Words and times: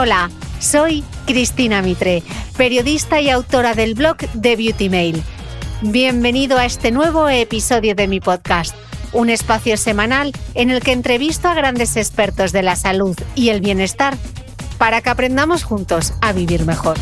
Hola, 0.00 0.30
soy 0.60 1.02
Cristina 1.26 1.82
Mitre, 1.82 2.22
periodista 2.56 3.20
y 3.20 3.30
autora 3.30 3.74
del 3.74 3.94
blog 3.94 4.18
de 4.32 4.54
Beauty 4.54 4.88
Mail. 4.88 5.20
Bienvenido 5.82 6.56
a 6.56 6.66
este 6.66 6.92
nuevo 6.92 7.28
episodio 7.28 7.96
de 7.96 8.06
mi 8.06 8.20
podcast, 8.20 8.76
un 9.12 9.28
espacio 9.28 9.76
semanal 9.76 10.30
en 10.54 10.70
el 10.70 10.84
que 10.84 10.92
entrevisto 10.92 11.48
a 11.48 11.54
grandes 11.54 11.96
expertos 11.96 12.52
de 12.52 12.62
la 12.62 12.76
salud 12.76 13.18
y 13.34 13.48
el 13.48 13.60
bienestar 13.60 14.16
para 14.78 15.00
que 15.00 15.10
aprendamos 15.10 15.64
juntos 15.64 16.14
a 16.20 16.32
vivir 16.32 16.64
mejor. 16.64 16.96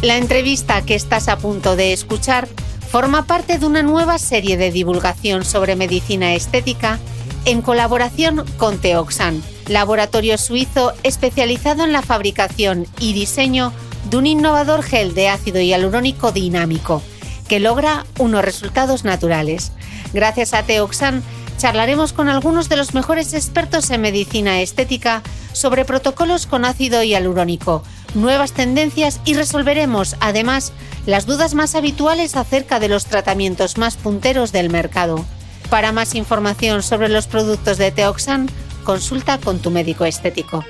La 0.00 0.16
entrevista 0.16 0.80
que 0.86 0.94
estás 0.94 1.28
a 1.28 1.36
punto 1.36 1.76
de 1.76 1.92
escuchar 1.92 2.48
forma 2.90 3.26
parte 3.26 3.58
de 3.58 3.66
una 3.66 3.82
nueva 3.82 4.16
serie 4.16 4.56
de 4.56 4.72
divulgación 4.72 5.44
sobre 5.44 5.76
medicina 5.76 6.32
estética 6.32 6.98
en 7.44 7.60
colaboración 7.60 8.46
con 8.56 8.78
Teoxan 8.78 9.42
laboratorio 9.68 10.38
suizo 10.38 10.92
especializado 11.02 11.84
en 11.84 11.92
la 11.92 12.02
fabricación 12.02 12.86
y 12.98 13.12
diseño 13.12 13.72
de 14.10 14.16
un 14.16 14.26
innovador 14.26 14.82
gel 14.82 15.14
de 15.14 15.28
ácido 15.28 15.60
hialurónico 15.60 16.32
dinámico 16.32 17.02
que 17.48 17.60
logra 17.60 18.06
unos 18.18 18.44
resultados 18.44 19.04
naturales. 19.04 19.72
Gracias 20.12 20.54
a 20.54 20.62
Teoxan 20.62 21.22
charlaremos 21.58 22.12
con 22.12 22.28
algunos 22.28 22.68
de 22.68 22.76
los 22.76 22.94
mejores 22.94 23.34
expertos 23.34 23.90
en 23.90 24.00
medicina 24.00 24.60
estética 24.60 25.22
sobre 25.52 25.84
protocolos 25.84 26.46
con 26.46 26.64
ácido 26.64 27.02
hialurónico, 27.02 27.82
nuevas 28.14 28.52
tendencias 28.52 29.20
y 29.24 29.34
resolveremos, 29.34 30.16
además, 30.20 30.72
las 31.04 31.26
dudas 31.26 31.54
más 31.54 31.74
habituales 31.74 32.36
acerca 32.36 32.78
de 32.78 32.88
los 32.88 33.06
tratamientos 33.06 33.76
más 33.76 33.96
punteros 33.96 34.52
del 34.52 34.70
mercado. 34.70 35.24
Para 35.68 35.90
más 35.90 36.14
información 36.14 36.82
sobre 36.82 37.08
los 37.08 37.26
productos 37.26 37.76
de 37.76 37.90
Teoxan, 37.90 38.48
consulta 38.88 39.36
con 39.36 39.58
tu 39.58 39.70
médico 39.70 40.06
estético. 40.06 40.64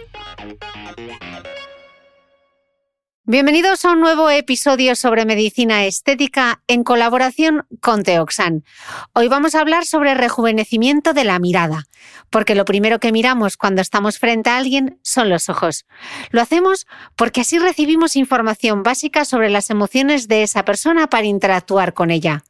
Bienvenidos 3.23 3.85
a 3.85 3.93
un 3.93 4.01
nuevo 4.01 4.29
episodio 4.29 4.97
sobre 4.97 5.25
medicina 5.25 5.85
estética 5.85 6.61
en 6.67 6.83
colaboración 6.83 7.65
con 7.81 8.03
Teoxan. 8.03 8.65
Hoy 9.13 9.29
vamos 9.29 9.55
a 9.55 9.61
hablar 9.61 9.85
sobre 9.85 10.15
rejuvenecimiento 10.15 11.13
de 11.13 11.23
la 11.23 11.39
mirada, 11.39 11.85
porque 12.29 12.57
lo 12.57 12.65
primero 12.65 12.99
que 12.99 13.13
miramos 13.13 13.57
cuando 13.57 13.83
estamos 13.83 14.19
frente 14.19 14.51
a 14.51 14.57
alguien 14.57 14.99
son 15.03 15.29
los 15.29 15.49
ojos. 15.49 15.87
Lo 16.33 16.43
hacemos 16.43 16.89
porque 17.15 17.43
así 17.43 17.61
recibimos 17.61 18.17
información 18.17 18.83
básica 18.83 19.25
sobre 19.25 19.49
las 19.49 19.71
emociones 19.71 20.27
de 20.27 20.43
esa 20.43 20.65
persona 20.65 21.07
para 21.07 21.27
interactuar 21.27 21.95
con 21.95 22.11
ella. 22.11 22.43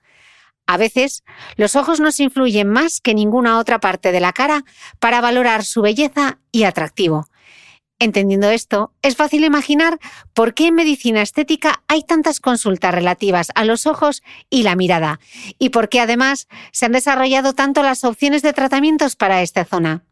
A 0.69 0.77
veces, 0.77 1.25
los 1.57 1.77
ojos 1.77 1.99
nos 1.99 2.21
influyen 2.21 2.69
más 2.69 3.01
que 3.01 3.15
ninguna 3.15 3.59
otra 3.59 3.81
parte 3.81 4.13
de 4.13 4.21
la 4.21 4.35
cara 4.35 4.67
para 4.99 5.23
valorar 5.23 5.65
su 5.65 5.81
belleza 5.81 6.41
y 6.53 6.65
atractivo. 6.65 7.27
Entendiendo 7.99 8.51
esto, 8.51 8.93
es 9.01 9.17
fácil 9.17 9.45
imaginar 9.45 9.99
por 10.35 10.53
qué 10.53 10.67
en 10.67 10.75
medicina 10.75 11.23
estética 11.23 11.83
hay 11.89 12.03
tantas 12.03 12.39
consultas 12.39 12.95
relativas 12.95 13.49
a 13.55 13.65
los 13.65 13.87
ojos 13.87 14.23
y 14.51 14.63
la 14.63 14.77
mirada, 14.77 15.21
y 15.59 15.71
por 15.71 15.89
qué 15.89 16.01
además 16.01 16.49
se 16.71 16.85
han 16.85 16.93
desarrollado 16.93 17.55
tanto 17.55 17.83
las 17.83 18.05
opciones 18.05 18.43
de 18.43 18.53
tratamientos 18.53 19.17
para 19.17 19.41
esta 19.41 19.65
zona. 19.65 20.05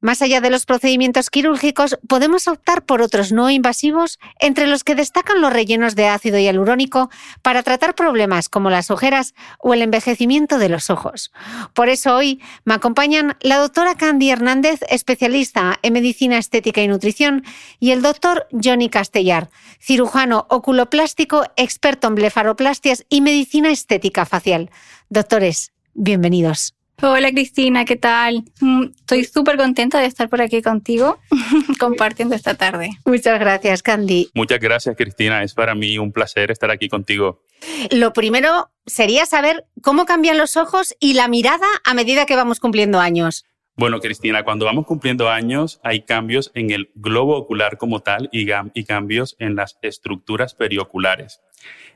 Más 0.00 0.20
allá 0.20 0.42
de 0.42 0.50
los 0.50 0.66
procedimientos 0.66 1.30
quirúrgicos, 1.30 1.98
podemos 2.06 2.48
optar 2.48 2.84
por 2.84 3.00
otros 3.00 3.32
no 3.32 3.48
invasivos, 3.48 4.18
entre 4.40 4.66
los 4.66 4.84
que 4.84 4.94
destacan 4.94 5.40
los 5.40 5.52
rellenos 5.52 5.96
de 5.96 6.06
ácido 6.06 6.38
hialurónico 6.38 7.08
para 7.40 7.62
tratar 7.62 7.94
problemas 7.94 8.50
como 8.50 8.68
las 8.68 8.90
ojeras 8.90 9.34
o 9.58 9.72
el 9.72 9.80
envejecimiento 9.80 10.58
de 10.58 10.68
los 10.68 10.90
ojos. 10.90 11.32
Por 11.72 11.88
eso 11.88 12.14
hoy 12.14 12.42
me 12.64 12.74
acompañan 12.74 13.36
la 13.40 13.56
doctora 13.56 13.94
Candy 13.94 14.30
Hernández, 14.30 14.80
especialista 14.90 15.78
en 15.82 15.94
medicina 15.94 16.36
estética 16.36 16.82
y 16.82 16.88
nutrición, 16.88 17.44
y 17.80 17.92
el 17.92 18.02
doctor 18.02 18.46
Johnny 18.52 18.90
Castellar, 18.90 19.48
cirujano 19.80 20.46
oculoplástico, 20.50 21.44
experto 21.56 22.08
en 22.08 22.16
blefaroplastias 22.16 23.06
y 23.08 23.22
medicina 23.22 23.70
estética 23.70 24.26
facial. 24.26 24.70
Doctores, 25.08 25.72
bienvenidos. 25.94 26.76
Hola 27.02 27.30
Cristina, 27.30 27.84
¿qué 27.84 27.96
tal? 27.96 28.44
Mm, 28.60 28.84
estoy 28.96 29.24
súper 29.24 29.58
contenta 29.58 30.00
de 30.00 30.06
estar 30.06 30.30
por 30.30 30.40
aquí 30.40 30.62
contigo 30.62 31.18
compartiendo 31.78 32.34
esta 32.34 32.54
tarde. 32.54 32.90
Muchas 33.04 33.38
gracias, 33.38 33.82
Candy. 33.82 34.30
Muchas 34.34 34.60
gracias, 34.60 34.96
Cristina. 34.96 35.42
Es 35.42 35.52
para 35.52 35.74
mí 35.74 35.98
un 35.98 36.10
placer 36.10 36.50
estar 36.50 36.70
aquí 36.70 36.88
contigo. 36.88 37.42
Lo 37.90 38.14
primero 38.14 38.70
sería 38.86 39.26
saber 39.26 39.66
cómo 39.82 40.06
cambian 40.06 40.38
los 40.38 40.56
ojos 40.56 40.94
y 40.98 41.12
la 41.12 41.28
mirada 41.28 41.66
a 41.84 41.92
medida 41.92 42.24
que 42.24 42.34
vamos 42.34 42.60
cumpliendo 42.60 42.98
años. 42.98 43.44
Bueno, 43.76 44.00
Cristina, 44.00 44.42
cuando 44.42 44.64
vamos 44.64 44.86
cumpliendo 44.86 45.28
años 45.28 45.80
hay 45.84 46.00
cambios 46.00 46.50
en 46.54 46.70
el 46.70 46.90
globo 46.94 47.36
ocular 47.36 47.76
como 47.76 48.00
tal 48.00 48.30
y, 48.32 48.46
y 48.72 48.84
cambios 48.84 49.36
en 49.38 49.54
las 49.54 49.78
estructuras 49.82 50.54
perioculares. 50.54 51.42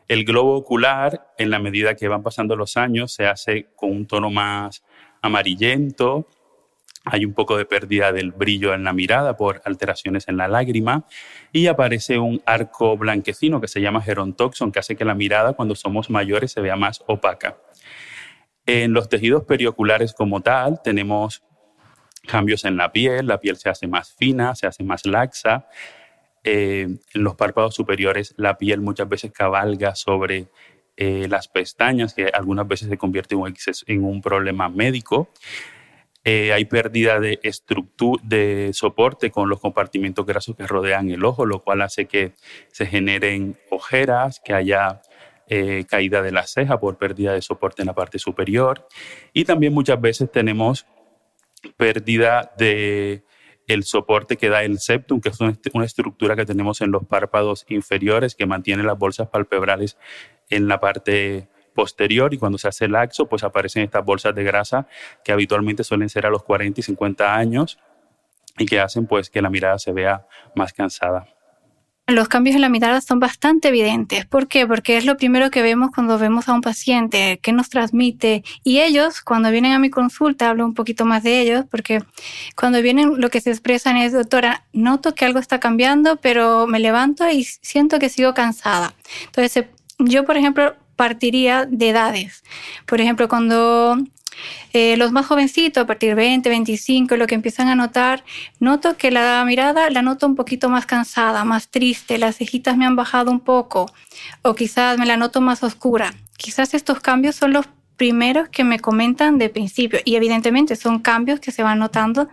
El 0.08 0.24
globo 0.24 0.56
ocular, 0.56 1.32
en 1.38 1.50
la 1.50 1.58
medida 1.58 1.94
que 1.94 2.08
van 2.08 2.22
pasando 2.22 2.56
los 2.56 2.76
años, 2.76 3.12
se 3.12 3.26
hace 3.26 3.68
con 3.76 3.92
un 3.92 4.06
tono 4.06 4.28
más 4.28 4.82
amarillento, 5.22 6.26
hay 7.04 7.24
un 7.24 7.32
poco 7.32 7.56
de 7.56 7.64
pérdida 7.64 8.12
del 8.12 8.32
brillo 8.32 8.74
en 8.74 8.84
la 8.84 8.92
mirada 8.92 9.36
por 9.36 9.62
alteraciones 9.64 10.28
en 10.28 10.36
la 10.36 10.48
lágrima 10.48 11.06
y 11.52 11.66
aparece 11.66 12.18
un 12.18 12.42
arco 12.44 12.96
blanquecino 12.96 13.60
que 13.60 13.68
se 13.68 13.80
llama 13.80 14.02
gerontoxon, 14.02 14.70
que 14.70 14.80
hace 14.80 14.96
que 14.96 15.04
la 15.04 15.14
mirada 15.14 15.54
cuando 15.54 15.74
somos 15.74 16.10
mayores 16.10 16.52
se 16.52 16.60
vea 16.60 16.76
más 16.76 17.02
opaca. 17.06 17.56
En 18.66 18.92
los 18.92 19.08
tejidos 19.08 19.44
perioculares 19.44 20.12
como 20.12 20.42
tal 20.42 20.82
tenemos 20.82 21.42
cambios 22.26 22.64
en 22.64 22.76
la 22.76 22.92
piel, 22.92 23.26
la 23.26 23.40
piel 23.40 23.56
se 23.56 23.70
hace 23.70 23.86
más 23.86 24.12
fina, 24.12 24.54
se 24.54 24.66
hace 24.66 24.84
más 24.84 25.06
laxa. 25.06 25.66
Eh, 26.44 26.88
en 27.14 27.24
los 27.24 27.34
párpados 27.34 27.74
superiores 27.74 28.34
la 28.36 28.56
piel 28.56 28.80
muchas 28.80 29.08
veces 29.08 29.32
cabalga 29.32 29.94
sobre 29.94 30.48
eh, 30.96 31.26
las 31.28 31.48
pestañas, 31.48 32.14
que 32.14 32.26
algunas 32.26 32.66
veces 32.68 32.88
se 32.88 32.98
convierte 32.98 33.34
en 33.34 33.40
un, 33.40 33.54
en 33.86 34.04
un 34.04 34.20
problema 34.20 34.68
médico. 34.68 35.30
Eh, 36.22 36.52
hay 36.52 36.66
pérdida 36.66 37.18
de 37.18 37.40
estructura, 37.42 38.22
de 38.24 38.70
soporte 38.74 39.30
con 39.30 39.48
los 39.48 39.58
compartimentos 39.58 40.26
grasos 40.26 40.54
que 40.54 40.66
rodean 40.66 41.08
el 41.10 41.24
ojo, 41.24 41.46
lo 41.46 41.62
cual 41.62 41.80
hace 41.80 42.06
que 42.06 42.34
se 42.70 42.84
generen 42.84 43.56
ojeras, 43.70 44.40
que 44.44 44.52
haya 44.52 45.00
eh, 45.48 45.84
caída 45.88 46.20
de 46.20 46.30
la 46.30 46.46
ceja 46.46 46.78
por 46.78 46.98
pérdida 46.98 47.32
de 47.32 47.40
soporte 47.40 47.82
en 47.82 47.86
la 47.86 47.94
parte 47.94 48.18
superior. 48.18 48.86
Y 49.32 49.44
también 49.44 49.72
muchas 49.72 50.00
veces 50.00 50.30
tenemos 50.30 50.86
pérdida 51.76 52.52
de 52.56 53.24
el 53.72 53.84
soporte 53.84 54.36
que 54.36 54.48
da 54.48 54.64
el 54.64 54.80
septum, 54.80 55.20
que 55.20 55.28
es 55.28 55.38
una 55.40 55.84
estructura 55.84 56.34
que 56.34 56.44
tenemos 56.44 56.80
en 56.80 56.90
los 56.90 57.04
párpados 57.06 57.64
inferiores 57.68 58.34
que 58.34 58.44
mantiene 58.46 58.82
las 58.82 58.98
bolsas 58.98 59.28
palpebrales 59.28 59.96
en 60.48 60.66
la 60.66 60.80
parte 60.80 61.48
posterior 61.72 62.34
y 62.34 62.38
cuando 62.38 62.58
se 62.58 62.66
hace 62.66 62.88
laxo, 62.88 63.28
pues 63.28 63.44
aparecen 63.44 63.84
estas 63.84 64.04
bolsas 64.04 64.34
de 64.34 64.42
grasa 64.42 64.88
que 65.22 65.30
habitualmente 65.30 65.84
suelen 65.84 66.08
ser 66.08 66.26
a 66.26 66.30
los 66.30 66.42
40 66.42 66.80
y 66.80 66.82
50 66.82 67.34
años 67.34 67.78
y 68.58 68.66
que 68.66 68.80
hacen 68.80 69.06
pues 69.06 69.30
que 69.30 69.40
la 69.40 69.50
mirada 69.50 69.78
se 69.78 69.92
vea 69.92 70.26
más 70.56 70.72
cansada. 70.72 71.28
Los 72.10 72.28
cambios 72.28 72.56
en 72.56 72.62
la 72.62 72.68
mirada 72.68 73.00
son 73.00 73.20
bastante 73.20 73.68
evidentes. 73.68 74.26
¿Por 74.26 74.48
qué? 74.48 74.66
Porque 74.66 74.96
es 74.96 75.04
lo 75.04 75.16
primero 75.16 75.50
que 75.50 75.62
vemos 75.62 75.90
cuando 75.94 76.18
vemos 76.18 76.48
a 76.48 76.54
un 76.54 76.60
paciente, 76.60 77.38
qué 77.40 77.52
nos 77.52 77.68
transmite. 77.68 78.42
Y 78.64 78.80
ellos, 78.80 79.20
cuando 79.20 79.50
vienen 79.50 79.72
a 79.72 79.78
mi 79.78 79.90
consulta, 79.90 80.50
hablo 80.50 80.64
un 80.64 80.74
poquito 80.74 81.04
más 81.04 81.22
de 81.22 81.40
ellos, 81.40 81.64
porque 81.70 82.02
cuando 82.56 82.82
vienen 82.82 83.20
lo 83.20 83.30
que 83.30 83.40
se 83.40 83.50
expresan 83.50 83.96
es, 83.96 84.12
doctora, 84.12 84.64
noto 84.72 85.14
que 85.14 85.24
algo 85.24 85.38
está 85.38 85.60
cambiando, 85.60 86.16
pero 86.16 86.66
me 86.66 86.80
levanto 86.80 87.28
y 87.30 87.44
siento 87.44 87.98
que 87.98 88.08
sigo 88.08 88.34
cansada. 88.34 88.92
Entonces, 89.26 89.66
yo, 89.98 90.24
por 90.24 90.36
ejemplo, 90.36 90.74
partiría 90.96 91.64
de 91.64 91.90
edades. 91.90 92.42
Por 92.86 93.00
ejemplo, 93.00 93.28
cuando 93.28 93.96
eh, 94.72 94.96
los 94.96 95.12
más 95.12 95.26
jovencitos, 95.26 95.82
a 95.82 95.86
partir 95.86 96.10
de 96.10 96.14
20, 96.14 96.48
25, 96.48 97.16
lo 97.16 97.26
que 97.26 97.34
empiezan 97.34 97.68
a 97.68 97.74
notar, 97.74 98.24
noto 98.58 98.96
que 98.96 99.10
la 99.10 99.44
mirada 99.46 99.90
la 99.90 100.02
noto 100.02 100.26
un 100.26 100.36
poquito 100.36 100.68
más 100.68 100.86
cansada, 100.86 101.44
más 101.44 101.68
triste, 101.68 102.18
las 102.18 102.36
cejitas 102.36 102.76
me 102.76 102.86
han 102.86 102.96
bajado 102.96 103.30
un 103.30 103.40
poco, 103.40 103.86
o 104.42 104.54
quizás 104.54 104.98
me 104.98 105.06
la 105.06 105.16
noto 105.16 105.40
más 105.40 105.62
oscura. 105.62 106.14
Quizás 106.36 106.74
estos 106.74 107.00
cambios 107.00 107.36
son 107.36 107.52
los 107.52 107.66
primeros 108.00 108.48
que 108.48 108.64
me 108.64 108.80
comentan 108.80 109.36
de 109.36 109.50
principio 109.50 110.00
y 110.06 110.16
evidentemente 110.16 110.74
son 110.74 111.00
cambios 111.00 111.38
que 111.38 111.52
se 111.52 111.62
van 111.62 111.78
notando 111.78 112.30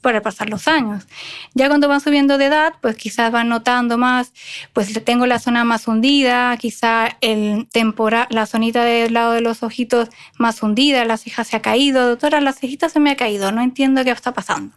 para 0.00 0.22
pasar 0.22 0.48
los 0.48 0.66
años. 0.66 1.06
Ya 1.52 1.68
cuando 1.68 1.88
van 1.88 2.00
subiendo 2.00 2.38
de 2.38 2.46
edad, 2.46 2.72
pues 2.80 2.96
quizás 2.96 3.30
van 3.30 3.50
notando 3.50 3.98
más, 3.98 4.32
pues 4.72 4.88
tengo 5.04 5.26
la 5.26 5.38
zona 5.38 5.62
más 5.62 5.86
hundida, 5.86 6.56
quizá 6.56 7.18
el 7.20 7.68
temporal, 7.70 8.28
la 8.30 8.46
zonita 8.46 8.82
del 8.82 9.12
lado 9.12 9.32
de 9.32 9.42
los 9.42 9.62
ojitos 9.62 10.08
más 10.38 10.62
hundida, 10.62 11.04
la 11.04 11.18
ceja 11.18 11.44
se 11.44 11.56
ha 11.56 11.60
caído, 11.60 12.08
doctora, 12.08 12.40
la 12.40 12.54
cejita 12.54 12.88
se 12.88 12.98
me 12.98 13.10
ha 13.10 13.16
caído, 13.16 13.52
no 13.52 13.60
entiendo 13.60 14.02
qué 14.04 14.12
está 14.12 14.32
pasando. 14.32 14.74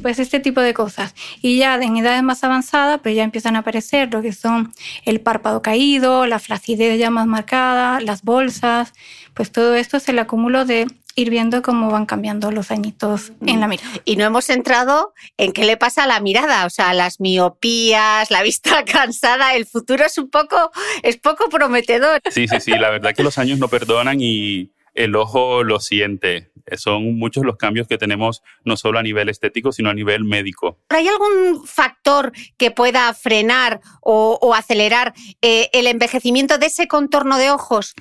Pues 0.00 0.18
este 0.18 0.40
tipo 0.40 0.60
de 0.60 0.74
cosas. 0.74 1.14
Y 1.42 1.58
ya 1.58 1.74
en 1.74 1.96
edades 1.96 2.22
más 2.22 2.42
avanzadas, 2.44 3.00
pues 3.02 3.14
ya 3.16 3.22
empiezan 3.22 3.56
a 3.56 3.60
aparecer 3.60 4.12
lo 4.12 4.22
que 4.22 4.32
son 4.32 4.72
el 5.04 5.20
párpado 5.20 5.60
caído, 5.60 6.26
la 6.26 6.38
flacidez 6.38 6.98
ya 6.98 7.10
más 7.10 7.26
marcada, 7.26 8.00
las 8.00 8.22
bolsas, 8.22 8.94
pues 9.34 9.52
todo 9.52 9.74
esto 9.74 9.96
es 9.96 10.08
el 10.08 10.18
acúmulo 10.18 10.64
de 10.64 10.86
ir 11.14 11.30
viendo 11.30 11.62
cómo 11.62 11.90
van 11.90 12.06
cambiando 12.06 12.50
los 12.50 12.70
añitos 12.70 13.32
en 13.46 13.60
la 13.60 13.68
mirada. 13.68 13.90
Y 14.04 14.16
no 14.16 14.24
hemos 14.24 14.48
entrado 14.50 15.12
en 15.36 15.52
qué 15.52 15.64
le 15.64 15.76
pasa 15.76 16.04
a 16.04 16.06
la 16.06 16.20
mirada, 16.20 16.64
o 16.66 16.70
sea, 16.70 16.94
las 16.94 17.20
miopías, 17.20 18.30
la 18.30 18.42
vista 18.42 18.84
cansada, 18.90 19.54
el 19.54 19.66
futuro 19.66 20.04
es 20.04 20.16
un 20.18 20.30
poco, 20.30 20.70
es 21.02 21.18
poco 21.18 21.48
prometedor. 21.48 22.20
Sí, 22.30 22.48
sí, 22.48 22.60
sí, 22.60 22.70
la 22.72 22.90
verdad 22.90 23.14
que 23.14 23.22
los 23.22 23.38
años 23.38 23.58
no 23.58 23.68
perdonan 23.68 24.20
y 24.20 24.70
el 24.94 25.16
ojo 25.16 25.62
lo 25.64 25.80
siente. 25.80 26.50
Son 26.76 27.18
muchos 27.18 27.44
los 27.44 27.56
cambios 27.56 27.88
que 27.88 27.98
tenemos, 27.98 28.42
no 28.64 28.76
solo 28.76 28.98
a 28.98 29.02
nivel 29.02 29.28
estético, 29.28 29.72
sino 29.72 29.90
a 29.90 29.94
nivel 29.94 30.24
médico. 30.24 30.78
¿Hay 30.90 31.08
algún 31.08 31.66
factor 31.66 32.32
que 32.56 32.70
pueda 32.70 33.12
frenar 33.14 33.80
o, 34.00 34.54
acelerar 34.54 35.12
eh, 35.40 35.70
el 35.72 35.86
envejecimiento 35.86 36.58
de 36.58 36.66
ese 36.66 36.88
contorno 36.88 37.38
de 37.38 37.50
ojos? 37.50 37.94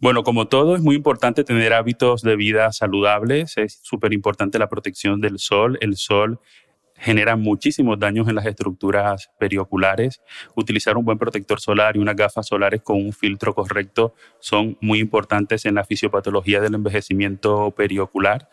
Bueno, 0.00 0.22
como 0.24 0.48
todo, 0.48 0.76
es 0.76 0.80
muy 0.80 0.96
importante 0.96 1.44
tener 1.44 1.74
hábitos 1.74 2.22
de 2.22 2.34
vida 2.34 2.72
saludables. 2.72 3.58
Es 3.58 3.80
súper 3.82 4.14
importante 4.14 4.58
la 4.58 4.70
protección 4.70 5.20
del 5.20 5.38
sol. 5.38 5.76
El 5.82 5.96
sol 5.96 6.40
genera 6.96 7.36
muchísimos 7.36 7.98
daños 7.98 8.26
en 8.26 8.34
las 8.34 8.46
estructuras 8.46 9.30
perioculares. 9.38 10.22
Utilizar 10.54 10.96
un 10.96 11.04
buen 11.04 11.18
protector 11.18 11.60
solar 11.60 11.96
y 11.96 11.98
unas 11.98 12.16
gafas 12.16 12.46
solares 12.46 12.80
con 12.80 12.96
un 12.96 13.12
filtro 13.12 13.54
correcto 13.54 14.14
son 14.38 14.78
muy 14.80 15.00
importantes 15.00 15.66
en 15.66 15.74
la 15.74 15.84
fisiopatología 15.84 16.62
del 16.62 16.76
envejecimiento 16.76 17.70
periocular. 17.72 18.48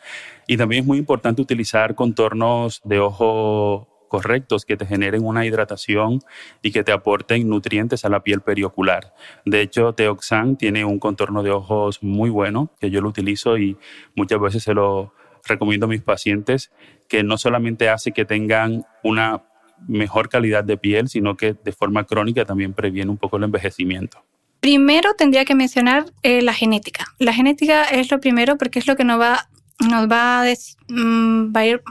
Y 0.48 0.58
también 0.58 0.82
es 0.82 0.86
muy 0.86 0.98
importante 0.98 1.42
utilizar 1.42 1.96
contornos 1.96 2.82
de 2.84 3.00
ojo 3.00 3.97
correctos 4.08 4.66
que 4.66 4.78
te 4.78 4.86
generen 4.86 5.26
una 5.26 5.46
hidratación 5.46 6.20
y 6.62 6.72
que 6.72 6.84
te 6.84 6.92
aporten 6.92 7.48
nutrientes 7.50 8.06
a 8.06 8.10
la 8.10 8.24
piel 8.24 8.42
periocular. 8.42 9.14
De 9.46 9.62
hecho, 9.62 9.94
Teoxan 9.94 10.58
tiene 10.58 10.86
un 10.86 11.00
contorno 11.00 11.44
de 11.44 11.52
ojos 11.52 12.02
muy 12.02 12.30
bueno, 12.30 12.72
que 12.80 12.90
yo 12.90 13.02
lo 13.02 13.10
utilizo 13.10 13.58
y 13.58 13.78
muchas 14.16 14.40
veces 14.40 14.64
se 14.64 14.74
lo 14.74 15.14
recomiendo 15.46 15.86
a 15.86 15.90
mis 15.90 16.02
pacientes, 16.02 16.72
que 17.08 17.24
no 17.24 17.38
solamente 17.38 17.90
hace 17.90 18.12
que 18.12 18.26
tengan 18.26 18.86
una 19.04 19.44
mejor 19.88 20.30
calidad 20.30 20.64
de 20.64 20.78
piel, 20.78 21.08
sino 21.08 21.38
que 21.38 21.54
de 21.54 21.72
forma 21.72 22.04
crónica 22.06 22.46
también 22.46 22.74
previene 22.74 23.12
un 23.12 23.18
poco 23.18 23.38
el 23.38 23.44
envejecimiento. 23.44 24.24
Primero 24.60 25.14
tendría 25.14 25.46
que 25.46 25.56
mencionar 25.56 26.06
eh, 26.24 26.42
la 26.42 26.54
genética. 26.54 27.06
La 27.20 27.34
genética 27.34 27.84
es 27.84 28.12
lo 28.12 28.20
primero 28.20 28.58
porque 28.58 28.80
es 28.80 28.88
lo 28.88 28.96
que 28.96 29.04
nos 29.04 29.20
va, 29.20 29.48
nos 29.88 30.10
va 30.10 30.42
a, 30.42 30.46
mm, 30.88 31.56
va 31.56 31.60
a 31.62 31.66
ir 31.66 31.82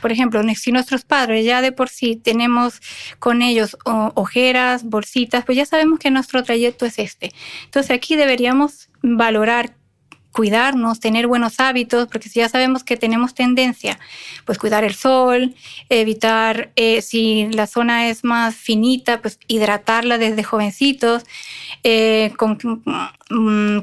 por 0.00 0.12
ejemplo, 0.12 0.42
si 0.54 0.72
nuestros 0.72 1.04
padres 1.04 1.44
ya 1.44 1.60
de 1.60 1.72
por 1.72 1.88
sí 1.88 2.16
tenemos 2.16 2.80
con 3.18 3.42
ellos 3.42 3.76
ojeras, 3.84 4.84
bolsitas, 4.84 5.44
pues 5.44 5.56
ya 5.56 5.66
sabemos 5.66 5.98
que 5.98 6.10
nuestro 6.10 6.42
trayecto 6.42 6.86
es 6.86 6.98
este. 6.98 7.32
Entonces 7.64 7.90
aquí 7.90 8.16
deberíamos 8.16 8.88
valorar 9.02 9.74
cuidarnos, 10.36 11.00
tener 11.00 11.26
buenos 11.26 11.60
hábitos, 11.60 12.08
porque 12.08 12.28
si 12.28 12.40
ya 12.40 12.48
sabemos 12.50 12.84
que 12.84 12.98
tenemos 12.98 13.32
tendencia, 13.32 13.98
pues 14.44 14.58
cuidar 14.58 14.84
el 14.84 14.94
sol, 14.94 15.54
evitar, 15.88 16.72
eh, 16.76 17.00
si 17.00 17.48
la 17.52 17.66
zona 17.66 18.08
es 18.10 18.22
más 18.22 18.54
finita, 18.54 19.22
pues 19.22 19.38
hidratarla 19.48 20.18
desde 20.18 20.44
jovencitos, 20.44 21.24
eh, 21.84 22.32
con, 22.36 22.58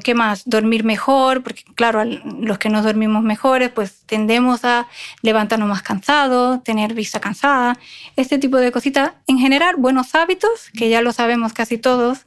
¿qué 0.02 0.14
más? 0.14 0.44
Dormir 0.46 0.84
mejor, 0.84 1.42
porque 1.42 1.62
claro, 1.74 2.02
los 2.04 2.58
que 2.58 2.70
nos 2.70 2.84
dormimos 2.84 3.22
mejores, 3.22 3.70
pues 3.70 4.02
tendemos 4.06 4.64
a 4.64 4.86
levantarnos 5.22 5.68
más 5.68 5.82
cansados, 5.82 6.64
tener 6.64 6.94
vista 6.94 7.20
cansada, 7.20 7.78
este 8.16 8.38
tipo 8.38 8.56
de 8.56 8.72
cositas. 8.72 9.12
En 9.26 9.38
general, 9.38 9.76
buenos 9.76 10.14
hábitos, 10.14 10.70
que 10.76 10.88
ya 10.88 11.02
lo 11.02 11.12
sabemos 11.12 11.52
casi 11.52 11.76
todos, 11.76 12.24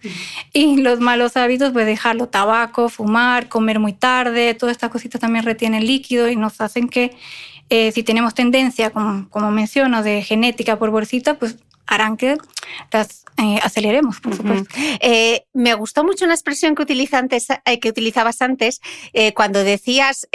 y 0.53 0.77
los 0.77 0.99
malos 0.99 1.37
hábitos, 1.37 1.73
pues 1.73 1.87
dejarlo 1.87 2.27
tabaco, 2.27 2.89
fumar, 2.89 3.49
comer 3.49 3.79
muy 3.79 3.93
tarde, 3.93 4.53
todas 4.53 4.73
estas 4.73 4.91
cositas 4.91 5.19
también 5.19 5.43
retienen 5.43 5.85
líquido 5.85 6.29
y 6.29 6.35
nos 6.35 6.61
hacen 6.61 6.87
que 6.87 7.15
eh, 7.69 7.91
si 7.91 8.03
tenemos 8.03 8.33
tendencia, 8.33 8.91
como, 8.91 9.27
como, 9.29 9.51
menciono, 9.51 10.01
de 10.01 10.21
genética 10.21 10.79
por 10.79 10.89
bolsita, 10.89 11.37
pues 11.37 11.57
harán 11.87 12.17
que 12.17 12.37
las 12.91 13.23
eh, 13.37 13.59
aceleremos, 13.61 14.19
por 14.19 14.35
supuesto. 14.35 14.73
Eh, 14.99 15.45
me 15.53 15.73
gustó 15.73 16.03
mucho 16.03 16.25
una 16.25 16.33
expresión 16.33 16.75
que, 16.75 16.85
que 16.85 17.89
utilizabas 17.89 18.41
antes 18.41 18.81
cuando 19.35 19.63
decías 19.63 20.27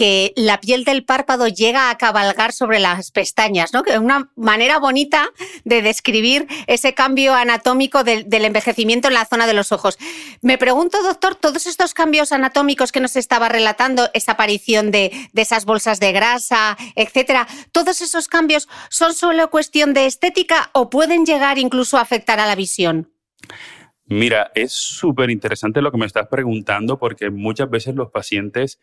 que 0.00 0.32
la 0.34 0.62
piel 0.62 0.84
del 0.84 1.04
párpado 1.04 1.46
llega 1.46 1.90
a 1.90 1.98
cabalgar 1.98 2.54
sobre 2.54 2.78
las 2.78 3.10
pestañas, 3.10 3.74
¿no? 3.74 3.82
Que 3.82 3.92
es 3.92 3.98
una 3.98 4.30
manera 4.34 4.78
bonita 4.78 5.28
de 5.64 5.82
describir 5.82 6.46
ese 6.66 6.94
cambio 6.94 7.34
anatómico 7.34 8.02
del, 8.02 8.24
envejecimiento 8.32 9.08
en 9.08 9.14
la 9.14 9.26
zona 9.26 9.46
de 9.46 9.52
los 9.52 9.72
ojos. 9.72 9.98
Me 10.40 10.56
pregunto, 10.56 11.02
doctor, 11.02 11.34
todos 11.34 11.66
estos 11.66 11.92
cambios 11.92 12.32
anatómicos 12.32 12.92
que 12.92 13.00
nos 13.00 13.14
estaba 13.14 13.50
relatando, 13.50 14.08
esa 14.14 14.32
aparición 14.32 14.90
de, 14.90 15.12
de 15.34 15.42
esas 15.42 15.66
bolsas 15.66 16.00
de 16.00 16.12
grasa, 16.12 16.78
etcétera, 16.96 17.46
¿todos 17.70 18.00
esos 18.00 18.26
cambios 18.26 18.70
son 18.88 19.12
solo 19.12 19.50
cuestión 19.50 19.92
de 19.92 20.06
estética 20.06 20.70
o 20.72 20.88
pueden 20.88 21.26
llegar 21.26 21.58
incluso 21.58 21.98
a 21.98 22.00
afectar 22.00 22.40
a 22.40 22.46
la 22.46 22.54
visión? 22.54 23.12
Mira, 24.06 24.50
es 24.56 24.72
súper 24.72 25.30
interesante 25.30 25.80
lo 25.82 25.92
que 25.92 25.98
me 25.98 26.06
estás 26.06 26.26
preguntando 26.26 26.98
porque 26.98 27.30
muchas 27.30 27.70
veces 27.70 27.94
los 27.94 28.10
pacientes 28.10 28.80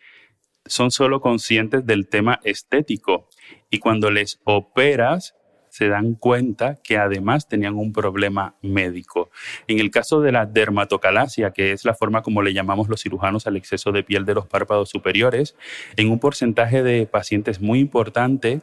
son 0.69 0.91
solo 0.91 1.21
conscientes 1.21 1.85
del 1.85 2.07
tema 2.07 2.39
estético 2.43 3.27
y 3.69 3.79
cuando 3.79 4.11
les 4.11 4.39
operas 4.43 5.35
se 5.69 5.89
dan 5.89 6.15
cuenta 6.15 6.75
que 6.83 6.97
además 6.97 7.47
tenían 7.47 7.75
un 7.75 7.93
problema 7.93 8.55
médico. 8.61 9.29
En 9.67 9.79
el 9.79 9.91
caso 9.91 10.21
de 10.21 10.31
la 10.31 10.45
dermatocalasia, 10.45 11.51
que 11.51 11.71
es 11.71 11.85
la 11.85 11.93
forma 11.93 12.23
como 12.23 12.41
le 12.41 12.53
llamamos 12.53 12.89
los 12.89 13.01
cirujanos 13.01 13.45
al 13.45 13.57
exceso 13.57 13.91
de 13.91 14.03
piel 14.03 14.25
de 14.25 14.33
los 14.33 14.47
párpados 14.47 14.89
superiores, 14.89 15.55
en 15.95 16.09
un 16.09 16.19
porcentaje 16.19 16.81
de 16.81 17.05
pacientes 17.05 17.61
muy 17.61 17.79
importante, 17.79 18.61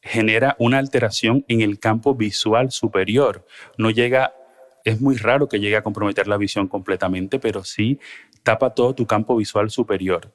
genera 0.00 0.56
una 0.58 0.78
alteración 0.78 1.44
en 1.46 1.60
el 1.60 1.78
campo 1.78 2.14
visual 2.14 2.72
superior. 2.72 3.46
No 3.78 3.90
llega 3.90 4.32
es 4.84 5.00
muy 5.00 5.16
raro 5.16 5.48
que 5.48 5.60
llegue 5.60 5.76
a 5.76 5.82
comprometer 5.82 6.26
la 6.26 6.36
visión 6.36 6.68
completamente, 6.68 7.38
pero 7.38 7.64
sí 7.64 7.98
tapa 8.42 8.74
todo 8.74 8.94
tu 8.94 9.06
campo 9.06 9.36
visual 9.36 9.70
superior. 9.70 10.32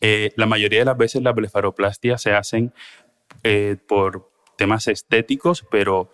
Eh, 0.00 0.32
la 0.36 0.46
mayoría 0.46 0.80
de 0.80 0.84
las 0.84 0.96
veces 0.96 1.22
las 1.22 1.34
blefaroplastias 1.34 2.22
se 2.22 2.32
hacen 2.32 2.72
eh, 3.42 3.76
por 3.88 4.30
temas 4.56 4.88
estéticos, 4.88 5.64
pero 5.70 6.10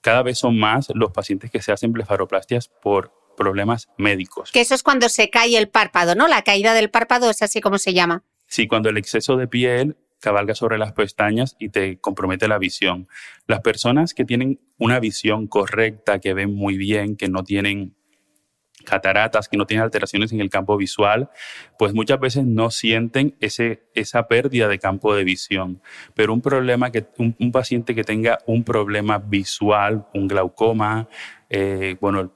cada 0.00 0.22
vez 0.22 0.38
son 0.38 0.58
más 0.58 0.88
los 0.94 1.12
pacientes 1.12 1.50
que 1.50 1.62
se 1.62 1.72
hacen 1.72 1.92
blefaroplastias 1.92 2.68
por 2.68 3.12
problemas 3.36 3.88
médicos. 3.98 4.52
Que 4.52 4.60
eso 4.60 4.74
es 4.74 4.82
cuando 4.82 5.08
se 5.08 5.30
cae 5.30 5.56
el 5.56 5.68
párpado, 5.68 6.14
¿no? 6.14 6.28
La 6.28 6.42
caída 6.42 6.72
del 6.74 6.90
párpado 6.90 7.30
es 7.30 7.42
así 7.42 7.60
como 7.60 7.78
se 7.78 7.92
llama. 7.92 8.22
Sí, 8.46 8.68
cuando 8.68 8.90
el 8.90 8.96
exceso 8.96 9.36
de 9.36 9.48
piel 9.48 9.96
cabalga 10.20 10.54
sobre 10.54 10.78
las 10.78 10.92
pestañas 10.92 11.56
y 11.58 11.68
te 11.68 11.98
compromete 11.98 12.48
la 12.48 12.58
visión. 12.58 13.06
Las 13.46 13.60
personas 13.60 14.14
que 14.14 14.24
tienen 14.24 14.60
una 14.78 14.98
visión 14.98 15.46
correcta, 15.46 16.18
que 16.18 16.32
ven 16.32 16.54
muy 16.54 16.78
bien, 16.78 17.16
que 17.16 17.28
no 17.28 17.44
tienen 17.44 17.94
cataratas, 18.84 19.48
que 19.48 19.56
no 19.56 19.66
tienen 19.66 19.84
alteraciones 19.84 20.32
en 20.32 20.40
el 20.40 20.50
campo 20.50 20.76
visual, 20.76 21.30
pues 21.78 21.94
muchas 21.94 22.20
veces 22.20 22.44
no 22.44 22.70
sienten 22.70 23.34
ese, 23.40 23.82
esa 23.94 24.28
pérdida 24.28 24.68
de 24.68 24.78
campo 24.78 25.14
de 25.14 25.24
visión. 25.24 25.80
Pero 26.14 26.32
un 26.32 26.40
problema 26.40 26.90
que 26.90 27.06
un, 27.18 27.52
paciente 27.52 27.94
que 27.94 28.04
tenga 28.04 28.38
un 28.46 28.64
problema 28.64 29.18
visual, 29.18 30.06
un 30.14 30.28
glaucoma, 30.28 31.08
eh, 31.50 31.96
bueno, 32.00 32.32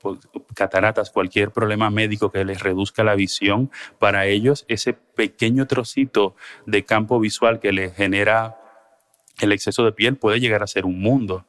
cataratas, 0.55 1.11
cualquier 1.11 1.51
problema 1.51 1.91
médico 1.91 2.31
que 2.31 2.45
les 2.45 2.61
reduzca 2.61 3.05
la 3.05 3.15
visión, 3.15 3.71
para 3.99 4.27
ellos 4.27 4.65
ese 4.69 4.93
pequeño 4.93 5.67
trocito 5.67 6.37
de 6.67 6.85
campo 6.85 7.21
visual 7.21 7.61
que 7.61 7.73
les 7.73 7.95
genera 7.95 8.57
el 9.41 9.53
exceso 9.53 9.85
de 9.85 9.93
piel 9.93 10.17
puede 10.17 10.41
llegar 10.41 10.63
a 10.63 10.67
ser 10.67 10.85
un 10.85 11.01
mundo. 11.01 11.47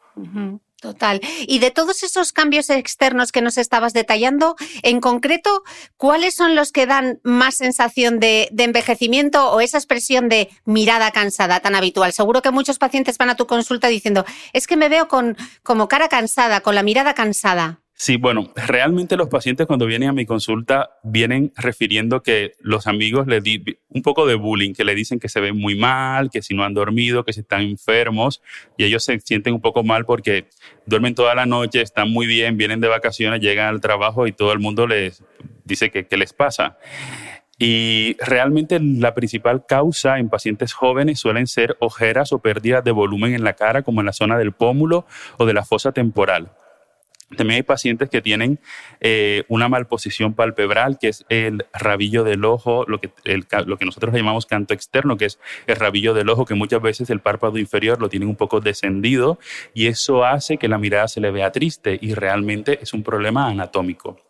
Total. 0.82 1.20
Y 1.46 1.60
de 1.60 1.72
todos 1.72 2.04
esos 2.04 2.32
cambios 2.32 2.70
externos 2.70 3.34
que 3.34 3.42
nos 3.42 3.58
estabas 3.58 3.92
detallando, 3.92 4.56
en 4.82 5.02
concreto, 5.02 5.64
¿cuáles 5.98 6.36
son 6.36 6.56
los 6.56 6.72
que 6.72 6.86
dan 6.86 7.20
más 7.24 7.56
sensación 7.56 8.20
de, 8.22 8.50
envejecimiento 8.58 9.52
o 9.52 9.60
esa 9.60 9.78
expresión 9.78 10.30
de 10.30 10.50
mirada 10.64 11.12
cansada 11.12 11.60
tan 11.60 11.76
habitual? 11.76 12.14
Seguro 12.14 12.42
que 12.42 12.52
muchos 12.52 12.80
pacientes 12.80 13.18
van 13.18 13.30
a 13.30 13.36
tu 13.36 13.46
consulta 13.46 13.90
diciendo, 13.90 14.26
es 14.54 14.68
que 14.68 14.78
me 14.78 14.88
veo 14.88 15.10
con 15.10 15.36
como 15.64 15.90
cara 15.90 16.08
cansada, 16.08 16.62
con 16.62 16.76
la 16.76 16.84
mirada 16.84 17.14
cansada. 17.14 17.82
Sí, 18.02 18.16
bueno, 18.16 18.54
realmente 18.56 19.18
los 19.18 19.28
pacientes 19.28 19.68
cuando 19.68 19.86
vienen 19.86 20.08
a 20.08 20.14
mi 20.14 20.26
consulta 20.26 20.92
vienen 21.04 21.52
refiriendo 21.58 22.24
que 22.24 22.54
los 22.62 22.88
amigos 22.88 23.28
le 23.28 23.42
di 23.42 23.62
un 23.90 24.02
poco 24.04 24.26
de 24.26 24.36
bullying, 24.36 24.72
que 24.72 24.86
le 24.86 24.96
dicen 24.96 25.20
que 25.20 25.28
se 25.28 25.42
ven 25.42 25.58
muy 25.58 25.76
mal, 25.76 26.30
que 26.30 26.42
si 26.42 26.54
no 26.54 26.64
han 26.64 26.74
dormido, 26.74 27.26
que 27.26 27.34
si 27.34 27.42
están 27.42 27.60
enfermos 27.64 28.42
y 28.78 28.86
ellos 28.86 29.04
se 29.04 29.20
sienten 29.20 29.54
un 29.54 29.60
poco 29.60 29.84
mal 29.84 30.06
porque 30.06 30.46
duermen 30.86 31.14
toda 31.14 31.36
la 31.36 31.46
noche, 31.46 31.82
están 31.82 32.10
muy 32.10 32.26
bien, 32.26 32.56
vienen 32.56 32.80
de 32.80 32.88
vacaciones, 32.88 33.42
llegan 33.42 33.68
al 33.68 33.82
trabajo 33.82 34.28
y 34.28 34.32
todo 34.32 34.54
el 34.54 34.60
mundo 34.60 34.88
les 34.88 35.22
dice 35.66 35.92
que 35.92 36.18
les 36.18 36.32
pasa. 36.32 36.78
Y 37.58 38.16
realmente 38.22 38.80
la 38.80 39.14
principal 39.14 39.66
causa 39.68 40.20
en 40.20 40.30
pacientes 40.30 40.72
jóvenes 40.72 41.20
suelen 41.20 41.48
ser 41.48 41.76
ojeras 41.82 42.32
o 42.32 42.40
pérdidas 42.40 42.86
de 42.86 42.92
volumen 42.92 43.34
en 43.34 43.44
la 43.44 43.56
cara, 43.56 43.82
como 43.82 44.00
en 44.00 44.06
la 44.06 44.14
zona 44.14 44.38
del 44.38 44.54
pómulo 44.54 45.06
o 45.36 45.46
de 45.46 45.54
la 45.54 45.66
fosa 45.66 45.92
temporal. 45.92 46.54
También 47.36 47.58
hay 47.58 47.64
pacientes 47.64 48.10
que 48.10 48.22
tienen 48.22 48.60
eh, 49.02 49.44
una 49.48 49.70
malposición 49.70 50.34
palpebral, 50.34 50.98
que 51.00 51.10
es 51.10 51.26
el 51.30 51.66
rabillo 51.74 52.24
del 52.24 52.44
ojo, 52.44 52.86
lo 52.88 53.00
que, 53.00 53.12
lo 53.66 53.78
que 53.78 53.86
nosotros 53.86 54.14
llamamos 54.14 54.46
canto 54.46 54.74
externo, 54.74 55.18
que 55.18 55.26
es 55.26 55.40
el 55.68 55.76
rabillo 55.76 56.14
del 56.14 56.30
ojo, 56.30 56.46
que 56.46 56.56
muchas 56.56 56.82
veces 56.82 57.10
el 57.10 57.20
párpado 57.20 57.58
inferior 57.58 58.02
lo 58.02 58.10
tienen 58.10 58.30
un 58.30 58.36
poco 58.36 58.62
descendido 58.62 59.40
y 59.74 59.88
eso 59.88 60.26
hace 60.26 60.58
que 60.58 60.68
la 60.68 60.78
mirada 60.78 61.08
se 61.08 61.22
le 61.22 61.32
vea 61.32 61.52
triste 61.52 62.00
y 62.02 62.14
realmente 62.14 62.80
es 62.82 62.94
un 62.94 63.04
problema 63.04 63.48
anatómico. 63.48 64.29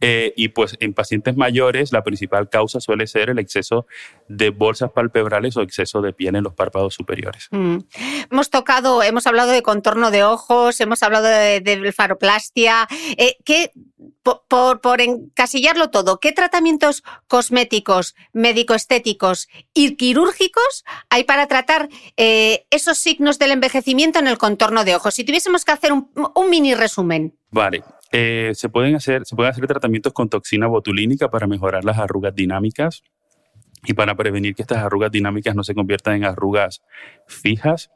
Eh, 0.00 0.32
y 0.36 0.48
pues 0.48 0.76
en 0.80 0.94
pacientes 0.94 1.36
mayores 1.36 1.92
la 1.92 2.02
principal 2.02 2.48
causa 2.48 2.80
suele 2.80 3.06
ser 3.06 3.30
el 3.30 3.38
exceso 3.38 3.86
de 4.28 4.50
bolsas 4.50 4.90
palpebrales 4.92 5.56
o 5.56 5.62
exceso 5.62 6.00
de 6.02 6.12
piel 6.12 6.36
en 6.36 6.44
los 6.44 6.54
párpados 6.54 6.94
superiores. 6.94 7.48
Mm. 7.50 7.78
Hemos 8.30 8.50
tocado, 8.50 9.02
hemos 9.02 9.26
hablado 9.26 9.50
de 9.50 9.62
contorno 9.62 10.10
de 10.10 10.24
ojos, 10.24 10.80
hemos 10.80 11.02
hablado 11.02 11.26
de, 11.26 11.60
de 11.60 11.92
faroplastia. 11.92 12.88
Eh, 13.16 13.36
por, 14.22 15.00
encasillarlo 15.00 15.90
todo, 15.90 16.20
¿qué 16.20 16.32
tratamientos 16.32 17.02
cosméticos, 17.26 18.14
médico-estéticos 18.32 19.48
y 19.74 19.96
quirúrgicos 19.96 20.84
hay 21.08 21.24
para 21.24 21.46
tratar 21.46 21.88
eh, 22.16 22.66
esos 22.70 22.98
signos 22.98 23.38
del 23.38 23.52
envejecimiento 23.52 24.18
en 24.18 24.26
el 24.26 24.38
contorno 24.38 24.84
de 24.84 24.96
ojos? 24.96 25.14
Si 25.14 25.24
tuviésemos 25.24 25.64
que 25.64 25.72
hacer 25.72 25.92
un, 25.92 26.10
un 26.34 26.50
mini 26.50 26.74
resumen. 26.74 27.36
Vale, 27.50 27.82
eh, 28.12 28.52
se, 28.54 28.68
pueden 28.68 28.96
hacer, 28.96 29.24
se 29.24 29.36
pueden 29.36 29.50
hacer 29.50 29.66
tratamientos 29.66 30.12
con 30.12 30.28
toxina 30.28 30.66
botulínica 30.66 31.30
para 31.30 31.46
mejorar 31.46 31.84
las 31.84 31.98
arrugas 31.98 32.34
dinámicas 32.34 33.04
y 33.84 33.94
para 33.94 34.16
prevenir 34.16 34.54
que 34.54 34.62
estas 34.62 34.78
arrugas 34.78 35.12
dinámicas 35.12 35.54
no 35.54 35.62
se 35.62 35.74
conviertan 35.74 36.16
en 36.16 36.24
arrugas 36.24 36.82
fijas. 37.26 37.90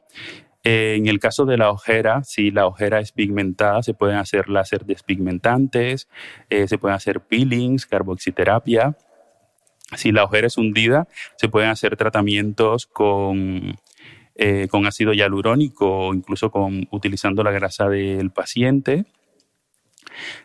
Eh, 0.63 0.95
en 0.97 1.07
el 1.07 1.19
caso 1.19 1.45
de 1.45 1.57
la 1.57 1.69
ojera, 1.69 2.23
si 2.23 2.49
la 2.49 2.65
ojera 2.65 2.99
es 2.99 3.11
pigmentada, 3.11 3.83
se 3.83 3.93
pueden 3.93 4.17
hacer 4.17 4.49
láser 4.49 4.85
despigmentantes, 4.85 6.07
eh, 6.49 6.67
se 6.67 6.77
pueden 6.77 6.95
hacer 6.95 7.19
peelings, 7.19 7.85
carboxiterapia. 7.85 8.97
Si 9.95 10.11
la 10.11 10.23
ojera 10.23 10.47
es 10.47 10.57
hundida, 10.57 11.07
se 11.35 11.49
pueden 11.49 11.69
hacer 11.69 11.95
tratamientos 11.97 12.87
con, 12.87 13.75
con 14.71 14.85
ácido 14.87 15.13
hialurónico 15.13 16.07
o 16.07 16.13
incluso 16.13 16.49
con, 16.49 16.87
utilizando 16.89 17.43
la 17.43 17.51
grasa 17.51 17.87
del 17.87 18.31
paciente. 18.31 19.05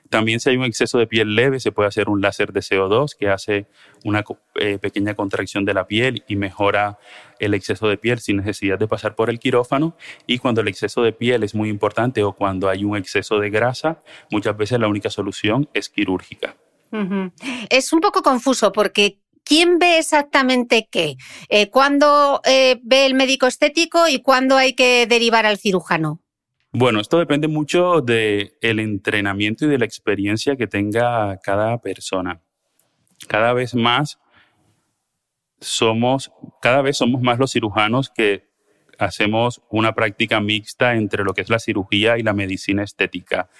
También 0.08 0.40
si 0.40 0.50
hay 0.50 0.56
un 0.56 0.64
exceso 0.64 0.98
de 0.98 1.06
piel 1.06 1.34
leve, 1.34 1.60
se 1.60 1.72
puede 1.72 1.88
hacer 1.88 2.08
un 2.08 2.20
láser 2.20 2.52
de 2.52 2.60
CO2 2.60 3.16
que 3.18 3.28
hace 3.28 3.66
una 4.04 4.24
eh, 4.56 4.78
pequeña 4.78 5.14
contracción 5.14 5.64
de 5.64 5.74
la 5.74 5.86
piel 5.86 6.24
y 6.26 6.36
mejora 6.36 6.98
el 7.38 7.54
exceso 7.54 7.88
de 7.88 7.96
piel 7.96 8.18
sin 8.18 8.38
necesidad 8.38 8.78
de 8.78 8.88
pasar 8.88 9.14
por 9.14 9.30
el 9.30 9.38
quirófano. 9.38 9.96
Y 10.26 10.38
cuando 10.38 10.60
el 10.60 10.68
exceso 10.68 11.02
de 11.02 11.12
piel 11.12 11.42
es 11.42 11.54
muy 11.54 11.68
importante 11.68 12.22
o 12.22 12.32
cuando 12.32 12.68
hay 12.68 12.84
un 12.84 12.96
exceso 12.96 13.38
de 13.38 13.50
grasa, 13.50 14.02
muchas 14.30 14.56
veces 14.56 14.80
la 14.80 14.88
única 14.88 15.10
solución 15.10 15.68
es 15.74 15.88
quirúrgica. 15.88 16.56
Es 17.70 17.92
un 17.92 18.00
poco 18.00 18.22
confuso 18.22 18.72
porque 18.72 19.20
¿quién 19.44 19.78
ve 19.78 19.98
exactamente 19.98 20.88
qué? 20.90 21.16
Eh, 21.48 21.70
¿Cuándo 21.70 22.40
eh, 22.44 22.80
ve 22.82 23.06
el 23.06 23.14
médico 23.14 23.46
estético 23.46 24.08
y 24.08 24.22
cuándo 24.22 24.56
hay 24.56 24.74
que 24.74 25.06
derivar 25.06 25.46
al 25.46 25.58
cirujano? 25.58 26.20
Bueno, 26.72 27.00
esto 27.00 27.18
depende 27.18 27.48
mucho 27.48 28.00
del 28.00 28.52
entrenamiento 28.60 29.64
y 29.64 29.68
de 29.68 29.78
la 29.78 29.84
experiencia 29.84 30.54
que 30.54 30.68
tenga 30.68 31.36
cada 31.38 31.78
persona. 31.80 32.40
Cada 33.26 33.52
vez 33.52 33.74
más 33.74 34.20
somos, 35.60 36.30
cada 36.62 36.80
vez 36.80 36.96
somos 36.96 37.22
más 37.22 37.40
los 37.40 37.52
cirujanos 37.52 38.08
que 38.08 38.48
hacemos 38.98 39.62
una 39.68 39.94
práctica 39.94 40.40
mixta 40.40 40.94
entre 40.94 41.24
lo 41.24 41.34
que 41.34 41.40
es 41.40 41.50
la 41.50 41.58
cirugía 41.58 42.18
y 42.18 42.22
la 42.22 42.34
medicina 42.34 42.84
estética. 42.84 43.50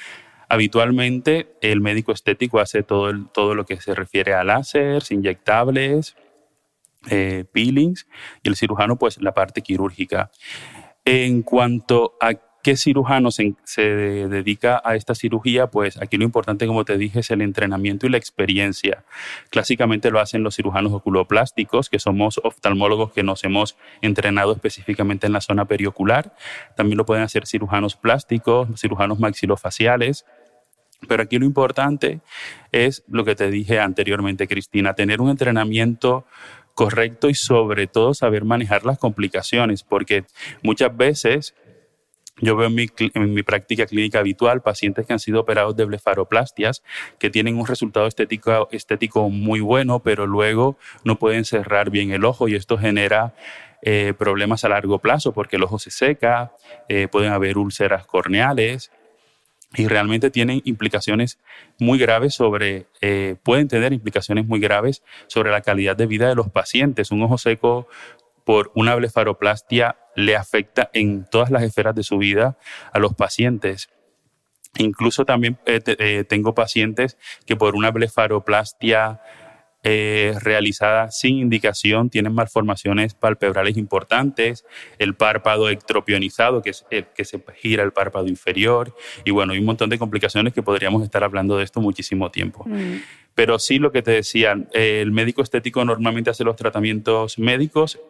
Habitualmente 0.48 1.56
el 1.62 1.80
médico 1.80 2.12
estético 2.12 2.60
hace 2.60 2.84
todo, 2.84 3.12
todo 3.34 3.56
lo 3.56 3.66
que 3.66 3.80
se 3.80 3.94
refiere 3.94 4.34
a 4.34 4.44
láseres, 4.44 5.10
inyectables, 5.10 6.14
eh, 7.08 7.44
peelings 7.50 8.06
y 8.42 8.50
el 8.50 8.56
cirujano 8.56 8.98
pues 8.98 9.20
la 9.20 9.34
parte 9.34 9.62
quirúrgica. 9.62 10.30
En 11.04 11.42
cuanto 11.42 12.16
a 12.20 12.34
¿Qué 12.62 12.76
cirujano 12.76 13.30
se, 13.30 13.54
dedica 13.80 14.82
a 14.84 14.94
esta 14.94 15.14
cirugía? 15.14 15.68
Pues 15.68 15.96
aquí 15.96 16.18
lo 16.18 16.24
importante, 16.24 16.66
como 16.66 16.84
te 16.84 16.98
dije, 16.98 17.20
es 17.20 17.30
el 17.30 17.40
entrenamiento 17.40 18.06
y 18.06 18.10
la 18.10 18.18
experiencia. 18.18 19.04
Clásicamente 19.48 20.10
lo 20.10 20.20
hacen 20.20 20.42
los 20.42 20.56
cirujanos 20.56 20.92
oculoplásticos, 20.92 21.88
que 21.88 21.98
somos 21.98 22.38
oftalmólogos 22.44 23.12
que 23.12 23.22
nos 23.22 23.44
hemos 23.44 23.76
entrenado 24.02 24.52
específicamente 24.52 25.26
en 25.26 25.32
la 25.32 25.40
zona 25.40 25.64
periocular. 25.64 26.34
También 26.76 26.98
lo 26.98 27.06
pueden 27.06 27.24
hacer 27.24 27.46
cirujanos 27.46 27.96
plásticos, 27.96 28.68
cirujanos 28.78 29.18
maxilofaciales. 29.18 30.26
Pero 31.08 31.22
aquí 31.22 31.38
lo 31.38 31.46
importante 31.46 32.20
es 32.72 33.04
lo 33.08 33.24
que 33.24 33.34
te 33.34 33.50
dije 33.50 33.80
anteriormente, 33.80 34.46
Cristina, 34.46 34.92
tener 34.92 35.22
un 35.22 35.30
entrenamiento 35.30 36.26
correcto 36.74 37.28
y 37.28 37.34
sobre 37.34 37.86
todo 37.86 38.14
saber 38.14 38.44
manejar 38.44 38.84
las 38.84 38.98
complicaciones, 38.98 39.82
porque 39.82 40.24
muchas 40.62 40.96
veces 40.96 41.54
yo 42.40 42.56
veo 42.56 42.68
en 42.68 42.74
mi, 43.34 43.42
práctica 43.42 43.86
clínica 43.86 44.18
habitual 44.18 44.62
pacientes 44.62 45.06
que 45.06 45.12
han 45.12 45.18
sido 45.18 45.40
operados 45.40 45.76
de 45.76 45.84
blefaroplastias, 45.84 46.82
que 47.18 47.30
tienen 47.30 47.56
un 47.56 47.66
resultado 47.66 48.06
estético, 48.06 48.68
estético 48.72 49.28
muy 49.28 49.60
bueno, 49.60 50.00
pero 50.00 50.26
luego 50.26 50.76
no 51.04 51.18
pueden 51.18 51.44
cerrar 51.44 51.90
bien 51.90 52.12
el 52.12 52.24
ojo 52.24 52.48
y 52.48 52.54
esto 52.54 52.78
genera 52.78 53.34
eh, 53.82 54.12
problemas 54.18 54.64
a 54.64 54.68
largo 54.68 54.98
plazo 54.98 55.32
porque 55.32 55.56
el 55.56 55.62
ojo 55.62 55.78
se 55.78 55.90
seca, 55.90 56.52
eh, 56.88 57.08
pueden 57.08 57.32
haber 57.32 57.56
úlceras 57.56 58.06
corneales 58.06 58.90
y 59.74 59.86
realmente 59.86 60.30
tienen 60.30 60.60
implicaciones 60.64 61.38
muy 61.78 61.98
graves 61.98 62.34
sobre, 62.34 62.86
eh, 63.00 63.36
pueden 63.42 63.68
tener 63.68 63.92
implicaciones 63.92 64.46
muy 64.46 64.58
graves 64.58 65.02
sobre 65.28 65.50
la 65.50 65.60
calidad 65.60 65.96
de 65.96 66.06
vida 66.06 66.28
de 66.28 66.34
los 66.34 66.50
pacientes. 66.50 67.10
Un 67.12 67.22
ojo 67.22 67.38
seco 67.38 67.86
por 68.50 68.72
una 68.74 68.96
blefaroplastia 68.96 69.96
le 70.16 70.34
afecta 70.34 70.90
en 70.92 71.24
todas 71.24 71.52
las 71.52 71.62
esferas 71.62 71.94
de 71.94 72.02
su 72.02 72.18
vida 72.18 72.58
a 72.92 72.98
los 72.98 73.14
pacientes. 73.14 73.90
Incluso 74.76 75.24
también 75.24 75.60
eh, 75.66 75.80
eh, 75.86 76.24
tengo 76.28 76.52
pacientes 76.52 77.16
que 77.46 77.54
por 77.54 77.76
una 77.76 77.92
blefaroplastia 77.92 79.20
eh, 79.84 80.34
realizada 80.40 81.12
sin 81.12 81.38
indicación 81.38 82.10
tienen 82.10 82.34
malformaciones 82.34 83.14
palpebrales 83.14 83.76
importantes, 83.76 84.64
el 84.98 85.14
párpado 85.14 85.70
ectropionizado, 85.70 86.60
que 86.60 86.70
es 86.70 86.84
el 86.90 87.06
que 87.06 87.24
se 87.24 87.40
gira 87.54 87.84
el 87.84 87.92
párpado 87.92 88.26
inferior, 88.26 88.96
y 89.24 89.30
bueno, 89.30 89.52
hay 89.52 89.60
un 89.60 89.66
montón 89.66 89.90
de 89.90 89.98
complicaciones 89.98 90.52
que 90.54 90.64
podríamos 90.64 91.04
estar 91.04 91.22
hablando 91.22 91.56
de 91.56 91.62
esto 91.62 91.80
muchísimo 91.80 92.32
tiempo. 92.32 92.64
Mm. 92.66 92.96
Pero 93.36 93.60
sí 93.60 93.78
lo 93.78 93.92
que 93.92 94.02
te 94.02 94.10
decía, 94.10 94.56
el 94.72 95.12
médico 95.12 95.40
estético 95.40 95.84
normalmente 95.84 96.30
hace 96.30 96.42
los 96.42 96.56
tratamientos 96.56 97.38
médicos 97.38 98.00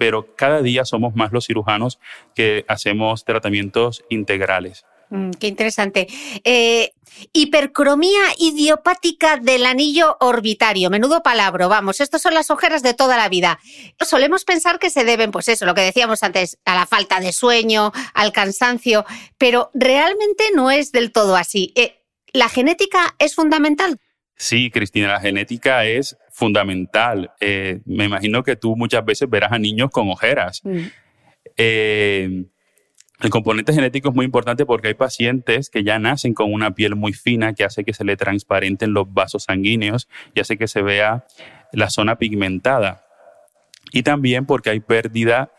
pero 0.00 0.34
cada 0.34 0.62
día 0.62 0.86
somos 0.86 1.14
más 1.14 1.30
los 1.30 1.44
cirujanos 1.44 2.00
que 2.34 2.64
hacemos 2.68 3.26
tratamientos 3.26 4.02
integrales. 4.08 4.86
Mm, 5.10 5.32
qué 5.32 5.46
interesante. 5.46 6.08
Eh, 6.42 6.92
hipercromía 7.34 8.22
idiopática 8.38 9.36
del 9.36 9.66
anillo 9.66 10.16
orbitario. 10.20 10.88
Menudo 10.88 11.22
palabra, 11.22 11.66
vamos. 11.66 12.00
Estas 12.00 12.22
son 12.22 12.32
las 12.32 12.50
ojeras 12.50 12.82
de 12.82 12.94
toda 12.94 13.18
la 13.18 13.28
vida. 13.28 13.58
Solemos 14.00 14.46
pensar 14.46 14.78
que 14.78 14.88
se 14.88 15.04
deben, 15.04 15.32
pues 15.32 15.48
eso, 15.48 15.66
lo 15.66 15.74
que 15.74 15.82
decíamos 15.82 16.22
antes, 16.22 16.56
a 16.64 16.74
la 16.74 16.86
falta 16.86 17.20
de 17.20 17.34
sueño, 17.34 17.92
al 18.14 18.32
cansancio, 18.32 19.04
pero 19.36 19.70
realmente 19.74 20.44
no 20.54 20.70
es 20.70 20.92
del 20.92 21.12
todo 21.12 21.36
así. 21.36 21.74
Eh, 21.76 22.00
¿La 22.32 22.48
genética 22.48 23.16
es 23.18 23.34
fundamental? 23.34 24.00
Sí, 24.40 24.70
Cristina, 24.70 25.08
la 25.08 25.20
genética 25.20 25.84
es 25.84 26.16
fundamental. 26.30 27.30
Eh, 27.40 27.82
me 27.84 28.06
imagino 28.06 28.42
que 28.42 28.56
tú 28.56 28.74
muchas 28.74 29.04
veces 29.04 29.28
verás 29.28 29.52
a 29.52 29.58
niños 29.58 29.90
con 29.90 30.08
ojeras. 30.08 30.62
Mm. 30.64 30.78
Eh, 31.58 32.44
el 33.20 33.30
componente 33.30 33.74
genético 33.74 34.08
es 34.08 34.14
muy 34.14 34.24
importante 34.24 34.64
porque 34.64 34.88
hay 34.88 34.94
pacientes 34.94 35.68
que 35.68 35.84
ya 35.84 35.98
nacen 35.98 36.32
con 36.32 36.54
una 36.54 36.70
piel 36.70 36.96
muy 36.96 37.12
fina 37.12 37.52
que 37.52 37.64
hace 37.64 37.84
que 37.84 37.92
se 37.92 38.02
le 38.02 38.16
transparenten 38.16 38.94
los 38.94 39.12
vasos 39.12 39.42
sanguíneos 39.42 40.08
y 40.34 40.40
hace 40.40 40.56
que 40.56 40.68
se 40.68 40.80
vea 40.80 41.26
la 41.74 41.90
zona 41.90 42.16
pigmentada. 42.16 43.04
Y 43.92 44.04
también 44.04 44.46
porque 44.46 44.70
hay 44.70 44.80
pérdida, 44.80 45.52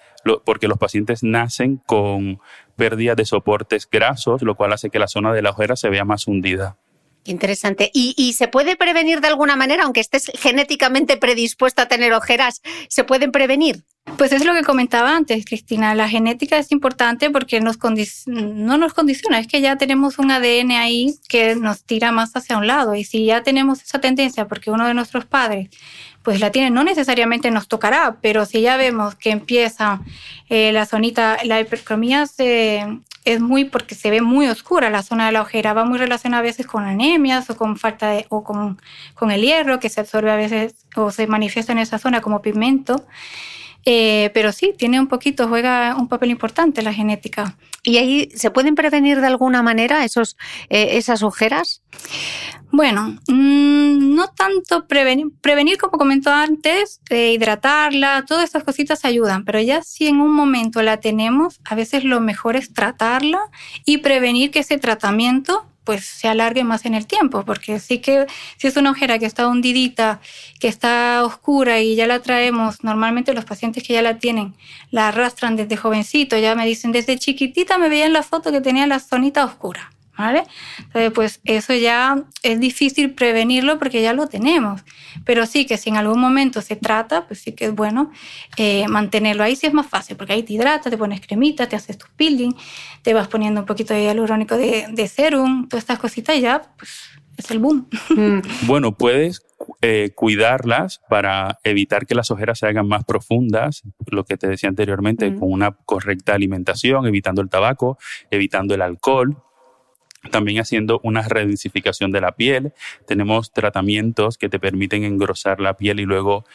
porque 0.43 0.67
los 0.67 0.79
pacientes 0.79 1.21
nacen 1.21 1.77
con 1.85 2.39
pérdida 2.77 3.13
de 3.13 3.25
soportes 3.25 3.87
grasos, 3.87 4.41
lo 4.41 4.55
cual 4.55 4.73
hace 4.73 4.89
que 4.89 4.97
la 4.97 5.07
zona 5.07 5.33
de 5.33 5.43
la 5.43 5.51
ojera 5.51 5.75
se 5.75 5.91
vea 5.91 6.03
más 6.03 6.25
hundida. 6.25 6.77
Interesante. 7.23 7.91
¿Y, 7.93 8.33
se 8.33 8.47
puede 8.47 8.75
prevenir 8.75 9.21
de 9.21 9.27
alguna 9.27 9.55
manera, 9.55 9.83
aunque 9.83 9.99
estés 9.99 10.31
genéticamente 10.33 11.17
predispuesto 11.17 11.81
a 11.81 11.87
tener 11.87 12.13
ojeras? 12.13 12.61
¿Se 12.89 13.03
pueden 13.03 13.31
prevenir? 13.31 13.83
Pues 14.17 14.31
es 14.31 14.43
lo 14.43 14.53
que 14.53 14.63
comentaba 14.63 15.15
antes, 15.15 15.45
Cristina. 15.45 15.93
La 15.93 16.09
genética 16.09 16.57
es 16.57 16.71
importante 16.71 17.29
porque 17.29 17.61
nos 17.61 17.77
no 18.25 18.77
nos 18.77 18.93
condiciona, 18.93 19.39
es 19.39 19.47
que 19.47 19.61
ya 19.61 19.77
tenemos 19.77 20.17
un 20.17 20.31
ADN 20.31 20.71
ahí 20.71 21.15
que 21.29 21.55
nos 21.55 21.83
tira 21.83 22.11
más 22.11 22.35
hacia 22.35 22.57
un 22.57 22.65
lado. 22.65 22.95
Y 22.95 23.03
si 23.03 23.25
ya 23.25 23.43
tenemos 23.43 23.83
esa 23.83 24.01
tendencia 24.01 24.47
porque 24.47 24.71
uno 24.71 24.87
de 24.87 24.95
nuestros 24.95 25.25
padres 25.25 25.69
pues 26.23 26.39
la 26.39 26.51
tiene, 26.51 26.69
no 26.69 26.83
necesariamente 26.83 27.51
nos 27.51 27.67
tocará, 27.67 28.17
pero 28.21 28.45
si 28.45 28.61
ya 28.61 28.77
vemos 28.77 29.15
que 29.15 29.31
empieza 29.31 30.01
eh, 30.49 30.71
la 30.71 30.85
zonita, 30.85 31.37
la 31.43 31.59
hipercromía 31.59 32.25
es 33.25 33.39
muy 33.39 33.65
porque 33.65 33.95
se 33.95 34.09
ve 34.11 34.21
muy 34.21 34.47
oscura 34.47 34.89
la 34.89 35.03
zona 35.03 35.27
de 35.27 35.31
la 35.31 35.41
ojera, 35.41 35.73
va 35.73 35.85
muy 35.85 35.97
relacionada 35.97 36.39
a 36.39 36.43
veces 36.43 36.67
con 36.67 36.83
anemias 36.83 37.49
o 37.49 37.57
con 37.57 37.77
falta 37.77 38.09
de, 38.11 38.25
o 38.29 38.43
con, 38.43 38.79
con 39.15 39.31
el 39.31 39.41
hierro 39.41 39.79
que 39.79 39.89
se 39.89 40.01
absorbe 40.01 40.31
a 40.31 40.35
veces 40.35 40.75
o 40.95 41.11
se 41.11 41.27
manifiesta 41.27 41.71
en 41.71 41.79
esa 41.79 41.97
zona 41.97 42.21
como 42.21 42.41
pigmento. 42.41 43.05
Eh, 43.85 44.29
pero 44.33 44.51
sí, 44.51 44.73
tiene 44.77 44.99
un 44.99 45.07
poquito, 45.07 45.47
juega 45.47 45.95
un 45.95 46.07
papel 46.07 46.29
importante 46.29 46.81
la 46.81 46.93
genética. 46.93 47.55
¿Y 47.83 47.97
ahí 47.97 48.29
se 48.35 48.51
pueden 48.51 48.75
prevenir 48.75 49.21
de 49.21 49.27
alguna 49.27 49.63
manera 49.63 50.05
esos, 50.05 50.37
eh, 50.69 50.97
esas 50.97 51.23
ojeras? 51.23 51.81
Bueno, 52.71 53.17
mm, 53.27 54.15
no 54.15 54.27
tanto 54.29 54.87
prevenir, 54.87 55.27
prevenir 55.41 55.77
como 55.77 55.97
comentó 55.97 56.31
antes, 56.31 57.01
hidratarla, 57.09 58.23
todas 58.25 58.45
estas 58.45 58.63
cositas 58.63 59.03
ayudan, 59.03 59.43
pero 59.43 59.59
ya 59.59 59.81
si 59.81 60.07
en 60.07 60.21
un 60.21 60.33
momento 60.33 60.81
la 60.81 60.97
tenemos, 60.97 61.59
a 61.65 61.75
veces 61.75 62.03
lo 62.05 62.21
mejor 62.21 62.55
es 62.55 62.73
tratarla 62.73 63.41
y 63.83 63.97
prevenir 63.97 64.51
que 64.51 64.59
ese 64.59 64.77
tratamiento 64.77 65.65
pues 65.83 66.05
se 66.05 66.27
alargue 66.27 66.63
más 66.63 66.85
en 66.85 66.93
el 66.93 67.07
tiempo, 67.07 67.43
porque 67.45 67.79
sí 67.79 67.99
que 67.99 68.27
si 68.57 68.67
es 68.67 68.77
una 68.77 68.91
ojera 68.91 69.19
que 69.19 69.25
está 69.25 69.47
hundidita, 69.47 70.21
que 70.59 70.67
está 70.67 71.23
oscura 71.25 71.79
y 71.79 71.95
ya 71.95 72.07
la 72.07 72.21
traemos, 72.21 72.83
normalmente 72.83 73.33
los 73.33 73.45
pacientes 73.45 73.83
que 73.83 73.93
ya 73.93 74.01
la 74.01 74.19
tienen 74.19 74.53
la 74.91 75.07
arrastran 75.07 75.55
desde 75.55 75.77
jovencito, 75.77 76.37
ya 76.37 76.55
me 76.55 76.65
dicen, 76.65 76.91
desde 76.91 77.17
chiquitita 77.17 77.77
me 77.77 77.89
veían 77.89 78.13
la 78.13 78.23
foto 78.23 78.51
que 78.51 78.61
tenía 78.61 78.85
la 78.87 78.99
zonita 78.99 79.45
oscura. 79.45 79.91
¿Vale? 80.17 80.43
Entonces, 80.77 81.11
pues 81.13 81.41
eso 81.43 81.73
ya 81.73 82.23
es 82.43 82.59
difícil 82.59 83.13
prevenirlo 83.13 83.79
porque 83.79 84.01
ya 84.01 84.13
lo 84.13 84.27
tenemos. 84.27 84.81
Pero 85.25 85.45
sí 85.45 85.65
que 85.65 85.77
si 85.77 85.89
en 85.89 85.97
algún 85.97 86.19
momento 86.19 86.61
se 86.61 86.75
trata, 86.75 87.27
pues 87.27 87.41
sí 87.41 87.53
que 87.53 87.65
es 87.65 87.75
bueno 87.75 88.11
eh, 88.57 88.87
mantenerlo 88.87 89.43
ahí, 89.43 89.55
sí 89.55 89.67
es 89.67 89.73
más 89.73 89.87
fácil, 89.87 90.17
porque 90.17 90.33
ahí 90.33 90.43
te 90.43 90.53
hidratas, 90.53 90.91
te 90.91 90.97
pones 90.97 91.21
cremita, 91.21 91.67
te 91.67 91.75
haces 91.75 91.97
tu 91.97 92.05
peeling, 92.15 92.55
te 93.01 93.13
vas 93.13 93.27
poniendo 93.27 93.61
un 93.61 93.65
poquito 93.65 93.93
de 93.93 94.03
hialurónico 94.03 94.57
de, 94.57 94.87
de 94.91 95.07
serum, 95.07 95.67
todas 95.67 95.83
estas 95.83 95.99
cositas 95.99 96.39
ya, 96.39 96.61
pues 96.77 97.11
es 97.37 97.51
el 97.51 97.59
boom. 97.59 97.87
Mm. 98.09 98.41
Bueno, 98.67 98.93
puedes 98.93 99.41
eh, 99.81 100.11
cuidarlas 100.15 101.01
para 101.09 101.59
evitar 101.63 102.05
que 102.05 102.15
las 102.15 102.31
ojeras 102.31 102.59
se 102.59 102.67
hagan 102.67 102.87
más 102.87 103.03
profundas, 103.05 103.83
lo 104.07 104.23
que 104.25 104.37
te 104.37 104.47
decía 104.47 104.69
anteriormente, 104.69 105.29
mm. 105.29 105.39
con 105.39 105.51
una 105.51 105.71
correcta 105.71 106.33
alimentación, 106.33 107.05
evitando 107.05 107.41
el 107.41 107.49
tabaco, 107.49 107.97
evitando 108.29 108.73
el 108.73 108.81
alcohol, 108.81 109.37
también 110.29 110.59
haciendo 110.59 110.99
una 111.03 111.23
redensificación 111.23 112.11
de 112.11 112.21
la 112.21 112.33
piel. 112.33 112.73
Tenemos 113.07 113.51
tratamientos 113.51 114.37
que 114.37 114.49
te 114.49 114.59
permiten 114.59 115.03
engrosar 115.03 115.59
la 115.59 115.75
piel 115.75 115.99
y 115.99 116.05
luego 116.05 116.45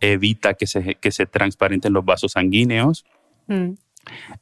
evita 0.00 0.54
que 0.54 0.66
se, 0.66 0.96
que 0.96 1.10
se 1.10 1.26
transparenten 1.26 1.92
los 1.92 2.04
vasos 2.04 2.32
sanguíneos. 2.32 3.04
Mm. 3.48 3.72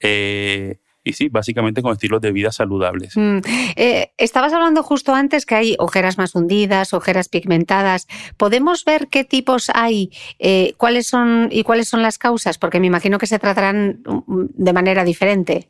Eh, 0.01 0.79
y 1.07 1.13
sí, 1.13 1.29
básicamente 1.29 1.83
con 1.83 1.93
estilos 1.93 2.21
de 2.23 2.33
vida 2.33 2.51
saludables. 2.51 3.15
Mm. 3.15 3.39
Eh, 3.77 4.13
estabas 4.17 4.55
hablando 4.55 4.83
justo 4.83 5.15
antes 5.15 5.45
que 5.45 5.55
hay 5.55 5.77
ojeras 5.79 6.17
más 6.17 6.35
hundidas, 6.35 6.95
ojeras 6.95 7.29
pigmentadas. 7.29 8.09
¿Podemos 8.39 8.85
ver 8.87 9.09
qué 9.09 9.23
tipos 9.23 9.71
hay, 9.75 10.11
eh, 10.39 10.73
cuáles 10.79 11.07
son 11.07 11.49
y 11.53 11.63
cuáles 11.63 11.89
son 11.89 12.01
las 12.01 12.17
causas? 12.17 12.57
Porque 12.57 12.81
me 12.81 12.87
imagino 12.87 13.19
que 13.19 13.27
se 13.27 13.39
tratarán 13.39 14.03
mm, 14.07 14.45
de 14.55 14.73
manera 14.73 15.05
diferente. 15.05 15.69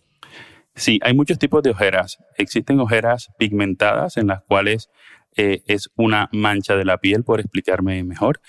Sí, 0.77 0.99
hay 1.03 1.15
muchos 1.15 1.39
tipos 1.39 1.63
de 1.63 1.71
ojeras. 1.71 2.19
Existen 2.37 2.81
ojeras 2.81 3.31
pigmentadas 3.39 4.17
en 4.17 4.27
las 4.27 4.43
cuales 4.43 4.91
eh, 5.37 5.63
es 5.67 5.91
una 5.97 6.29
mancha 6.33 6.77
de 6.77 6.85
la 6.85 6.99
piel, 6.99 7.23
por 7.23 7.41
explicarme 7.41 8.03
mejor. 8.03 8.41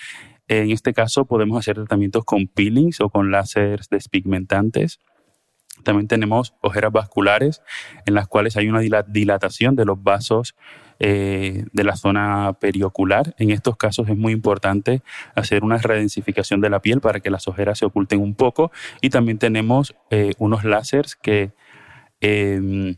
En 0.47 0.71
este 0.71 0.93
caso 0.93 1.25
podemos 1.25 1.57
hacer 1.57 1.75
tratamientos 1.75 2.23
con 2.25 2.47
peelings 2.47 3.01
o 3.01 3.09
con 3.09 3.31
láseres 3.31 3.89
despigmentantes. 3.89 4.99
También 5.83 6.07
tenemos 6.07 6.53
ojeras 6.61 6.91
vasculares 6.91 7.61
en 8.05 8.13
las 8.13 8.27
cuales 8.27 8.55
hay 8.55 8.69
una 8.69 8.81
dilatación 9.07 9.75
de 9.75 9.85
los 9.85 10.01
vasos 10.01 10.55
eh, 10.99 11.65
de 11.73 11.83
la 11.83 11.95
zona 11.95 12.53
periocular. 12.59 13.35
En 13.37 13.51
estos 13.51 13.75
casos 13.75 14.07
es 14.07 14.17
muy 14.17 14.33
importante 14.33 15.01
hacer 15.35 15.63
una 15.63 15.77
redensificación 15.77 16.61
de 16.61 16.69
la 16.69 16.81
piel 16.81 17.01
para 17.01 17.19
que 17.19 17.29
las 17.29 17.47
ojeras 17.47 17.79
se 17.79 17.85
oculten 17.85 18.21
un 18.21 18.35
poco. 18.35 18.71
Y 19.01 19.09
también 19.09 19.37
tenemos 19.37 19.95
eh, 20.09 20.33
unos 20.37 20.63
láseres 20.63 21.15
que 21.15 21.51
eh, 22.25 22.95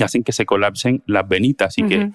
hacen 0.00 0.22
que 0.22 0.32
se 0.32 0.46
colapsen 0.46 1.02
las 1.06 1.28
venitas 1.28 1.76
y 1.78 1.82
que 1.84 2.10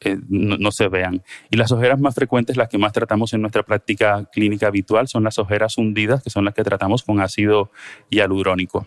eh, 0.00 0.18
no, 0.28 0.70
se 0.72 0.88
vean. 0.88 1.22
Y 1.50 1.56
las 1.56 1.72
ojeras 1.72 1.98
más 2.00 2.14
frecuentes, 2.14 2.56
las 2.56 2.68
que 2.68 2.78
más 2.78 2.92
tratamos 2.92 3.32
en 3.32 3.40
nuestra 3.40 3.62
práctica 3.62 4.28
clínica 4.32 4.66
habitual, 4.66 5.08
son 5.08 5.24
las 5.24 5.38
ojeras 5.38 5.78
hundidas, 5.78 6.22
que 6.22 6.30
son 6.30 6.44
las 6.44 6.54
que 6.54 6.64
tratamos 6.64 7.02
con 7.02 7.20
ácido 7.20 7.70
hialurónico. 8.10 8.86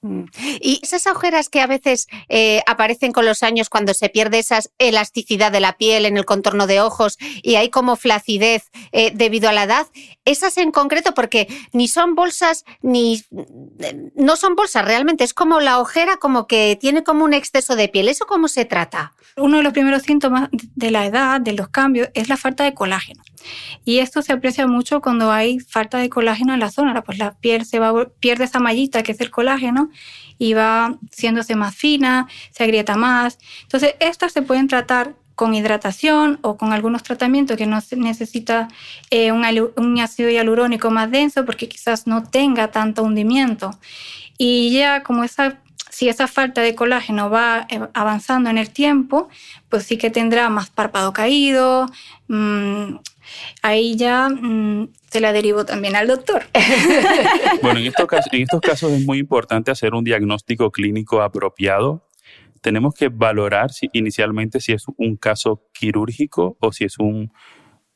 Mm. 0.00 0.24
Y 0.60 0.78
esas 0.82 1.08
ojeras 1.08 1.48
que 1.48 1.60
a 1.60 1.66
veces 1.66 2.06
eh, 2.28 2.62
aparecen 2.66 3.10
con 3.10 3.26
los 3.26 3.42
años 3.42 3.68
cuando 3.68 3.94
se 3.94 4.08
pierde 4.08 4.38
esa 4.38 4.60
elasticidad 4.78 5.50
de 5.50 5.58
la 5.58 5.76
piel 5.76 6.06
en 6.06 6.16
el 6.16 6.24
contorno 6.24 6.68
de 6.68 6.80
ojos 6.80 7.16
y 7.42 7.56
hay 7.56 7.68
como 7.68 7.96
flacidez 7.96 8.70
eh, 8.92 9.10
debido 9.12 9.48
a 9.48 9.52
la 9.52 9.64
edad, 9.64 9.88
esas 10.24 10.56
en 10.56 10.70
concreto, 10.70 11.14
porque 11.14 11.48
ni 11.72 11.88
son 11.88 12.14
bolsas 12.14 12.64
ni 12.80 13.24
no 14.14 14.36
son 14.36 14.54
bolsas 14.54 14.84
realmente, 14.84 15.24
es 15.24 15.34
como 15.34 15.58
la 15.58 15.80
ojera 15.80 16.18
como 16.18 16.46
que 16.46 16.78
tiene 16.80 17.02
como 17.02 17.24
un 17.24 17.34
exceso 17.34 17.74
de 17.74 17.88
piel. 17.88 18.08
¿Eso 18.08 18.26
cómo 18.26 18.46
se 18.46 18.64
trata? 18.64 19.14
Uno 19.36 19.56
de 19.56 19.62
los 19.64 19.72
primeros 19.72 20.02
síntomas 20.02 20.48
de 20.52 20.90
la 20.90 21.06
edad, 21.06 21.40
de 21.40 21.52
los 21.52 21.68
cambios, 21.68 22.08
es 22.14 22.28
la 22.28 22.36
falta 22.36 22.64
de 22.64 22.74
colágeno. 22.74 23.22
Y 23.84 23.98
esto 23.98 24.22
se 24.22 24.32
aprecia 24.32 24.66
mucho 24.66 25.00
cuando 25.00 25.30
hay 25.30 25.60
falta 25.60 25.98
de 25.98 26.08
colágeno 26.08 26.54
en 26.54 26.60
la 26.60 26.70
zona, 26.70 27.02
pues 27.02 27.18
la 27.18 27.32
piel 27.34 27.64
se 27.64 27.78
va, 27.78 28.08
pierde 28.20 28.44
esa 28.44 28.60
mallita 28.60 29.02
que 29.02 29.12
es 29.12 29.20
el 29.20 29.30
colágeno 29.30 29.90
y 30.38 30.54
va 30.54 30.96
haciéndose 31.12 31.56
más 31.56 31.74
fina, 31.74 32.28
se 32.50 32.64
agrieta 32.64 32.96
más. 32.96 33.38
Entonces, 33.62 33.94
estas 34.00 34.32
se 34.32 34.42
pueden 34.42 34.68
tratar 34.68 35.14
con 35.34 35.54
hidratación 35.54 36.40
o 36.42 36.56
con 36.56 36.72
algunos 36.72 37.04
tratamientos 37.04 37.56
que 37.56 37.66
no 37.66 37.78
necesita 37.96 38.68
eh, 39.10 39.30
un, 39.30 39.44
un, 39.76 40.00
ácido 40.00 40.30
hialurónico 40.30 40.90
más 40.90 41.10
denso 41.12 41.44
porque 41.44 41.68
quizás 41.68 42.08
no 42.08 42.24
tenga 42.24 42.72
tanto 42.72 43.04
hundimiento. 43.04 43.70
Y 44.36 44.72
ya 44.72 45.02
como 45.04 45.22
esa 45.22 45.60
si 45.98 46.08
esa 46.08 46.28
falta 46.28 46.60
de 46.60 46.76
colágeno 46.76 47.28
va 47.28 47.66
eh, 47.70 47.80
avanzando 47.92 48.50
en 48.50 48.58
el 48.58 48.70
tiempo, 48.70 49.28
pues 49.68 49.84
sí 49.84 49.96
que 49.96 50.10
tendrá 50.10 50.48
más 50.48 50.70
párpado 50.70 51.12
caído. 51.12 51.90
Mm, 52.28 52.98
ahí 53.62 53.96
ya 53.96 54.28
mm, 54.28 54.92
se 55.10 55.20
la 55.20 55.32
derivo 55.32 55.64
también 55.64 55.96
al 55.96 56.06
doctor. 56.06 56.42
bueno, 57.62 57.80
en 57.80 57.86
estos, 57.86 58.06
casos, 58.06 58.32
en 58.32 58.42
estos 58.42 58.60
casos 58.60 58.92
es 58.92 59.04
muy 59.04 59.18
importante 59.18 59.70
hacer 59.70 59.94
un 59.94 60.04
diagnóstico 60.04 60.70
clínico 60.70 61.22
apropiado. 61.22 62.08
Tenemos 62.60 62.94
que 62.94 63.08
valorar 63.08 63.72
si, 63.72 63.88
inicialmente 63.92 64.60
si 64.60 64.72
es 64.72 64.84
un 64.96 65.16
caso 65.16 65.62
quirúrgico 65.72 66.56
o 66.60 66.72
si 66.72 66.84
es 66.84 66.98
un 66.98 67.32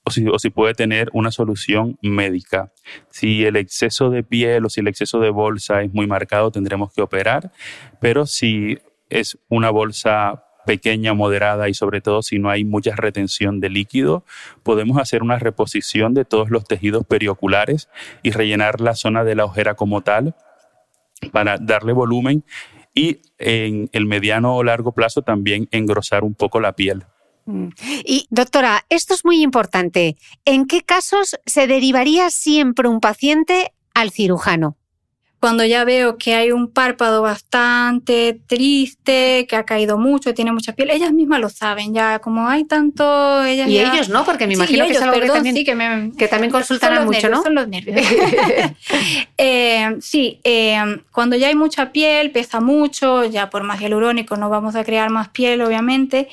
o 0.04 0.10
si, 0.10 0.26
o 0.26 0.36
si, 0.38 0.50
puede 0.50 0.74
tener 0.74 1.10
una 1.12 1.30
solución 1.30 1.96
médica. 2.02 2.72
Si 3.10 3.44
el 3.44 3.54
exceso 3.54 4.10
de 4.10 4.24
piel 4.24 4.64
o 4.64 4.68
si 4.68 4.80
el 4.80 4.88
exceso 4.88 5.20
de 5.20 5.30
bolsa 5.30 5.82
es 5.82 5.92
muy 5.92 6.08
marcado, 6.08 6.50
tendremos 6.50 6.92
que 6.92 7.02
operar, 7.02 7.52
pero 8.00 8.26
si 8.26 8.78
es 9.10 9.38
una 9.48 9.70
bolsa 9.70 10.44
pequeña, 10.66 11.14
moderada 11.14 11.68
y 11.68 11.74
sobre 11.74 12.00
todo 12.00 12.22
si 12.22 12.38
no 12.38 12.50
hay 12.50 12.64
mucha 12.64 12.94
retención 12.94 13.60
de 13.60 13.70
líquido, 13.70 14.24
podemos 14.62 14.98
hacer 14.98 15.22
una 15.22 15.38
reposición 15.38 16.14
de 16.14 16.24
todos 16.24 16.50
los 16.50 16.64
tejidos 16.64 17.06
perioculares 17.06 17.88
y 18.22 18.30
rellenar 18.30 18.80
la 18.80 18.94
zona 18.94 19.24
de 19.24 19.34
la 19.34 19.44
ojera 19.44 19.74
como 19.74 20.02
tal 20.02 20.34
para 21.30 21.58
darle 21.58 21.92
volumen 21.92 22.44
y 22.94 23.20
en 23.38 23.88
el 23.92 24.06
mediano 24.06 24.56
o 24.56 24.64
largo 24.64 24.92
plazo 24.92 25.22
también 25.22 25.68
engrosar 25.70 26.24
un 26.24 26.34
poco 26.34 26.60
la 26.60 26.74
piel. 26.74 27.04
Mm. 27.46 27.68
Y 28.04 28.26
doctora, 28.30 28.84
esto 28.88 29.14
es 29.14 29.24
muy 29.24 29.42
importante. 29.42 30.16
¿En 30.44 30.66
qué 30.66 30.82
casos 30.82 31.36
se 31.46 31.66
derivaría 31.66 32.30
siempre 32.30 32.88
un 32.88 33.00
paciente 33.00 33.72
al 33.94 34.10
cirujano? 34.10 34.76
Cuando 35.42 35.64
ya 35.64 35.82
veo 35.82 36.18
que 36.18 36.36
hay 36.36 36.52
un 36.52 36.70
párpado 36.70 37.20
bastante 37.20 38.40
triste, 38.46 39.44
que 39.48 39.56
ha 39.56 39.64
caído 39.64 39.98
mucho, 39.98 40.34
tiene 40.34 40.52
mucha 40.52 40.72
piel, 40.72 40.88
ellas 40.90 41.12
mismas 41.12 41.40
lo 41.40 41.48
saben, 41.48 41.92
ya 41.92 42.20
como 42.20 42.48
hay 42.48 42.62
tanto... 42.62 43.42
Ellas 43.42 43.68
y 43.68 43.80
ellos 43.80 44.08
no, 44.08 44.24
porque 44.24 44.46
me 44.46 44.54
imagino 44.54 44.86
que 44.86 44.92
es 44.92 45.02
algo 45.02 45.18
que 45.20 45.26
también, 45.26 46.12
que, 46.16 46.28
también 46.28 46.52
consultan 46.52 47.04
mucho, 47.04 47.28
¿no? 47.28 47.42
Son 47.42 47.56
los 47.56 47.66
nervios. 47.66 48.06
Eh, 49.36 49.96
sí, 50.00 50.38
eh, 50.44 50.80
cuando 51.10 51.34
ya 51.34 51.48
hay 51.48 51.56
mucha 51.56 51.90
piel, 51.90 52.30
pesa 52.30 52.60
mucho, 52.60 53.24
ya 53.24 53.50
por 53.50 53.64
más 53.64 53.80
hialurónico 53.80 54.36
no 54.36 54.48
vamos 54.48 54.76
a 54.76 54.84
crear 54.84 55.10
más 55.10 55.30
piel, 55.30 55.62
obviamente, 55.62 56.28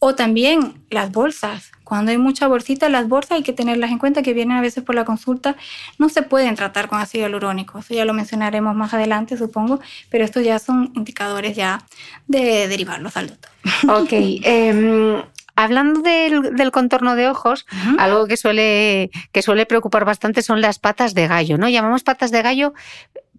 o 0.00 0.14
también 0.14 0.82
las 0.90 1.12
bolsas. 1.12 1.70
Cuando 1.84 2.10
hay 2.10 2.18
mucha 2.18 2.48
bolsita, 2.48 2.88
las 2.88 3.08
bolsas 3.08 3.32
hay 3.32 3.42
que 3.42 3.52
tenerlas 3.52 3.90
en 3.90 3.98
cuenta 3.98 4.22
que 4.22 4.32
vienen 4.32 4.56
a 4.56 4.60
veces 4.60 4.82
por 4.82 4.94
la 4.94 5.04
consulta. 5.04 5.56
No 5.98 6.08
se 6.08 6.22
pueden 6.22 6.54
tratar 6.56 6.88
con 6.88 6.98
ácido 6.98 7.24
hialurónico. 7.24 7.78
Eso 7.78 7.94
ya 7.94 8.04
lo 8.04 8.14
mencionaremos 8.14 8.74
más 8.74 8.94
adelante, 8.94 9.36
supongo. 9.36 9.78
Pero 10.08 10.24
estos 10.24 10.42
ya 10.42 10.58
son 10.58 10.90
indicadores 10.94 11.54
ya 11.54 11.82
de 12.26 12.66
derivarlos 12.66 13.16
al 13.16 13.28
doctor. 13.28 13.50
Ok. 13.88 14.12
Em, 14.12 15.22
hablando 15.54 16.00
del, 16.00 16.70
contorno 16.70 17.14
de 17.14 17.28
ojos, 17.28 17.66
algo 17.98 18.26
que 18.26 18.38
suele, 18.38 19.10
que 19.32 19.42
suele 19.42 19.66
preocupar 19.66 20.06
bastante 20.06 20.40
son 20.42 20.62
las 20.62 20.78
patas 20.78 21.12
de 21.12 21.26
gallo, 21.26 21.58
¿no? 21.58 21.68
Llamamos 21.68 22.02
patas 22.04 22.30
de 22.30 22.40
gallo 22.40 22.72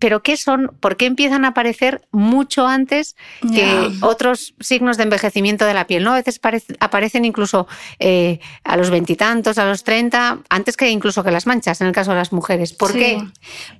pero 0.01 0.23
¿qué 0.23 0.35
son? 0.35 0.75
¿Por 0.79 0.97
qué 0.97 1.05
empiezan 1.05 1.45
a 1.45 1.49
aparecer 1.49 2.01
mucho 2.11 2.67
antes 2.67 3.15
que 3.53 3.91
otros 4.01 4.55
signos 4.59 4.97
de 4.97 5.03
envejecimiento 5.03 5.63
de 5.65 5.75
la 5.75 5.85
piel? 5.85 6.03
¿no? 6.03 6.13
A 6.13 6.15
veces 6.15 6.41
aparecen 6.79 7.23
incluso 7.23 7.67
eh, 7.99 8.39
a 8.63 8.77
los 8.77 8.89
veintitantos, 8.89 9.59
a 9.59 9.65
los 9.65 9.83
treinta, 9.83 10.39
antes 10.49 10.75
que 10.75 10.89
incluso 10.89 11.23
que 11.23 11.29
las 11.29 11.45
manchas, 11.45 11.81
en 11.81 11.87
el 11.87 11.93
caso 11.93 12.11
de 12.11 12.17
las 12.17 12.33
mujeres. 12.33 12.73
¿Por 12.73 12.93
qué? 12.93 13.21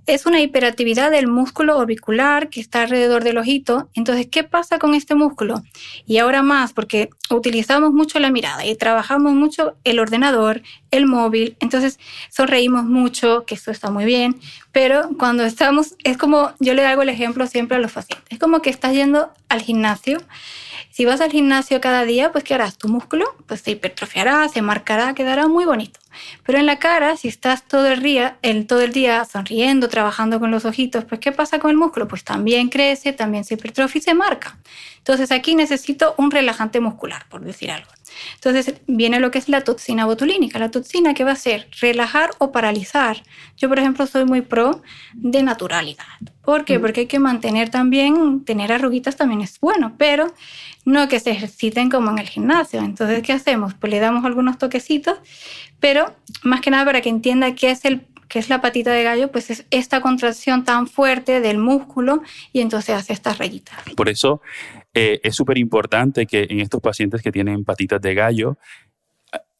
Es 0.05 0.27
una 0.27 0.39
hiperactividad 0.41 1.09
del 1.09 1.25
músculo 1.25 1.75
orbicular 1.77 2.49
que 2.49 2.61
está 2.61 2.83
alrededor 2.83 3.23
del 3.23 3.39
ojito. 3.39 3.89
Entonces, 3.95 4.27
¿qué 4.29 4.43
pasa 4.43 4.77
con 4.77 4.93
este 4.93 5.15
músculo? 5.15 5.63
Y 6.05 6.19
ahora 6.19 6.43
más, 6.43 6.71
porque 6.71 7.09
utilizamos 7.31 7.93
mucho 7.93 8.19
la 8.19 8.29
mirada 8.29 8.63
y 8.63 8.75
trabajamos 8.75 9.33
mucho 9.33 9.75
el 9.83 9.97
ordenador, 9.97 10.61
el 10.91 11.07
móvil, 11.07 11.55
entonces 11.59 11.99
sonreímos 12.29 12.83
mucho, 12.85 13.45
que 13.45 13.55
eso 13.55 13.71
está 13.71 13.89
muy 13.89 14.05
bien, 14.05 14.39
pero 14.71 15.09
cuando 15.17 15.43
estamos, 15.43 15.95
es 16.03 16.17
como, 16.17 16.51
yo 16.59 16.73
le 16.73 16.85
hago 16.85 17.01
el 17.01 17.09
ejemplo 17.09 17.47
siempre 17.47 17.77
a 17.77 17.79
los 17.79 17.93
pacientes, 17.93 18.27
es 18.29 18.39
como 18.39 18.61
que 18.61 18.69
estás 18.69 18.93
yendo 18.93 19.31
al 19.49 19.61
gimnasio. 19.61 20.19
Si 20.91 21.05
vas 21.05 21.21
al 21.21 21.31
gimnasio 21.31 21.79
cada 21.79 22.03
día, 22.03 22.33
pues 22.33 22.43
¿qué 22.43 22.53
harás? 22.53 22.77
Tu 22.77 22.89
músculo 22.89 23.25
pues 23.47 23.61
se 23.61 23.71
hipertrofiará, 23.71 24.47
se 24.49 24.61
marcará, 24.61 25.13
quedará 25.13 25.47
muy 25.47 25.63
bonito. 25.63 26.00
Pero 26.45 26.59
en 26.59 26.65
la 26.65 26.79
cara, 26.79 27.17
si 27.17 27.27
estás 27.27 27.67
todo 27.67 27.87
el 27.87 28.01
día, 28.01 28.37
el, 28.41 28.67
todo 28.67 28.81
el 28.81 28.91
día 28.91 29.25
sonriendo, 29.25 29.89
trabajando 29.89 30.39
con 30.39 30.51
los 30.51 30.65
ojitos, 30.65 31.05
pues 31.05 31.19
¿qué 31.19 31.31
pasa 31.31 31.59
con 31.59 31.71
el 31.71 31.77
músculo? 31.77 32.07
Pues 32.07 32.23
también 32.23 32.69
crece, 32.69 33.13
también 33.13 33.43
se 33.43 33.55
hipertrofia 33.55 33.99
y 33.99 34.01
se 34.01 34.13
marca. 34.13 34.57
Entonces 34.97 35.31
aquí 35.31 35.55
necesito 35.55 36.13
un 36.17 36.31
relajante 36.31 36.79
muscular, 36.79 37.25
por 37.29 37.41
decir 37.41 37.71
algo. 37.71 37.89
Entonces 38.35 38.75
viene 38.87 39.19
lo 39.19 39.31
que 39.31 39.39
es 39.39 39.49
la 39.49 39.61
toxina 39.61 40.05
botulínica. 40.05 40.59
La 40.59 40.71
toxina 40.71 41.13
que 41.13 41.23
va 41.23 41.31
a 41.31 41.35
ser 41.35 41.67
relajar 41.79 42.31
o 42.37 42.51
paralizar. 42.51 43.23
Yo, 43.57 43.69
por 43.69 43.79
ejemplo, 43.79 44.05
soy 44.07 44.25
muy 44.25 44.41
pro 44.41 44.81
de 45.13 45.43
naturalidad. 45.43 46.05
¿Por 46.43 46.65
qué? 46.65 46.77
Mm. 46.77 46.81
Porque 46.81 46.99
hay 47.01 47.07
que 47.07 47.19
mantener 47.19 47.69
también, 47.69 48.43
tener 48.43 48.71
arruguitas 48.71 49.15
también 49.15 49.41
es 49.41 49.59
bueno, 49.59 49.95
pero 49.97 50.33
no 50.85 51.07
que 51.07 51.19
se 51.19 51.31
ejerciten 51.31 51.89
como 51.89 52.11
en 52.11 52.19
el 52.19 52.27
gimnasio. 52.27 52.81
Entonces, 52.81 53.21
¿qué 53.23 53.33
hacemos? 53.33 53.73
Pues 53.73 53.91
le 53.91 53.99
damos 53.99 54.25
algunos 54.25 54.57
toquecitos, 54.57 55.19
pero 55.79 56.00
más 56.43 56.61
que 56.61 56.71
nada 56.71 56.85
para 56.85 57.01
que 57.01 57.09
entienda 57.09 57.53
qué 57.55 57.71
es 57.71 57.85
el 57.85 58.07
que 58.31 58.39
es 58.39 58.49
la 58.49 58.61
patita 58.61 58.93
de 58.93 59.03
gallo, 59.03 59.29
pues 59.29 59.49
es 59.49 59.65
esta 59.71 59.99
contracción 59.99 60.63
tan 60.63 60.87
fuerte 60.87 61.41
del 61.41 61.57
músculo 61.57 62.23
y 62.53 62.61
entonces 62.61 62.95
hace 62.95 63.11
estas 63.11 63.37
rayitas. 63.39 63.77
Por 63.97 64.07
eso 64.07 64.41
eh, 64.93 65.19
es 65.21 65.35
súper 65.35 65.57
importante 65.57 66.25
que 66.25 66.47
en 66.49 66.61
estos 66.61 66.79
pacientes 66.79 67.21
que 67.21 67.33
tienen 67.33 67.65
patitas 67.65 67.99
de 67.99 68.13
gallo, 68.13 68.57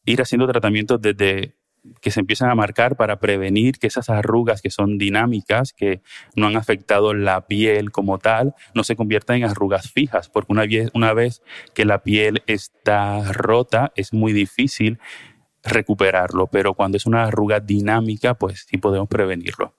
ir 0.06 0.22
haciendo 0.22 0.46
tratamientos 0.46 1.02
desde 1.02 1.54
que 2.00 2.10
se 2.10 2.20
empiezan 2.20 2.48
a 2.48 2.54
marcar 2.54 2.96
para 2.96 3.18
prevenir 3.18 3.78
que 3.78 3.88
esas 3.88 4.08
arrugas 4.08 4.62
que 4.62 4.70
son 4.70 4.98
dinámicas, 4.98 5.72
que 5.72 6.00
no 6.36 6.46
han 6.46 6.56
afectado 6.56 7.12
la 7.12 7.46
piel 7.46 7.90
como 7.90 8.18
tal, 8.18 8.54
no 8.74 8.84
se 8.84 8.96
conviertan 8.96 9.38
en 9.38 9.44
arrugas 9.44 9.90
fijas, 9.90 10.28
porque 10.28 10.52
una 10.52 10.64
vez, 10.64 10.90
una 10.94 11.12
vez 11.12 11.42
que 11.74 11.84
la 11.84 12.02
piel 12.02 12.42
está 12.46 13.32
rota 13.32 13.92
es 13.96 14.12
muy 14.12 14.32
difícil 14.32 14.98
recuperarlo, 15.62 16.46
pero 16.46 16.74
cuando 16.74 16.96
es 16.96 17.06
una 17.06 17.24
arruga 17.24 17.60
dinámica, 17.60 18.34
pues 18.34 18.66
sí 18.68 18.78
podemos 18.78 19.08
prevenirlo. 19.08 19.74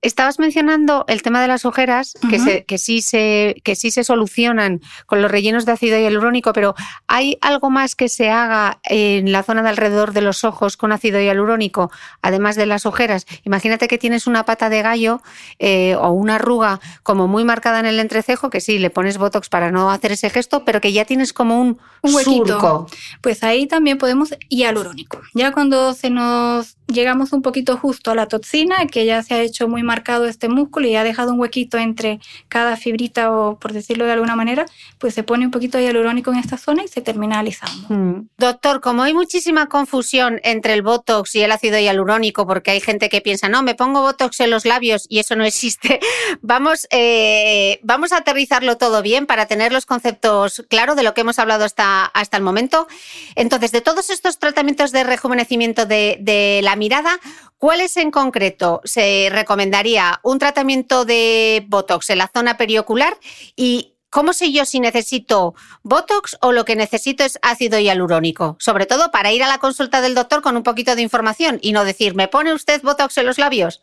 Estabas 0.00 0.38
mencionando 0.38 1.04
el 1.08 1.22
tema 1.22 1.42
de 1.42 1.48
las 1.48 1.64
ojeras, 1.64 2.14
que, 2.30 2.64
que, 2.64 2.78
sí 2.78 3.02
se, 3.02 3.56
que 3.64 3.74
sí 3.74 3.90
se 3.90 4.04
solucionan 4.04 4.80
con 5.06 5.20
los 5.22 5.30
rellenos 5.30 5.66
de 5.66 5.72
ácido 5.72 5.98
hialurónico, 5.98 6.52
pero 6.52 6.74
¿hay 7.08 7.36
algo 7.40 7.68
más 7.70 7.96
que 7.96 8.08
se 8.08 8.30
haga 8.30 8.78
en 8.84 9.32
la 9.32 9.42
zona 9.42 9.62
de 9.62 9.70
alrededor 9.70 10.12
de 10.12 10.20
los 10.20 10.44
ojos 10.44 10.76
con 10.76 10.92
ácido 10.92 11.20
hialurónico, 11.20 11.90
además 12.22 12.54
de 12.54 12.66
las 12.66 12.86
ojeras? 12.86 13.26
Imagínate 13.44 13.88
que 13.88 13.98
tienes 13.98 14.26
una 14.26 14.44
pata 14.44 14.68
de 14.68 14.82
gallo 14.82 15.20
eh, 15.58 15.96
o 15.96 16.10
una 16.10 16.36
arruga 16.36 16.80
como 17.02 17.26
muy 17.26 17.44
marcada 17.44 17.80
en 17.80 17.86
el 17.86 17.98
entrecejo, 17.98 18.50
que 18.50 18.60
sí, 18.60 18.78
le 18.78 18.90
pones 18.90 19.18
botox 19.18 19.48
para 19.48 19.72
no 19.72 19.90
hacer 19.90 20.12
ese 20.12 20.30
gesto, 20.30 20.64
pero 20.64 20.80
que 20.80 20.92
ya 20.92 21.04
tienes 21.04 21.32
como 21.32 21.60
un, 21.60 21.78
un 22.02 22.14
huequito. 22.14 22.86
Pues 23.20 23.42
ahí 23.42 23.66
también 23.66 23.98
podemos 23.98 24.34
hialurónico. 24.48 25.20
Ya 25.34 25.52
cuando 25.52 25.92
se 25.94 26.10
nos 26.10 26.76
llegamos 26.88 27.32
un 27.32 27.42
poquito 27.42 27.76
justo 27.76 28.10
a 28.10 28.14
la 28.14 28.26
toxina, 28.26 28.86
que 28.86 29.04
ya 29.04 29.22
se 29.22 29.34
ha 29.34 29.40
hecho 29.42 29.68
muy 29.68 29.82
marcado 29.82 30.26
este 30.26 30.48
músculo 30.48 30.88
y 30.88 30.96
ha 30.96 31.04
dejado 31.04 31.32
un 31.32 31.40
huequito 31.40 31.78
entre 31.78 32.18
cada 32.48 32.76
fibrita 32.76 33.30
o 33.30 33.58
por 33.58 33.72
decirlo 33.72 34.06
de 34.06 34.12
alguna 34.12 34.36
manera, 34.36 34.66
pues 34.98 35.14
se 35.14 35.22
pone 35.22 35.44
un 35.44 35.50
poquito 35.50 35.78
de 35.78 35.84
hialurónico 35.84 36.32
en 36.32 36.38
esta 36.38 36.56
zona 36.56 36.82
y 36.82 36.88
se 36.88 37.00
termina 37.00 37.38
alisando. 37.38 37.94
Mm. 37.94 38.28
Doctor, 38.38 38.80
como 38.80 39.02
hay 39.02 39.14
muchísima 39.14 39.66
confusión 39.66 40.40
entre 40.42 40.72
el 40.72 40.82
Botox 40.82 41.34
y 41.34 41.42
el 41.42 41.52
ácido 41.52 41.78
hialurónico, 41.78 42.46
porque 42.46 42.70
hay 42.70 42.80
gente 42.80 43.08
que 43.08 43.20
piensa, 43.20 43.48
no, 43.48 43.62
me 43.62 43.74
pongo 43.74 44.00
Botox 44.00 44.40
en 44.40 44.50
los 44.50 44.64
labios 44.64 45.06
y 45.08 45.18
eso 45.18 45.36
no 45.36 45.44
existe, 45.44 46.00
vamos, 46.40 46.86
eh, 46.90 47.80
vamos 47.82 48.12
a 48.12 48.18
aterrizarlo 48.18 48.78
todo 48.78 49.02
bien 49.02 49.26
para 49.26 49.46
tener 49.46 49.72
los 49.72 49.84
conceptos 49.84 50.64
claros 50.68 50.96
de 50.96 51.02
lo 51.02 51.12
que 51.12 51.20
hemos 51.20 51.38
hablado 51.38 51.64
hasta, 51.64 52.06
hasta 52.06 52.36
el 52.38 52.42
momento. 52.42 52.88
Entonces, 53.34 53.72
de 53.72 53.82
todos 53.82 54.10
estos 54.10 54.38
tratamientos 54.38 54.92
de 54.92 55.04
rejuvenecimiento 55.04 55.84
de, 55.84 56.16
de 56.20 56.60
la 56.62 56.77
mirada, 56.78 57.20
¿cuáles 57.58 57.96
en 57.96 58.10
concreto 58.10 58.80
se 58.84 59.28
recomendaría 59.30 60.20
un 60.22 60.38
tratamiento 60.38 61.04
de 61.04 61.64
Botox 61.68 62.10
en 62.10 62.18
la 62.18 62.30
zona 62.32 62.56
periocular 62.56 63.16
y 63.56 63.94
¿Cómo 64.10 64.32
sé 64.32 64.52
yo 64.52 64.64
si 64.64 64.80
necesito 64.80 65.54
Botox 65.82 66.38
o 66.40 66.52
lo 66.52 66.64
que 66.64 66.76
necesito 66.76 67.24
es 67.24 67.38
ácido 67.42 67.78
hialurónico? 67.78 68.56
Sobre 68.58 68.86
todo 68.86 69.10
para 69.10 69.32
ir 69.32 69.42
a 69.42 69.48
la 69.48 69.58
consulta 69.58 70.00
del 70.00 70.14
doctor 70.14 70.40
con 70.40 70.56
un 70.56 70.62
poquito 70.62 70.96
de 70.96 71.02
información 71.02 71.58
y 71.60 71.72
no 71.72 71.84
decir, 71.84 72.14
¿me 72.14 72.26
pone 72.26 72.54
usted 72.54 72.80
Botox 72.80 73.18
en 73.18 73.26
los 73.26 73.36
labios? 73.36 73.82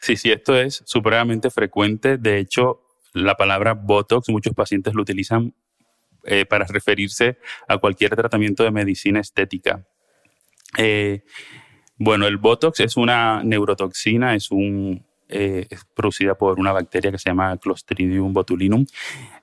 Sí, 0.00 0.16
sí, 0.16 0.32
esto 0.32 0.56
es 0.56 0.82
supremamente 0.86 1.50
frecuente. 1.50 2.18
De 2.18 2.38
hecho, 2.38 2.82
la 3.12 3.36
palabra 3.36 3.74
Botox 3.74 4.28
muchos 4.28 4.54
pacientes 4.54 4.94
lo 4.94 5.02
utilizan 5.02 5.54
eh, 6.24 6.46
para 6.46 6.64
referirse 6.64 7.38
a 7.68 7.78
cualquier 7.78 8.16
tratamiento 8.16 8.64
de 8.64 8.72
medicina 8.72 9.20
estética. 9.20 9.86
Eh, 10.78 11.22
bueno, 12.02 12.26
el 12.26 12.38
Botox 12.38 12.80
es 12.80 12.96
una 12.96 13.44
neurotoxina, 13.44 14.34
es 14.34 14.50
un, 14.50 15.04
eh, 15.28 15.66
es 15.68 15.84
producida 15.94 16.34
por 16.34 16.58
una 16.58 16.72
bacteria 16.72 17.12
que 17.12 17.18
se 17.18 17.28
llama 17.28 17.54
Clostridium 17.58 18.32
botulinum. 18.32 18.86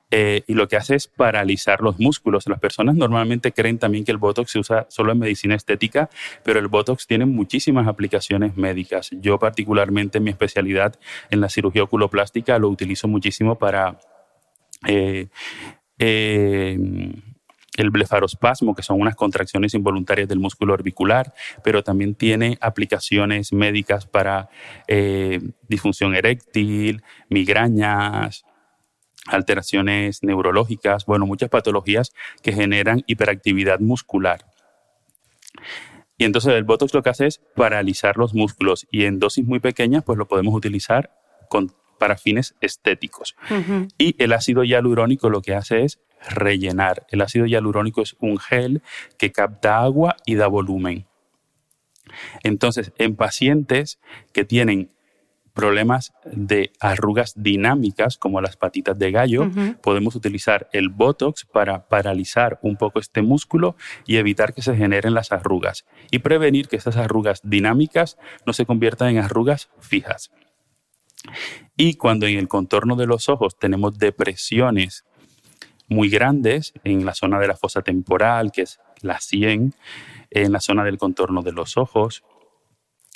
Eh, 0.09 0.41
y 0.47 0.55
lo 0.55 0.67
que 0.67 0.75
hace 0.75 0.95
es 0.95 1.07
paralizar 1.07 1.81
los 1.81 1.99
músculos. 1.99 2.47
Las 2.47 2.59
personas 2.59 2.95
normalmente 2.95 3.51
creen 3.51 3.77
también 3.77 4.05
que 4.05 4.11
el 4.11 4.17
Botox 4.17 4.49
se 4.49 4.57
usa 4.57 4.87
solo 4.89 5.11
en 5.11 5.19
medicina 5.19 5.53
estética, 5.53 6.09
pero 6.43 6.57
el 6.57 6.67
Botox 6.67 7.05
tiene 7.05 7.27
muchísimas 7.27 7.87
aplicaciones 7.87 8.57
médicas. 8.57 9.11
Yo 9.11 9.37
particularmente 9.37 10.17
en 10.17 10.23
mi 10.23 10.31
especialidad 10.31 10.95
en 11.29 11.41
la 11.41 11.49
cirugía 11.49 11.83
oculoplástica 11.83 12.57
lo 12.57 12.69
utilizo 12.69 13.07
muchísimo 13.07 13.59
para 13.59 13.99
eh, 14.87 15.27
el 17.77 17.91
blefarospasmo, 17.91 18.75
que 18.75 18.83
son 18.83 18.99
unas 18.99 19.15
contracciones 19.15 19.73
involuntarias 19.73 20.27
del 20.27 20.39
músculo 20.39 20.73
orbicular, 20.73 21.33
pero 21.63 21.83
también 21.83 22.15
tiene 22.15 22.57
aplicaciones 22.59 23.53
médicas 23.53 24.05
para 24.05 24.49
eh, 24.87 25.39
disfunción 25.69 26.15
eréctil, 26.15 27.03
migrañas, 27.29 28.45
alteraciones 29.27 30.23
neurológicas, 30.23 31.05
bueno, 31.05 31.25
muchas 31.25 31.49
patologías 31.49 32.13
que 32.41 32.51
generan 32.51 33.03
hiperactividad 33.07 33.79
muscular. 33.79 34.45
Y 36.17 36.25
entonces 36.25 36.53
el 36.53 36.63
Botox 36.63 36.93
lo 36.93 37.03
que 37.03 37.11
hace 37.11 37.27
es 37.27 37.41
paralizar 37.55 38.17
los 38.17 38.33
músculos 38.33 38.87
y 38.89 39.05
en 39.05 39.19
dosis 39.19 39.45
muy 39.45 39.59
pequeñas 39.59 40.03
pues 40.03 40.17
lo 40.17 40.27
podemos 40.27 40.55
utilizar 40.55 41.11
para 41.99 42.17
fines 42.17 42.55
estéticos. 42.61 43.35
Y 43.97 44.15
el 44.21 44.33
ácido 44.33 44.63
hialurónico 44.63 45.29
lo 45.29 45.41
que 45.41 45.53
hace 45.53 45.83
es 45.83 45.99
rellenar. 46.29 47.05
El 47.09 47.21
ácido 47.21 47.45
hialurónico 47.45 48.01
es 48.01 48.15
un 48.19 48.37
gel 48.37 48.81
que 49.17 49.31
capta 49.31 49.79
agua 49.79 50.15
y 50.25 50.35
da 50.35 50.47
volumen. 50.47 51.05
Entonces, 52.43 52.93
en 52.97 53.15
pacientes 53.15 53.99
que 54.33 54.45
tienen 54.45 54.91
problemas 55.57 56.13
de 56.23 56.71
arrugas 56.79 57.33
dinámicas, 57.35 58.19
como 58.19 58.41
las 58.41 58.55
patitas 58.57 58.99
de 58.99 59.09
gallo, 59.09 59.49
podemos 59.81 60.15
utilizar 60.15 60.69
el 60.71 60.89
Botox 60.89 61.45
para 61.45 61.87
paralizar 61.87 62.59
un 62.61 62.77
poco 62.77 62.99
este 62.99 63.23
músculo 63.23 63.75
y 64.05 64.17
evitar 64.17 64.53
que 64.53 64.61
se 64.61 64.75
generen 64.75 65.15
las 65.15 65.31
arrugas 65.31 65.87
y 66.11 66.19
prevenir 66.19 66.67
que 66.67 66.75
estas 66.75 66.95
arrugas 66.95 67.41
dinámicas 67.43 68.19
no 68.45 68.53
se 68.53 68.67
conviertan 68.67 69.09
en 69.09 69.17
arrugas 69.17 69.69
fijas. 69.79 70.29
Y 71.75 71.95
cuando 71.95 72.27
en 72.27 72.37
el 72.37 72.47
contorno 72.47 72.95
de 72.95 73.07
los 73.07 73.27
ojos 73.27 73.57
tenemos 73.57 73.97
depresiones 73.97 75.05
muy 75.87 76.09
grandes 76.09 76.73
en 76.83 77.05
la 77.05 77.13
zona 77.13 77.39
de 77.39 77.47
la 77.47 77.55
fosa 77.55 77.81
temporal, 77.81 78.51
que 78.51 78.63
es 78.63 78.79
la 79.01 79.19
100, 79.19 79.73
en 80.31 80.51
la 80.51 80.59
zona 80.59 80.83
del 80.83 80.97
contorno 80.97 81.41
de 81.41 81.53
los 81.53 81.77
ojos, 81.77 82.23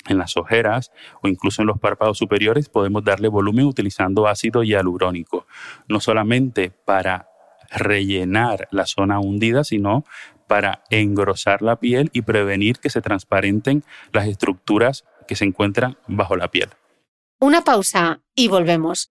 en 0.08 0.18
las 0.18 0.36
ojeras 0.36 0.90
o 1.22 1.28
incluso 1.28 1.62
en 1.62 1.68
los 1.68 1.78
párpados 1.78 2.18
superiores, 2.18 2.68
podemos 2.68 3.04
darle 3.04 3.28
volumen 3.28 3.66
utilizando 3.66 4.26
ácido 4.26 4.62
hialurónico, 4.62 5.46
no 5.88 6.00
solamente 6.00 6.70
para 6.70 7.28
rellenar 7.70 8.68
la 8.70 8.86
zona 8.86 9.20
hundida, 9.20 9.64
sino 9.64 10.04
para 10.46 10.84
engrosar 10.90 11.62
la 11.62 11.76
piel 11.76 12.10
y 12.12 12.22
prevenir 12.22 12.78
que 12.78 12.90
se 12.90 13.00
transparenten 13.00 13.84
las 14.12 14.26
estructuras 14.26 15.04
que 15.26 15.36
se 15.36 15.44
encuentran 15.44 15.96
bajo 16.06 16.36
la 16.36 16.48
piel. 16.48 16.70
Una 17.38 17.62
pausa 17.62 18.20
y 18.34 18.48
volvemos. 18.48 19.10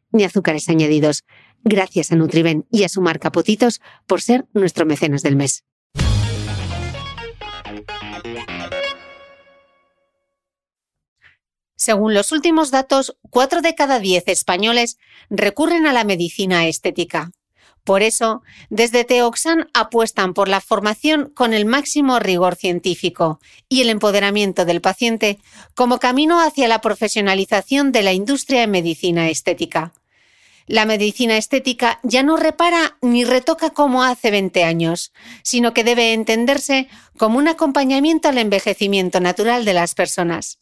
ni 0.11 0.23
azúcares 0.23 0.69
añadidos. 0.69 1.23
Gracias 1.63 2.11
a 2.11 2.15
Nutriben 2.15 2.65
y 2.71 2.83
a 2.83 2.89
su 2.89 3.01
marca 3.01 3.31
Potitos 3.31 3.81
por 4.07 4.21
ser 4.21 4.45
nuestro 4.53 4.85
mecenas 4.85 5.21
del 5.21 5.35
mes. 5.35 5.63
Según 11.75 12.13
los 12.13 12.31
últimos 12.31 12.69
datos, 12.69 13.17
4 13.31 13.61
de 13.61 13.73
cada 13.73 13.99
10 13.99 14.27
españoles 14.27 14.97
recurren 15.31 15.87
a 15.87 15.93
la 15.93 16.03
medicina 16.03 16.67
estética. 16.67 17.31
Por 17.83 18.03
eso, 18.03 18.43
desde 18.69 19.03
Teoxan 19.03 19.67
apuestan 19.73 20.35
por 20.35 20.47
la 20.47 20.61
formación 20.61 21.31
con 21.33 21.53
el 21.53 21.65
máximo 21.65 22.19
rigor 22.19 22.55
científico 22.55 23.39
y 23.67 23.81
el 23.81 23.89
empoderamiento 23.89 24.65
del 24.65 24.81
paciente 24.81 25.39
como 25.73 25.97
camino 25.97 26.39
hacia 26.39 26.67
la 26.67 26.81
profesionalización 26.81 27.91
de 27.91 28.03
la 28.03 28.13
industria 28.13 28.61
en 28.61 28.69
medicina 28.71 29.29
estética. 29.29 29.93
La 30.67 30.85
medicina 30.85 31.37
estética 31.37 31.99
ya 32.03 32.23
no 32.23 32.37
repara 32.37 32.97
ni 33.01 33.23
retoca 33.23 33.71
como 33.71 34.03
hace 34.03 34.31
20 34.31 34.63
años, 34.63 35.11
sino 35.43 35.73
que 35.73 35.83
debe 35.83 36.13
entenderse 36.13 36.87
como 37.17 37.37
un 37.37 37.47
acompañamiento 37.47 38.29
al 38.29 38.37
envejecimiento 38.37 39.19
natural 39.19 39.65
de 39.65 39.73
las 39.73 39.95
personas. 39.95 40.59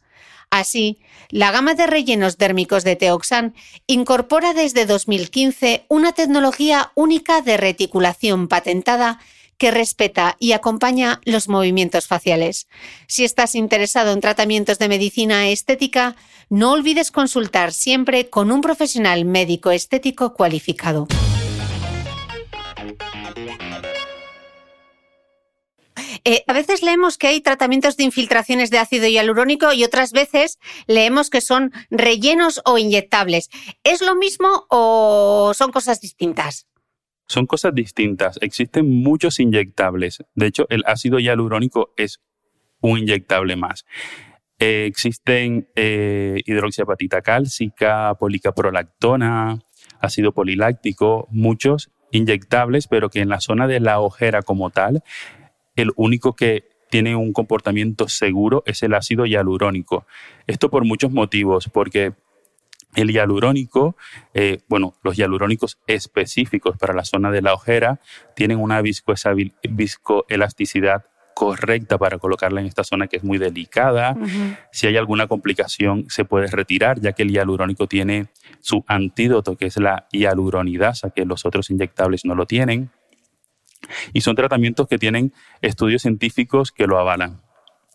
Así, 0.50 0.98
la 1.30 1.52
gama 1.52 1.76
de 1.76 1.86
rellenos 1.86 2.38
dérmicos 2.38 2.84
de 2.84 2.96
Teoxan 2.96 3.54
incorpora 3.86 4.54
desde 4.54 4.88
2015 4.88 5.86
una 5.90 6.12
tecnología 6.14 6.92
única 6.96 7.42
de 7.42 7.58
reticulación 7.58 8.48
patentada 8.48 9.20
que 9.60 9.70
respeta 9.70 10.36
y 10.40 10.54
acompaña 10.54 11.22
los 11.26 11.48
movimientos 11.48 12.08
faciales. 12.08 12.68
Si 13.06 13.24
estás 13.24 13.54
interesado 13.54 14.14
en 14.14 14.22
tratamientos 14.22 14.80
de 14.80 14.90
medicina 14.90 15.50
estética, 15.50 16.16
no 16.50 16.72
olvides 16.72 17.12
consultar 17.12 17.74
siempre 17.74 18.30
con 18.30 18.52
un 18.52 18.62
profesional 18.62 19.26
médico 19.26 19.70
estético 19.70 20.34
cualificado. 20.34 21.08
Eh, 26.26 26.44
a 26.48 26.54
veces 26.54 26.82
leemos 26.82 27.18
que 27.18 27.28
hay 27.28 27.42
tratamientos 27.42 27.98
de 27.98 28.04
infiltraciones 28.04 28.70
de 28.70 28.78
ácido 28.78 29.08
hialurónico 29.08 29.74
y 29.74 29.84
otras 29.84 30.12
veces 30.12 30.60
leemos 30.88 31.30
que 31.30 31.42
son 31.42 31.72
rellenos 31.90 32.62
o 32.66 32.78
inyectables. 32.78 33.50
¿Es 33.84 34.02
lo 34.02 34.16
mismo 34.16 34.66
o 34.70 35.54
son 35.56 35.72
cosas 35.72 36.02
distintas? 36.02 36.68
Son 37.30 37.46
cosas 37.46 37.76
distintas. 37.76 38.40
Existen 38.42 38.90
muchos 39.04 39.40
inyectables. 39.40 40.24
De 40.34 40.48
hecho, 40.48 40.66
el 40.70 40.84
ácido 40.88 41.20
hialurónico 41.20 41.94
es 41.96 42.22
un 42.82 42.98
inyectable 42.98 43.56
más. 43.56 43.86
Eh, 44.58 44.86
existen 44.88 45.70
eh, 45.76 46.42
hidroxiapatita 46.46 47.22
cálcica, 47.22 48.16
policaprolactona, 48.16 49.60
ácido 50.02 50.34
poliláctico, 50.34 51.28
muchos 51.30 51.92
inyectables, 52.12 52.88
pero 52.88 53.10
que 53.10 53.20
en 53.22 53.30
la 53.30 53.40
zona 53.40 53.68
de 53.68 53.80
la 53.80 54.00
ojera 54.00 54.42
como 54.42 54.72
tal, 54.72 55.04
el 55.76 55.92
único 55.96 56.36
que 56.36 56.68
tiene 56.90 57.16
un 57.16 57.32
comportamiento 57.32 58.08
seguro 58.08 58.64
es 58.66 58.82
el 58.82 58.96
ácido 58.96 59.28
hialurónico. 59.28 60.08
Esto 60.48 60.72
por 60.72 60.84
muchos 60.84 61.12
motivos, 61.12 61.70
porque 61.72 62.14
el 62.96 63.12
hialurónico, 63.12 63.96
eh, 64.34 64.60
bueno, 64.68 64.96
los 65.04 65.16
hialurónicos 65.16 65.78
específicos 65.88 66.76
para 66.78 66.94
la 66.94 67.06
zona 67.06 67.32
de 67.32 67.42
la 67.42 67.54
ojera 67.54 68.02
tienen 68.36 68.60
una 68.60 68.82
viscoelasticidad 68.82 71.06
correcta 71.40 71.98
para 71.98 72.18
colocarla 72.18 72.60
en 72.60 72.68
esta 72.68 72.84
zona 72.84 73.08
que 73.08 73.16
es 73.16 73.24
muy 73.24 73.38
delicada. 73.38 74.18
Si 74.74 74.88
hay 74.88 74.98
alguna 74.98 75.28
complicación, 75.28 76.04
se 76.10 76.26
puede 76.26 76.48
retirar, 76.48 77.00
ya 77.00 77.14
que 77.14 77.24
el 77.24 77.32
hialurónico 77.32 77.88
tiene 77.88 78.28
su 78.60 78.84
antídoto, 78.88 79.56
que 79.56 79.68
es 79.68 79.78
la 79.78 80.06
hialuronidasa, 80.12 81.12
que 81.12 81.24
los 81.24 81.46
otros 81.46 81.70
inyectables 81.70 82.26
no 82.26 82.36
lo 82.36 82.46
tienen. 82.46 82.90
Y 84.12 84.20
son 84.20 84.36
tratamientos 84.36 84.90
que 84.90 84.98
tienen 84.98 85.32
estudios 85.62 86.02
científicos 86.02 86.74
que 86.74 86.88
lo 86.88 87.00
avalan. 87.00 87.40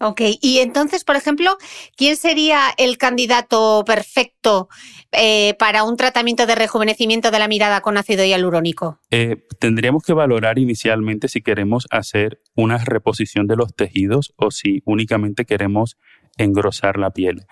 Ok, 0.00 0.22
y 0.40 0.59
entonces, 0.59 1.04
por 1.04 1.16
ejemplo, 1.16 1.57
¿quién 1.96 2.16
sería 2.16 2.70
el 2.78 2.98
candidato 2.98 3.85
perfecto 3.87 4.68
eh, 5.12 5.54
para 5.59 5.85
un 5.85 5.96
tratamiento 5.96 6.46
de 6.46 6.57
rejuvenecimiento 6.57 7.30
de 7.30 7.38
la 7.38 7.46
mirada 7.46 7.80
con 7.80 7.96
ácido 7.96 8.24
hialurónico? 8.24 8.98
Eh, 9.11 9.37
tendríamos 9.61 10.02
que 10.02 10.12
valorar 10.12 10.59
inicialmente 10.59 11.28
si 11.28 11.42
queremos 11.42 11.87
hacer 11.90 12.40
una 12.57 12.78
reposición 12.78 13.46
de 13.46 13.57
los 13.57 13.74
tejidos 13.74 14.35
o 14.37 14.50
si 14.50 14.83
únicamente 14.85 15.44
queremos 15.44 15.96
engrosar 16.38 16.98
la 16.98 17.11
piel. 17.11 17.46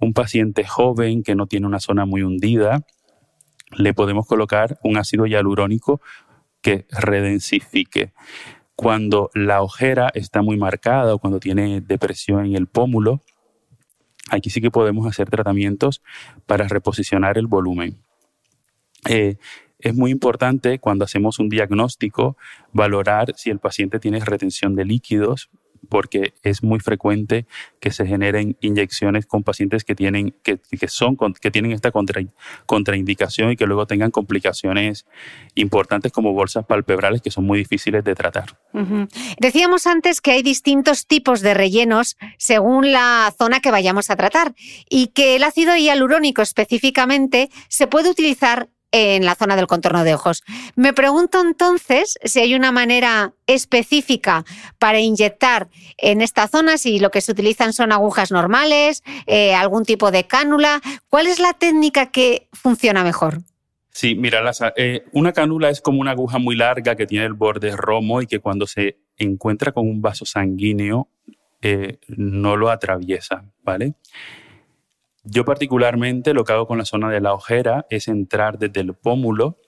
Un 0.00 0.12
paciente 0.12 0.64
joven 0.64 1.22
que 1.22 1.36
no 1.36 1.46
tiene 1.46 1.66
una 1.66 1.78
zona 1.78 2.06
muy 2.06 2.22
hundida, 2.22 2.84
le 3.70 3.94
podemos 3.94 4.26
colocar 4.26 4.78
un 4.82 4.96
ácido 4.96 5.26
hialurónico 5.26 6.00
que 6.60 6.86
redensifique 6.90 8.12
cuando 8.76 9.30
la 9.34 9.62
ojera 9.62 10.10
está 10.14 10.42
muy 10.42 10.56
marcada 10.56 11.14
o 11.14 11.18
cuando 11.18 11.40
tiene 11.40 11.80
depresión 11.80 12.46
en 12.46 12.56
el 12.56 12.66
pómulo, 12.66 13.20
aquí 14.30 14.50
sí 14.50 14.60
que 14.60 14.70
podemos 14.70 15.06
hacer 15.06 15.30
tratamientos 15.30 16.02
para 16.46 16.66
reposicionar 16.66 17.38
el 17.38 17.46
volumen. 17.46 18.02
Eh, 19.08 19.36
es 19.78 19.94
muy 19.94 20.10
importante 20.10 20.78
cuando 20.78 21.04
hacemos 21.04 21.38
un 21.38 21.48
diagnóstico 21.48 22.36
valorar 22.72 23.34
si 23.36 23.50
el 23.50 23.58
paciente 23.58 24.00
tiene 24.00 24.20
retención 24.20 24.74
de 24.74 24.86
líquidos, 24.86 25.50
porque 25.84 26.34
es 26.42 26.62
muy 26.62 26.80
frecuente 26.80 27.46
que 27.80 27.90
se 27.90 28.06
generen 28.06 28.56
inyecciones 28.60 29.26
con 29.26 29.42
pacientes 29.42 29.84
que 29.84 29.94
tienen, 29.94 30.34
que, 30.42 30.58
son, 30.88 31.16
que 31.16 31.50
tienen 31.50 31.72
esta 31.72 31.92
contraindicación 32.66 33.52
y 33.52 33.56
que 33.56 33.66
luego 33.66 33.86
tengan 33.86 34.10
complicaciones 34.10 35.06
importantes 35.54 36.12
como 36.12 36.32
bolsas 36.32 36.64
palpebrales 36.66 37.22
que 37.22 37.30
son 37.30 37.44
muy 37.44 37.58
difíciles 37.58 38.04
de 38.04 38.14
tratar. 38.14 38.58
Decíamos 39.38 39.86
antes 39.86 40.20
que 40.20 40.32
hay 40.32 40.42
distintos 40.42 41.06
tipos 41.06 41.40
de 41.40 41.54
rellenos 41.54 42.16
según 42.38 42.92
la 42.92 43.32
zona 43.36 43.60
que 43.60 43.70
vayamos 43.70 44.10
a 44.10 44.16
tratar 44.16 44.54
y 44.88 45.08
que 45.08 45.36
el 45.36 45.44
ácido 45.44 45.76
hialurónico 45.76 46.42
específicamente 46.42 47.50
se 47.68 47.86
puede 47.86 48.10
utilizar 48.10 48.68
en 48.96 49.24
la 49.24 49.34
zona 49.34 49.56
del 49.56 49.66
contorno 49.66 50.04
de 50.04 50.14
ojos. 50.14 50.44
Me 50.76 50.92
pregunto 50.92 51.40
entonces 51.40 52.16
si 52.22 52.38
hay 52.38 52.54
una 52.54 52.70
manera 52.70 53.34
específica 53.48 54.44
para 54.78 55.00
inyectar 55.00 55.68
en 55.98 56.20
esta 56.20 56.46
zona, 56.46 56.78
si 56.78 57.00
lo 57.00 57.10
que 57.10 57.20
se 57.20 57.32
utilizan 57.32 57.72
son 57.72 57.90
agujas 57.90 58.30
normales, 58.30 59.02
eh, 59.26 59.52
algún 59.52 59.84
tipo 59.84 60.12
de 60.12 60.28
cánula. 60.28 60.80
¿Cuál 61.08 61.26
es 61.26 61.40
la 61.40 61.54
técnica 61.54 62.12
que 62.12 62.48
funciona 62.52 63.02
mejor? 63.02 63.38
Sí, 63.90 64.14
mira, 64.14 64.48
eh, 64.76 65.04
una 65.12 65.32
cánula 65.32 65.70
es 65.70 65.80
como 65.80 66.00
una 66.00 66.12
aguja 66.12 66.38
muy 66.38 66.54
larga 66.54 66.94
que 66.94 67.06
tiene 67.06 67.26
el 67.26 67.32
borde 67.32 67.76
romo 67.76 68.22
y 68.22 68.28
que 68.28 68.38
cuando 68.38 68.68
se 68.68 68.98
encuentra 69.16 69.72
con 69.72 69.88
un 69.88 70.02
vaso 70.02 70.24
sanguíneo 70.24 71.08
eh, 71.62 71.98
no 72.06 72.56
lo 72.56 72.70
atraviesa, 72.70 73.44
¿vale? 73.64 73.94
Yo 75.24 75.44
particularmente 75.44 76.34
lo 76.34 76.44
que 76.44 76.52
hago 76.52 76.66
con 76.66 76.78
la 76.78 76.84
zona 76.84 77.10
de 77.10 77.20
la 77.20 77.32
ojera 77.32 77.86
es 77.90 78.08
entrar 78.08 78.58
desde 78.58 78.80
el 78.80 78.94
pómulo 78.94 79.58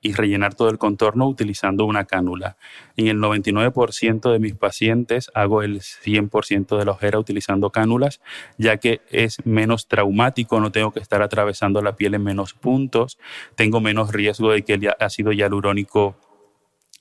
y 0.00 0.12
rellenar 0.12 0.54
todo 0.54 0.68
el 0.68 0.78
contorno 0.78 1.28
utilizando 1.28 1.84
una 1.84 2.04
cánula. 2.04 2.56
En 2.96 3.08
el 3.08 3.18
99% 3.18 4.32
de 4.32 4.38
mis 4.38 4.54
pacientes 4.54 5.30
hago 5.34 5.62
el 5.62 5.80
100% 5.80 6.76
de 6.76 6.84
la 6.84 6.92
ojera 6.92 7.18
utilizando 7.18 7.70
cánulas, 7.70 8.20
ya 8.58 8.76
que 8.78 9.00
es 9.10 9.44
menos 9.44 9.88
traumático, 9.88 10.60
no 10.60 10.72
tengo 10.72 10.92
que 10.92 11.00
estar 11.00 11.22
atravesando 11.22 11.82
la 11.82 11.96
piel 11.96 12.14
en 12.14 12.24
menos 12.24 12.54
puntos, 12.54 13.18
tengo 13.54 13.80
menos 13.80 14.12
riesgo 14.12 14.50
de 14.50 14.62
que 14.62 14.74
el 14.74 14.90
ácido 14.98 15.32
hialurónico 15.32 16.16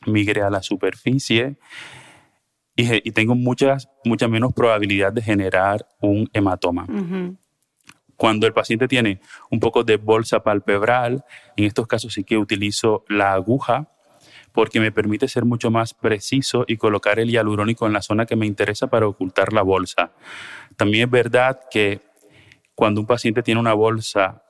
migre 0.06 0.42
a 0.42 0.50
la 0.50 0.62
superficie 0.62 1.58
y, 2.76 3.12
tengo 3.12 3.34
muchas, 3.34 3.90
mucha 4.06 4.28
menos 4.28 4.54
probabilidad 4.54 5.12
de 5.12 5.24
generar 5.24 5.88
un 6.00 6.30
hematoma. 6.32 6.86
Cuando 8.18 8.48
el 8.48 8.54
paciente 8.54 8.88
tiene 8.88 9.22
un 9.50 9.60
poco 9.60 9.84
de 9.84 9.98
bolsa 9.98 10.42
palpebral, 10.44 11.24
en 11.56 11.66
estos 11.66 11.88
casos 11.88 12.14
sí 12.14 12.24
que 12.24 12.38
utilizo 12.38 13.06
la 13.08 13.34
aguja 13.34 13.90
porque 14.52 14.80
me 14.80 14.92
permite 14.92 15.28
ser 15.28 15.46
mucho 15.46 15.70
más 15.70 15.94
preciso 15.94 16.66
y 16.68 16.78
colocar 16.78 17.20
el 17.20 17.30
hialurónico 17.30 17.86
en 17.86 17.94
la 17.94 18.02
zona 18.02 18.26
que 18.26 18.36
me 18.36 18.48
interesa 18.48 18.88
para 18.88 19.08
ocultar 19.08 19.54
la 19.54 19.62
bolsa. 19.62 20.14
También 20.76 21.06
es 21.06 21.12
verdad 21.12 21.60
que 21.70 22.02
cuando 22.74 23.00
un 23.00 23.06
paciente 23.06 23.44
tiene 23.44 23.62
una 23.62 23.76
bolsa 23.76 24.44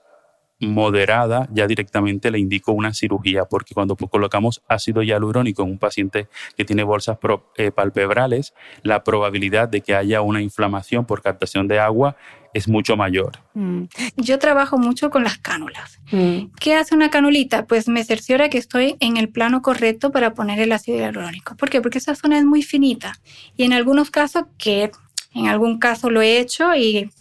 moderada, 0.59 1.47
ya 1.51 1.67
directamente 1.67 2.31
le 2.31 2.39
indico 2.39 2.71
una 2.71 2.93
cirugía, 2.93 3.45
porque 3.45 3.73
cuando 3.73 3.95
colocamos 3.95 4.63
ácido 4.67 5.03
hialurónico 5.03 5.63
en 5.63 5.71
un 5.71 5.77
paciente 5.77 6.27
que 6.55 6.65
tiene 6.65 6.83
bolsas 6.83 7.17
eh, 7.57 7.71
palpebrales, 7.71 8.53
la 8.83 9.03
probabilidad 9.03 9.69
de 9.69 9.81
que 9.81 9.95
haya 9.95 10.21
una 10.21 10.41
inflamación 10.41 11.05
por 11.05 11.21
captación 11.21 11.67
de 11.67 11.79
agua 11.79 12.15
es 12.53 12.67
mucho 12.67 12.97
mayor. 12.97 13.33
Mm. 13.53 13.83
Yo 14.15 14.39
trabajo 14.39 14.77
mucho 14.77 15.09
con 15.09 15.23
las 15.23 15.37
cánulas. 15.37 15.99
Mm. 16.11 16.45
¿Qué 16.59 16.75
hace 16.75 16.95
una 16.95 17.09
canulita? 17.09 17.65
Pues 17.67 17.87
me 17.87 18.03
cerciora 18.03 18.49
que 18.49 18.57
estoy 18.57 18.95
en 18.99 19.17
el 19.17 19.29
plano 19.29 19.61
correcto 19.61 20.11
para 20.11 20.33
poner 20.33 20.59
el 20.59 20.71
ácido 20.71 20.97
hialurónico. 20.97 21.55
¿Por 21.55 21.69
qué? 21.69 21.81
Porque 21.81 21.99
esa 21.99 22.15
zona 22.15 22.39
es 22.39 22.45
muy 22.45 22.63
finita 22.63 23.13
y 23.55 23.63
en 23.63 23.73
algunos 23.73 24.09
casos 24.09 24.45
que 24.57 24.91
en 25.37 25.47
algún 25.47 25.77
caso 25.77 26.09
lo 26.09 26.21
he 26.21 26.39
hecho 26.39 26.75
y, 26.75 27.11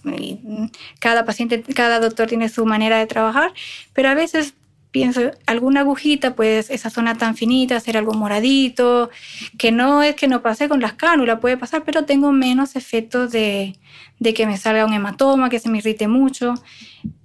cada 1.00 1.24
paciente, 1.24 1.62
cada 1.62 2.00
doctor 2.00 2.28
tiene 2.28 2.48
su 2.48 2.64
manera 2.64 2.98
de 2.98 3.06
trabajar, 3.06 3.52
pero 3.92 4.08
a 4.08 4.14
veces 4.14 4.54
pienso, 4.90 5.30
alguna 5.46 5.80
agujita, 5.80 6.34
pues 6.34 6.70
esa 6.70 6.88
zona 6.88 7.16
tan 7.16 7.36
finita, 7.36 7.76
hacer 7.76 7.98
algo 7.98 8.14
moradito, 8.14 9.10
que 9.58 9.70
no 9.70 10.02
es 10.02 10.14
que 10.14 10.28
no 10.28 10.40
pase 10.40 10.68
con 10.68 10.80
las 10.80 10.94
cánulas, 10.94 11.40
puede 11.40 11.58
pasar, 11.58 11.84
pero 11.84 12.06
tengo 12.06 12.32
menos 12.32 12.76
efectos 12.76 13.30
de, 13.30 13.76
de 14.18 14.34
que 14.34 14.46
me 14.46 14.56
salga 14.56 14.86
un 14.86 14.94
hematoma, 14.94 15.50
que 15.50 15.58
se 15.58 15.68
me 15.68 15.78
irrite 15.78 16.08
mucho, 16.08 16.54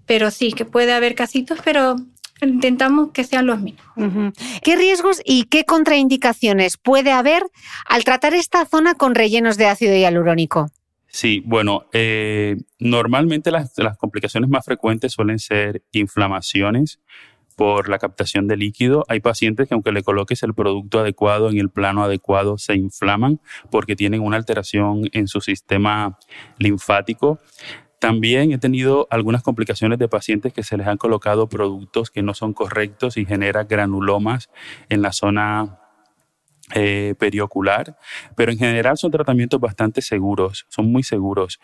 pero 0.06 0.32
sí, 0.32 0.52
que 0.52 0.66
puede 0.66 0.92
haber 0.92 1.16
casitos, 1.16 1.60
pero 1.64 1.96
intentamos 2.42 3.12
que 3.12 3.24
sean 3.24 3.46
los 3.46 3.62
mismos. 3.62 4.34
¿Qué 4.64 4.76
riesgos 4.76 5.22
y 5.24 5.46
qué 5.46 5.64
contraindicaciones 5.64 6.78
puede 6.78 7.12
haber 7.12 7.44
al 7.88 8.04
tratar 8.04 8.34
esta 8.34 8.66
zona 8.66 8.96
con 8.96 9.16
rellenos 9.16 9.58
de 9.58 9.68
ácido 9.68 9.96
hialurónico? 9.96 10.70
Sí, 11.12 11.43
bueno, 11.45 11.88
eh, 11.91 12.56
normalmente 12.80 13.52
las, 13.52 13.74
complicaciones 13.97 14.50
más 14.50 14.63
frecuentes 14.63 15.12
suelen 15.12 15.39
ser 15.39 15.84
inflamaciones 15.91 17.02
por 17.58 17.89
la 17.89 18.00
captación 18.00 18.47
de 18.47 18.55
líquido. 18.55 19.03
Hay 19.09 19.20
pacientes 19.20 19.68
que 19.68 19.74
aunque 19.74 19.91
le 19.91 20.03
coloques 20.03 20.41
el 20.43 20.53
producto 20.53 20.99
adecuado 20.99 21.49
en 21.49 21.57
el 21.57 21.70
plano 21.70 22.03
adecuado 22.03 22.57
se 22.57 22.76
inflaman 22.76 23.41
porque 23.70 23.97
tienen 23.97 24.22
una 24.22 24.38
alteración 24.38 25.09
en 25.12 25.28
su 25.28 25.41
sistema 25.41 26.18
linfático. 26.59 27.39
También 27.99 28.53
he 28.53 28.57
tenido 28.57 29.07
algunas 29.12 29.43
complicaciones 29.43 29.99
de 29.99 30.07
pacientes 30.07 30.53
que 30.53 30.64
se 30.64 30.78
les 30.78 30.88
han 30.88 30.97
colocado 30.97 31.49
productos 31.49 32.09
que 32.09 32.24
no 32.24 32.34
son 32.34 32.53
correctos 32.53 33.18
y 33.18 33.26
genera 33.26 33.66
granulomas 33.66 34.49
en 34.88 35.01
la 35.01 35.12
zona 35.12 35.81
eh, 36.76 37.15
periocular, 37.17 37.97
pero 38.36 38.51
en 38.51 38.57
general 38.57 38.97
son 38.97 39.11
tratamientos 39.11 39.59
bastante 39.59 40.01
seguros, 40.01 40.65
son 40.69 40.91
muy 40.91 41.03
seguros. 41.03 41.59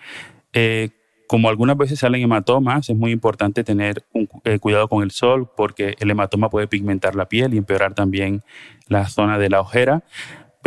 Eh, 0.53 0.89
como 1.27 1.49
algunas 1.49 1.77
veces 1.77 1.99
salen 1.99 2.21
hematomas, 2.21 2.89
es 2.89 2.95
muy 2.95 3.11
importante 3.11 3.63
tener 3.63 4.03
eh, 4.45 4.59
cuidado 4.59 4.87
con 4.87 5.03
el 5.03 5.11
sol 5.11 5.49
porque 5.55 5.95
el 5.99 6.09
hematoma 6.09 6.49
puede 6.49 6.67
pigmentar 6.67 7.15
la 7.15 7.27
piel 7.27 7.53
y 7.53 7.57
empeorar 7.57 7.93
también 7.93 8.43
la 8.87 9.07
zona 9.07 9.37
de 9.37 9.49
la 9.49 9.59
ojera. 9.59 10.03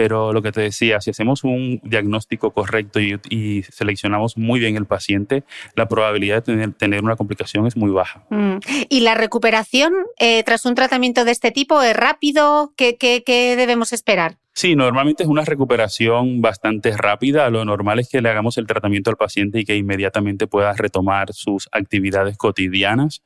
Pero 0.01 0.33
lo 0.33 0.41
que 0.41 0.51
te 0.51 0.63
decía, 0.63 0.99
si 1.03 1.11
hacemos 1.11 1.45
un 1.45 1.79
diagnóstico 1.85 2.53
correcto 2.53 3.01
y, 3.01 3.63
seleccionamos 3.65 4.39
muy 4.39 4.59
bien 4.59 4.77
el 4.77 4.87
paciente, 4.87 5.45
la 5.77 5.89
probabilidad 5.89 6.43
de 6.43 6.69
tener, 6.69 7.05
una 7.05 7.17
complicación 7.17 7.67
es 7.67 7.77
muy 7.77 7.91
baja. 7.91 8.25
Mm. 8.31 8.61
¿Y 8.89 9.01
la 9.01 9.15
recuperación 9.15 9.93
eh, 10.19 10.43
tras 10.45 10.65
un 10.65 10.75
tratamiento 10.75 11.27
de 11.27 11.33
este 11.33 11.51
tipo 11.51 11.83
es 11.83 11.95
rápido? 11.95 12.73
¿Qué, 12.77 12.97
qué 12.97 13.57
debemos 13.59 13.93
esperar? 13.93 14.39
Sí, 14.55 14.75
normalmente 14.75 15.23
es 15.23 15.29
una 15.29 15.45
recuperación 15.45 16.41
bastante 16.41 16.97
rápida. 16.97 17.51
Lo 17.51 17.65
normal 17.67 17.99
es 17.99 18.09
que 18.09 18.23
le 18.23 18.31
hagamos 18.31 18.57
el 18.57 18.67
tratamiento 18.67 19.11
al 19.11 19.17
paciente 19.19 19.61
y 19.61 19.65
que 19.65 19.77
inmediatamente 19.77 20.47
pueda 20.47 20.73
retomar 20.73 21.35
sus 21.35 21.69
actividades 21.73 22.39
cotidianas. 22.39 23.23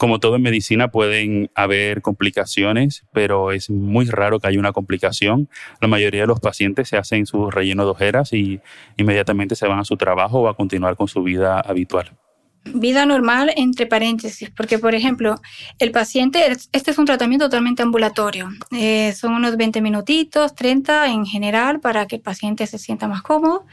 Como 0.00 0.18
todo 0.18 0.36
en 0.36 0.40
medicina 0.40 0.90
pueden 0.90 1.50
haber 1.54 2.00
complicaciones, 2.00 3.04
pero 3.12 3.52
es 3.52 3.68
muy 3.68 4.06
raro 4.06 4.40
que 4.40 4.48
haya 4.48 4.58
una 4.58 4.72
complicación. 4.72 5.50
La 5.78 5.88
mayoría 5.88 6.22
de 6.22 6.26
los 6.26 6.40
pacientes 6.40 6.88
se 6.88 6.96
hacen 6.96 7.26
su 7.26 7.50
relleno 7.50 7.84
de 7.84 7.90
ojeras 7.90 8.32
y 8.32 8.60
inmediatamente 8.96 9.56
se 9.56 9.68
van 9.68 9.78
a 9.78 9.84
su 9.84 9.98
trabajo 9.98 10.40
o 10.40 10.48
a 10.48 10.56
continuar 10.56 10.96
con 10.96 11.06
su 11.06 11.22
vida 11.22 11.60
habitual. 11.60 12.16
Vida 12.64 13.04
normal 13.04 13.52
entre 13.56 13.84
paréntesis, 13.84 14.48
porque 14.48 14.78
por 14.78 14.94
ejemplo, 14.94 15.34
el 15.78 15.90
paciente, 15.90 16.46
este 16.72 16.90
es 16.92 16.96
un 16.96 17.04
tratamiento 17.04 17.44
totalmente 17.44 17.82
ambulatorio, 17.82 18.48
eh, 18.70 19.12
son 19.12 19.34
unos 19.34 19.58
20 19.58 19.82
minutitos, 19.82 20.54
30 20.54 21.08
en 21.08 21.26
general, 21.26 21.80
para 21.80 22.06
que 22.06 22.16
el 22.16 22.22
paciente 22.22 22.66
se 22.66 22.78
sienta 22.78 23.06
más 23.06 23.20
cómodo. 23.20 23.66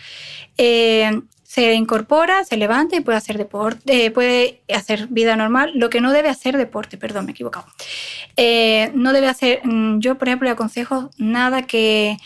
Eh, 0.57 1.21
se 1.47 1.73
incorpora, 1.75 2.43
se 2.43 2.57
levanta 2.57 2.97
y 2.97 2.99
puede 2.99 3.17
hacer 3.17 3.37
deporte, 3.37 4.05
eh, 4.05 4.11
puede 4.11 4.59
hacer 4.67 5.07
vida 5.07 5.37
normal. 5.37 5.71
Lo 5.75 5.89
que 5.89 6.01
no 6.01 6.11
debe 6.11 6.27
hacer 6.27 6.57
deporte, 6.57 6.97
perdón, 6.97 7.23
me 7.25 7.31
he 7.31 7.35
equivocado. 7.35 7.65
Eh, 8.35 8.91
no 8.93 9.13
debe 9.13 9.29
hacer, 9.29 9.61
mm, 9.65 9.99
yo 10.01 10.17
por 10.17 10.27
ejemplo 10.27 10.47
le 10.47 10.51
aconsejo 10.51 11.09
nada 11.17 11.61
que, 11.61 12.17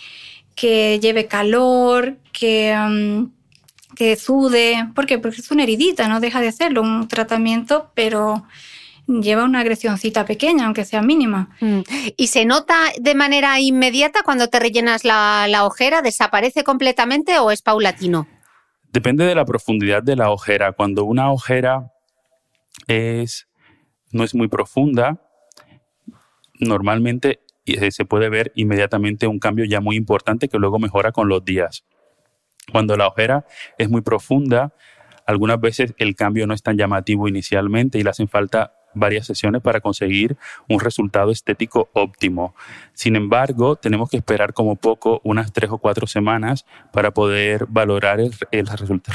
que 0.56 1.00
lleve 1.00 1.28
calor, 1.28 2.18
que, 2.34 2.76
mm, 2.76 3.26
que 3.96 4.16
sude, 4.16 4.90
¿por 4.96 5.06
qué? 5.06 5.20
Porque 5.20 5.40
es 5.40 5.52
una 5.52 5.64
heridita, 5.64 6.08
no 6.08 6.20
deja 6.20 6.42
de 6.42 6.48
hacerlo, 6.48 6.82
un 6.82 7.08
tratamiento, 7.08 7.92
pero 7.94 8.44
lleva 9.06 9.44
una 9.44 9.60
agresioncita 9.60 10.26
pequeña, 10.26 10.66
aunque 10.66 10.84
sea 10.84 11.04
mínima. 11.04 11.56
Mm. 11.60 11.82
¿Y 12.18 12.28
se 12.28 12.46
nota 12.46 12.76
de 13.00 13.14
manera 13.14 13.60
inmediata 13.60 14.24
cuando 14.24 14.48
te 14.48 14.60
rellenas 14.60 15.06
la 15.06 15.64
ojera? 15.64 16.02
¿Desaparece 16.02 16.64
completamente 16.64 17.38
o 17.38 17.52
es 17.52 17.62
paulatino? 17.62 18.28
Depende 18.92 19.26
de 19.26 19.36
la 19.36 19.46
profundidad 19.46 20.04
de 20.04 20.18
la 20.18 20.32
ojera. 20.32 20.74
Cuando 20.74 21.06
una 21.06 21.32
ojera 21.32 21.94
es, 22.88 23.48
no 24.12 24.26
es 24.26 24.36
muy 24.36 24.50
profunda, 24.50 25.22
normalmente 26.60 27.40
eh, 27.66 27.92
se 27.92 28.04
puede 28.04 28.30
ver 28.30 28.52
inmediatamente 28.56 29.28
un 29.28 29.40
cambio 29.40 29.64
ya 29.64 29.80
muy 29.80 29.96
importante 29.96 30.50
que 30.50 30.58
luego 30.58 30.78
mejora 30.78 31.14
con 31.14 31.30
los 31.30 31.46
días. 31.46 31.86
Cuando 32.72 32.98
la 32.98 33.08
ojera 33.08 33.46
es 33.78 33.90
muy 33.90 34.02
profunda, 34.02 34.74
algunas 35.26 35.62
veces 35.62 35.94
el 35.98 36.16
cambio 36.16 36.46
no 36.46 36.54
es 36.54 36.62
tan 36.62 36.78
llamativo 36.78 37.30
inicialmente 37.30 37.98
y 37.98 38.04
le 38.04 38.10
hacen 38.10 38.28
falta 38.28 38.74
varias 38.94 39.28
sesiones 39.28 39.62
para 39.62 39.82
conseguir 39.82 40.38
un 40.68 40.80
resultado 40.80 41.32
estético 41.32 41.90
óptimo. 41.94 42.56
Sin 42.94 43.16
embargo, 43.16 43.76
tenemos 43.76 44.10
que 44.10 44.18
esperar 44.18 44.54
como 44.54 44.76
poco 44.76 45.22
unas 45.24 45.52
tres 45.52 45.72
o 45.72 45.78
cuatro 45.78 46.08
semanas 46.08 46.66
para 46.92 47.12
poder 47.12 47.66
valorar 47.68 48.20
el, 48.20 48.68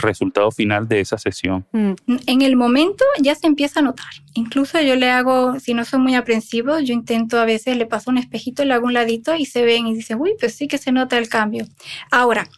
resultado 0.02 0.50
final 0.50 0.88
de 0.88 1.00
esa 1.00 1.18
sesión. 1.18 1.66
Mm. 1.72 1.92
En 2.26 2.42
el 2.42 2.56
momento 2.56 3.04
ya 3.20 3.34
se 3.34 3.46
empieza 3.46 3.80
a 3.80 3.82
notar. 3.82 4.06
Incluso 4.34 4.80
yo 4.80 4.96
le 4.96 5.10
hago, 5.10 5.58
si 5.60 5.74
no 5.74 5.84
son 5.84 6.02
muy 6.02 6.14
aprensivos, 6.14 6.82
yo 6.84 6.92
intento 6.92 7.38
a 7.38 7.44
veces, 7.44 7.76
le 7.76 7.86
paso 7.86 8.10
un 8.10 8.18
espejito, 8.18 8.64
le 8.64 8.74
hago 8.74 8.86
un 8.86 8.92
ladito 8.92 9.34
y 9.34 9.46
se 9.46 9.64
ven 9.64 9.86
y 9.86 9.94
dicen, 9.94 10.18
uy, 10.20 10.34
pues 10.38 10.54
sí 10.54 10.68
que 10.68 10.78
se 10.78 10.92
nota 10.92 11.18
el 11.18 11.28
cambio. 11.28 11.66
Ahora, 12.10 12.48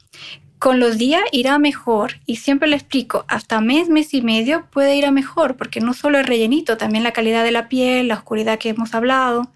con 0.59 0.80
los 0.80 0.98
días 0.98 1.22
irá 1.32 1.59
mejor 1.59 2.14
y 2.26 2.36
siempre 2.36 2.68
le 2.68 2.76
explico, 2.76 3.24
hasta 3.28 3.61
mes, 3.61 3.88
mes 3.88 4.12
y 4.14 4.22
medio 4.22 4.66
puede 4.70 4.96
ir 4.96 5.06
a 5.06 5.11
mejor, 5.11 5.56
porque 5.56 5.80
no 5.80 5.94
solo 5.94 6.18
el 6.18 6.26
rellenito, 6.26 6.76
también 6.76 7.04
la 7.04 7.12
calidad 7.12 7.44
de 7.44 7.52
la 7.52 7.68
piel, 7.68 8.09
la 8.09 8.14
oscuridad 8.14 8.59
que 8.59 8.70
hemos 8.70 8.94
hablado, 8.94 9.52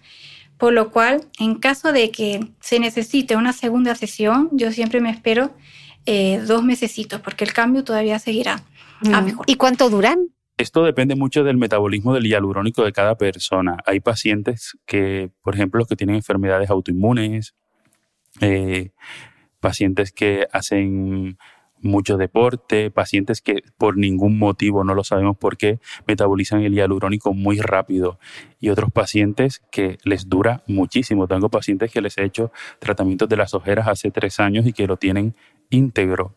por 0.57 0.73
lo 0.73 0.91
cual 0.91 1.25
en 1.39 1.55
caso 1.55 1.91
de 1.91 2.11
que 2.11 2.47
se 2.61 2.79
necesite 2.79 3.35
una 3.35 3.53
segunda 3.53 3.95
sesión, 3.95 4.49
yo 4.53 4.71
siempre 4.71 5.01
me 5.01 5.09
espero 5.09 5.53
eh, 6.05 6.41
dos 6.45 6.63
mesecitos, 6.63 7.21
porque 7.21 7.43
el 7.43 7.53
cambio 7.53 7.83
todavía 7.83 8.19
seguirá 8.19 8.63
a 9.11 9.21
mejor. 9.21 9.45
¿Y 9.47 9.55
cuánto 9.55 9.89
duran? 9.89 10.29
Esto 10.57 10.83
depende 10.83 11.15
mucho 11.15 11.43
del 11.43 11.57
metabolismo 11.57 12.13
del 12.13 12.25
hialurónico 12.25 12.83
de 12.83 12.93
cada 12.93 13.17
persona. 13.17 13.77
Hay 13.85 13.99
pacientes 13.99 14.77
que, 14.85 15.31
por 15.41 15.55
ejemplo, 15.55 15.79
los 15.79 15.87
que 15.87 15.95
tienen 15.95 16.15
enfermedades 16.15 16.69
autoinmunes, 16.69 17.55
eh, 18.39 18.91
pacientes 19.63 20.11
que 20.11 20.45
hacen 20.51 21.37
mucho 21.79 22.17
deporte, 22.17 22.91
pacientes 22.91 23.41
que 23.41 23.63
por 23.77 23.97
ningún 23.97 24.37
motivo, 24.37 24.83
no 24.83 24.93
lo 24.93 25.05
sabemos 25.05 25.37
por 25.37 25.55
qué, 25.55 25.79
metabolizan 26.05 26.61
el 26.63 26.73
hialurónico 26.73 27.33
muy 27.33 27.59
rápido 27.59 28.19
y 28.59 28.69
otros 28.69 28.91
pacientes 28.91 29.61
que 29.71 29.97
les 30.03 30.27
dura 30.27 30.63
muchísimo. 30.67 31.27
Tengo 31.27 31.47
pacientes 31.49 31.91
que 31.91 32.01
les 32.01 32.17
he 32.17 32.25
hecho 32.25 32.51
tratamientos 32.79 33.29
de 33.29 33.37
las 33.37 33.53
ojeras 33.53 33.87
hace 33.87 34.11
tres 34.11 34.41
años 34.41 34.67
y 34.67 34.73
que 34.73 34.85
lo 34.85 34.97
tienen 34.97 35.33
íntegro 35.69 36.35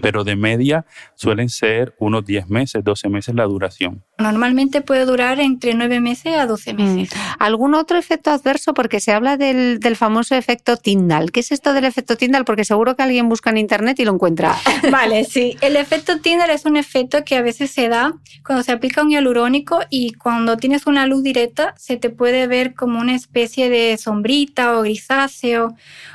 pero 0.00 0.24
de 0.24 0.36
media 0.36 0.86
suelen 1.14 1.50
ser 1.50 1.94
unos 1.98 2.24
10 2.24 2.48
meses, 2.48 2.82
12 2.82 3.08
meses 3.08 3.34
la 3.34 3.44
duración. 3.44 4.02
Normalmente 4.18 4.80
puede 4.80 5.04
durar 5.04 5.38
entre 5.40 5.74
9 5.74 6.00
meses 6.00 6.34
a 6.34 6.46
12 6.46 6.74
meses. 6.74 7.14
Mm. 7.14 7.20
¿Algún 7.38 7.74
otro 7.74 7.98
efecto 7.98 8.30
adverso? 8.30 8.72
Porque 8.72 9.00
se 9.00 9.12
habla 9.12 9.36
del, 9.36 9.80
famoso 9.96 10.34
efecto 10.34 10.78
Tyndall. 10.78 11.30
¿Qué 11.30 11.40
es 11.40 11.52
esto 11.52 11.74
del 11.74 11.84
efecto 11.84 12.16
Tyndall? 12.16 12.46
Porque 12.46 12.64
seguro 12.64 12.96
que 12.96 13.02
alguien 13.02 13.28
busca 13.28 13.50
en 13.50 13.58
internet 13.58 14.00
y 14.00 14.04
lo 14.04 14.14
encuentra. 14.14 14.56
Vale, 14.90 15.24
sí. 15.24 15.56
El 15.60 15.76
efecto 15.76 16.20
Tyndall 16.20 16.50
es 16.50 16.64
un 16.64 16.76
efecto 16.76 17.24
que 17.24 17.36
a 17.36 17.42
veces 17.42 17.70
se 17.70 17.88
da 17.88 18.14
cuando 18.46 18.62
se 18.62 18.72
aplica 18.72 19.02
un 19.02 19.10
hialurónico 19.10 19.80
y 19.90 20.14
cuando 20.14 20.56
tienes 20.56 20.86
una 20.86 21.06
luz 21.06 21.22
directa 21.22 21.74
se 21.76 21.98
te 21.98 22.08
puede 22.08 22.46
ver 22.46 22.74
como 22.74 22.98
una 22.98 23.14
especie 23.14 23.68
de 23.68 23.98
sombrita 23.98 24.78
o 24.78 24.82
grisáceo 24.82 25.74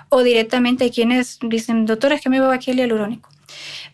o 0.09 0.23
directamente 0.23 0.85
hay 0.85 0.91
quienes 0.91 1.37
dicen, 1.41 1.85
doctora, 1.85 2.15
es 2.15 2.21
que 2.21 2.29
me 2.29 2.39
veo 2.39 2.51
aquí 2.51 2.71
el 2.71 2.77
hialurónico. 2.77 3.29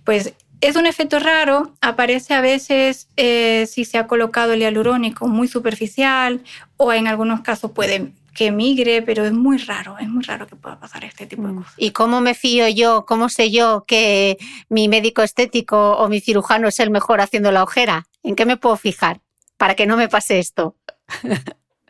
Pues 0.04 0.34
es 0.62 0.76
un 0.76 0.86
efecto 0.86 1.20
raro, 1.20 1.74
aparece 1.82 2.34
a 2.34 2.42
veces 2.42 3.10
eh, 3.18 3.66
si 3.70 3.86
se 3.86 3.98
ha 3.98 4.08
colocado 4.08 4.54
el 4.54 4.62
hialurónico 4.62 5.28
muy 5.28 5.48
superficial 5.48 6.42
o 6.78 6.94
en 6.94 7.08
algunos 7.08 7.42
casos 7.42 7.72
puede 7.72 8.14
que 8.34 8.52
migre, 8.52 9.02
pero 9.02 9.26
es 9.26 9.34
muy 9.34 9.58
raro, 9.58 9.98
es 10.00 10.08
muy 10.08 10.24
raro 10.24 10.48
que 10.48 10.56
pueda 10.56 10.80
pasar 10.80 11.04
este 11.06 11.26
tipo 11.28 11.44
de 11.44 11.54
mm. 11.54 11.58
cosas. 11.58 11.74
¿Y 11.78 11.92
cómo 11.92 12.22
me 12.22 12.34
fío 12.34 12.68
yo, 12.68 13.06
cómo 13.06 13.30
sé 13.30 13.52
yo 13.52 13.84
que 13.86 14.38
mi 14.70 14.88
médico 14.88 15.22
estético 15.22 15.98
o 15.98 16.08
mi 16.10 16.20
cirujano 16.20 16.68
es 16.68 16.80
el 16.80 16.90
mejor 16.90 17.22
haciendo 17.22 17.52
la 17.52 17.64
ojera? 17.64 18.08
¿En 18.24 18.36
qué 18.36 18.46
me 18.46 18.58
puedo 18.58 18.78
fijar 18.78 19.22
para 19.58 19.76
que 19.76 19.86
no 19.86 19.98
me 19.98 20.08
pase 20.08 20.40
esto? 20.40 20.76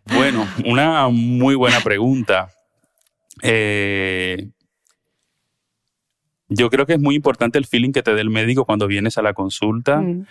Bueno, 0.05 0.45
una 0.65 1.07
muy 1.07 1.55
buena 1.55 1.79
pregunta. 1.79 2.49
Eh, 3.41 4.49
yo 6.55 6.69
creo 6.69 6.85
que 6.85 6.93
es 6.93 6.99
muy 6.99 7.15
importante 7.15 7.57
el 7.57 7.65
feeling 7.65 7.91
que 7.91 8.03
te 8.03 8.13
dé 8.13 8.21
el 8.21 8.29
médico 8.29 8.65
cuando 8.65 8.87
vienes 8.87 9.17
a 9.17 9.21
la 9.21 9.33
consulta. 9.33 9.97
Mm. 9.97 10.25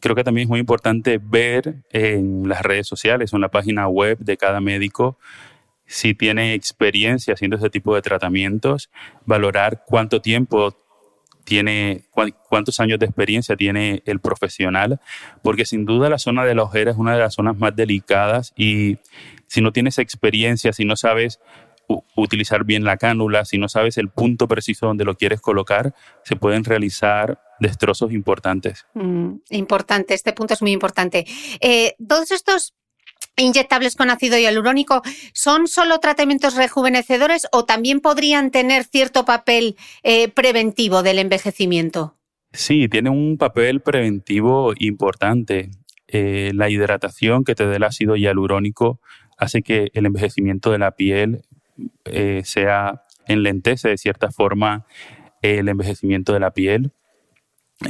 Creo 0.00 0.16
que 0.16 0.24
también 0.24 0.46
es 0.46 0.48
muy 0.48 0.60
importante 0.60 1.20
ver 1.22 1.84
en 1.90 2.48
las 2.48 2.62
redes 2.62 2.86
sociales 2.86 3.32
o 3.32 3.36
en 3.36 3.42
la 3.42 3.50
página 3.50 3.88
web 3.88 4.18
de 4.18 4.36
cada 4.36 4.60
médico 4.60 5.18
si 5.86 6.14
tiene 6.14 6.54
experiencia 6.54 7.34
haciendo 7.34 7.56
ese 7.56 7.70
tipo 7.70 7.94
de 7.94 8.02
tratamientos, 8.02 8.90
valorar 9.26 9.84
cuánto 9.86 10.20
tiempo 10.20 10.74
tiene, 11.44 12.04
cuántos 12.48 12.80
años 12.80 12.98
de 12.98 13.06
experiencia 13.06 13.54
tiene 13.54 14.02
el 14.06 14.18
profesional, 14.18 15.00
porque 15.42 15.66
sin 15.66 15.84
duda 15.84 16.08
la 16.08 16.18
zona 16.18 16.44
de 16.44 16.54
la 16.54 16.62
ojera 16.62 16.90
es 16.90 16.96
una 16.96 17.12
de 17.12 17.20
las 17.20 17.34
zonas 17.34 17.58
más 17.58 17.76
delicadas 17.76 18.54
y 18.56 18.98
si 19.46 19.60
no 19.60 19.72
tienes 19.72 19.98
experiencia, 19.98 20.72
si 20.72 20.84
no 20.86 20.96
sabes 20.96 21.40
utilizar 22.16 22.64
bien 22.64 22.84
la 22.84 22.96
cánula, 22.96 23.44
si 23.44 23.58
no 23.58 23.68
sabes 23.68 23.98
el 23.98 24.08
punto 24.08 24.48
preciso 24.48 24.86
donde 24.86 25.04
lo 25.04 25.16
quieres 25.16 25.40
colocar, 25.40 25.94
se 26.24 26.36
pueden 26.36 26.64
realizar 26.64 27.40
destrozos 27.60 28.12
importantes. 28.12 28.86
Mm, 28.94 29.36
importante, 29.50 30.14
este 30.14 30.32
punto 30.32 30.54
es 30.54 30.62
muy 30.62 30.72
importante. 30.72 31.26
Eh, 31.60 31.94
todos 32.06 32.30
estos 32.30 32.74
inyectables 33.36 33.96
con 33.96 34.10
ácido 34.10 34.38
hialurónico 34.38 35.02
son 35.32 35.66
solo 35.66 35.98
tratamientos 35.98 36.54
rejuvenecedores 36.54 37.46
o 37.52 37.64
también 37.64 38.00
podrían 38.00 38.50
tener 38.50 38.84
cierto 38.84 39.24
papel 39.24 39.76
eh, 40.02 40.28
preventivo 40.28 41.02
del 41.02 41.18
envejecimiento? 41.18 42.16
Sí, 42.52 42.88
tiene 42.88 43.10
un 43.10 43.36
papel 43.36 43.80
preventivo 43.80 44.72
importante. 44.78 45.70
Eh, 46.06 46.52
la 46.54 46.70
hidratación 46.70 47.42
que 47.42 47.54
te 47.54 47.66
dé 47.66 47.76
el 47.76 47.82
ácido 47.82 48.14
hialurónico 48.14 49.00
hace 49.36 49.62
que 49.62 49.90
el 49.94 50.06
envejecimiento 50.06 50.70
de 50.70 50.78
la 50.78 50.92
piel 50.92 51.42
eh, 52.04 52.42
sea 52.44 53.04
enlentece 53.26 53.88
de 53.88 53.98
cierta 53.98 54.30
forma 54.30 54.86
el 55.42 55.68
envejecimiento 55.68 56.32
de 56.32 56.40
la 56.40 56.52
piel. 56.52 56.92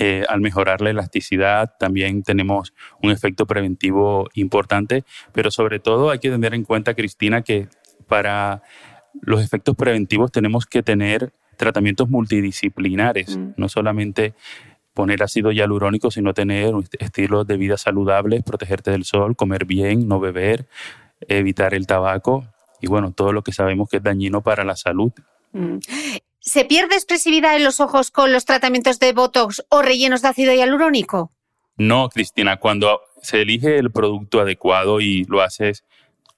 Eh, 0.00 0.24
al 0.28 0.40
mejorar 0.40 0.80
la 0.80 0.90
elasticidad 0.90 1.74
también 1.78 2.22
tenemos 2.22 2.72
un 3.02 3.10
efecto 3.10 3.46
preventivo 3.46 4.28
importante, 4.34 5.04
pero 5.32 5.50
sobre 5.50 5.78
todo 5.78 6.10
hay 6.10 6.18
que 6.18 6.30
tener 6.30 6.54
en 6.54 6.64
cuenta, 6.64 6.94
Cristina, 6.94 7.42
que 7.42 7.68
para 8.08 8.62
los 9.20 9.42
efectos 9.42 9.76
preventivos 9.76 10.32
tenemos 10.32 10.66
que 10.66 10.82
tener 10.82 11.32
tratamientos 11.56 12.08
multidisciplinares, 12.08 13.36
Mm. 13.36 13.52
no 13.56 13.68
solamente 13.68 14.34
poner 14.94 15.22
ácido 15.22 15.52
hialurónico, 15.52 16.10
sino 16.10 16.34
tener 16.34 16.74
un 16.74 16.86
estilos 16.98 17.46
de 17.46 17.56
vida 17.56 17.76
saludables, 17.76 18.42
protegerte 18.42 18.90
del 18.90 19.04
sol, 19.04 19.36
comer 19.36 19.64
bien, 19.64 20.08
no 20.08 20.18
beber, 20.18 20.66
evitar 21.28 21.74
el 21.74 21.86
tabaco 21.86 22.46
y 22.84 22.86
bueno, 22.86 23.12
todo 23.12 23.32
lo 23.32 23.42
que 23.42 23.52
sabemos 23.52 23.88
que 23.88 23.96
es 23.96 24.02
dañino 24.02 24.42
para 24.42 24.62
la 24.62 24.76
salud. 24.76 25.10
Mm. 25.52 25.78
¿Se 26.38 26.66
pierde 26.66 26.96
expresividad 26.96 27.56
en 27.56 27.64
los 27.64 27.80
ojos 27.80 28.10
con 28.10 28.30
los 28.30 28.44
tratamientos 28.44 28.98
de 28.98 29.14
Botox 29.14 29.64
o 29.70 29.80
rellenos 29.80 30.20
de 30.20 30.28
ácido 30.28 30.52
hialurónico? 30.52 31.32
No, 31.78 32.10
Cristina, 32.10 32.58
cuando 32.58 33.00
se 33.22 33.40
elige 33.40 33.78
el 33.78 33.90
producto 33.90 34.40
adecuado 34.42 35.00
y 35.00 35.24
lo 35.24 35.40
haces, 35.40 35.84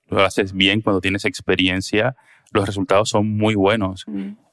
lo 0.08 0.24
haces 0.24 0.52
bien, 0.52 0.82
cuando 0.82 1.00
tienes 1.00 1.24
experiencia, 1.24 2.14
los 2.52 2.64
resultados 2.64 3.08
son 3.08 3.36
muy 3.36 3.56
buenos. 3.56 4.06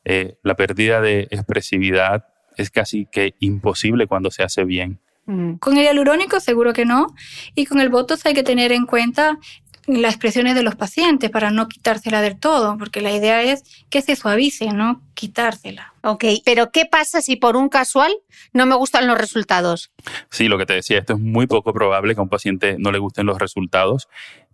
Eh, 0.03 0.37
la 0.41 0.55
pérdida 0.55 0.99
de 0.99 1.27
expresividad 1.29 2.25
es 2.57 2.71
casi 2.71 3.05
que 3.05 3.35
imposible 3.39 4.07
cuando 4.07 4.31
se 4.31 4.41
hace 4.41 4.63
bien. 4.63 4.99
Mm. 5.25 5.53
Con 5.55 5.77
el 5.77 5.83
hialurónico 5.83 6.39
seguro 6.39 6.73
que 6.73 6.85
no. 6.85 7.13
Y 7.53 7.65
con 7.65 7.79
el 7.79 7.89
Botox 7.89 8.25
hay 8.25 8.33
que 8.33 8.43
tener 8.43 8.71
en 8.71 8.85
cuenta 8.85 9.37
las 9.87 10.13
expresiones 10.13 10.55
de 10.55 10.63
los 10.63 10.75
pacientes 10.75 11.29
para 11.29 11.51
no 11.51 11.67
quitársela 11.67 12.21
del 12.21 12.39
todo, 12.39 12.77
porque 12.77 13.01
la 13.01 13.11
idea 13.11 13.41
es 13.43 13.63
que 13.89 14.01
se 14.01 14.15
suavice, 14.15 14.67
no 14.71 15.01
quitársela. 15.13 15.93
Ok, 16.01 16.25
pero 16.45 16.71
¿qué 16.71 16.85
pasa 16.85 17.21
si 17.21 17.35
por 17.35 17.55
un 17.55 17.69
casual 17.69 18.13
no 18.53 18.65
me 18.65 18.75
gustan 18.75 19.07
los 19.07 19.17
resultados? 19.17 19.91
Sí, 20.29 20.47
lo 20.47 20.57
que 20.57 20.65
te 20.65 20.73
decía, 20.73 20.99
esto 20.99 21.13
es 21.13 21.19
muy 21.19 21.47
poco 21.47 21.73
probable 21.73 22.13
que 22.13 22.19
a 22.19 22.23
un 22.23 22.29
paciente 22.29 22.77
no 22.79 22.91
le 22.91 22.99
gusten 22.99 23.25
los 23.25 23.39
resultados, 23.39 24.07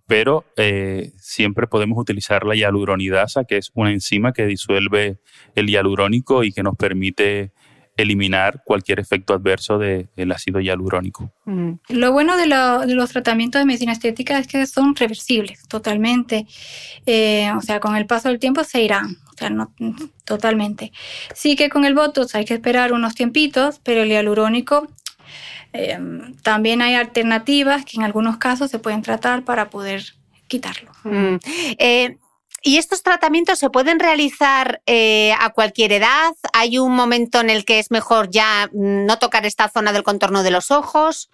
pero 0.07 0.45
eh, 0.57 1.11
siempre 1.17 1.67
podemos 1.67 1.99
utilizar 1.99 2.43
la 2.43 2.55
hialuronidasa, 2.55 3.43
que 3.43 3.57
es 3.57 3.71
una 3.75 3.91
enzima 3.91 4.34
que 4.34 4.47
disuelve 4.47 5.19
el 5.53 5.67
hialurónico 5.67 6.43
y 6.43 6.51
que 6.51 6.63
nos 6.63 6.75
permite 6.75 7.51
eliminar 8.01 8.61
cualquier 8.65 8.99
efecto 8.99 9.33
adverso 9.33 9.77
de- 9.77 10.07
del 10.15 10.31
ácido 10.31 10.59
hialurónico. 10.59 11.31
Mm. 11.45 11.71
Lo 11.89 12.11
bueno 12.11 12.37
de, 12.37 12.47
lo- 12.47 12.79
de 12.79 12.95
los 12.95 13.11
tratamientos 13.11 13.59
de 13.59 13.65
medicina 13.65 13.91
estética 13.91 14.39
es 14.39 14.47
que 14.47 14.65
son 14.65 14.95
reversibles 14.95 15.67
totalmente. 15.67 16.45
Eh, 17.05 17.51
o 17.57 17.61
sea, 17.61 17.79
con 17.79 17.95
el 17.95 18.05
paso 18.05 18.29
del 18.29 18.39
tiempo 18.39 18.63
se 18.63 18.81
irán. 18.81 19.17
O 19.33 19.37
sea, 19.37 19.49
no, 19.49 19.73
totalmente. 20.25 20.91
Sí 21.33 21.55
que 21.55 21.69
con 21.69 21.85
el 21.85 21.93
Botox 21.95 22.35
hay 22.35 22.45
que 22.45 22.53
esperar 22.55 22.91
unos 22.93 23.15
tiempitos, 23.15 23.79
pero 23.83 24.01
el 24.03 24.09
hialurónico 24.09 24.87
eh, 25.73 25.99
también 26.41 26.81
hay 26.81 26.95
alternativas 26.95 27.85
que 27.85 27.97
en 27.97 28.03
algunos 28.03 28.37
casos 28.37 28.71
se 28.71 28.79
pueden 28.79 29.01
tratar 29.01 29.43
para 29.43 29.69
poder 29.69 30.03
quitarlo. 30.47 30.91
Mm. 31.03 31.35
Eh, 31.77 32.17
¿Y 32.62 32.78
estos 32.78 33.03
tratamientos 33.03 33.60
se 33.60 33.70
pueden 33.70 33.99
realizar 33.99 34.82
eh, 34.86 35.34
a 35.39 35.51
cualquier 35.51 35.91
edad? 35.93 36.34
¿Hay 36.53 36.78
un 36.78 36.95
momento 36.95 37.39
en 37.39 37.49
el 37.49 37.66
que 37.66 37.80
es 37.80 37.91
mejor 37.91 38.30
ya 38.30 38.70
mm, 38.72 39.05
no 39.05 39.20
tocar 39.20 39.45
esta 39.45 39.70
zona 39.70 39.93
del 39.93 40.03
contorno 40.03 40.43
de 40.43 40.51
los 40.51 40.72
ojos? 40.72 41.30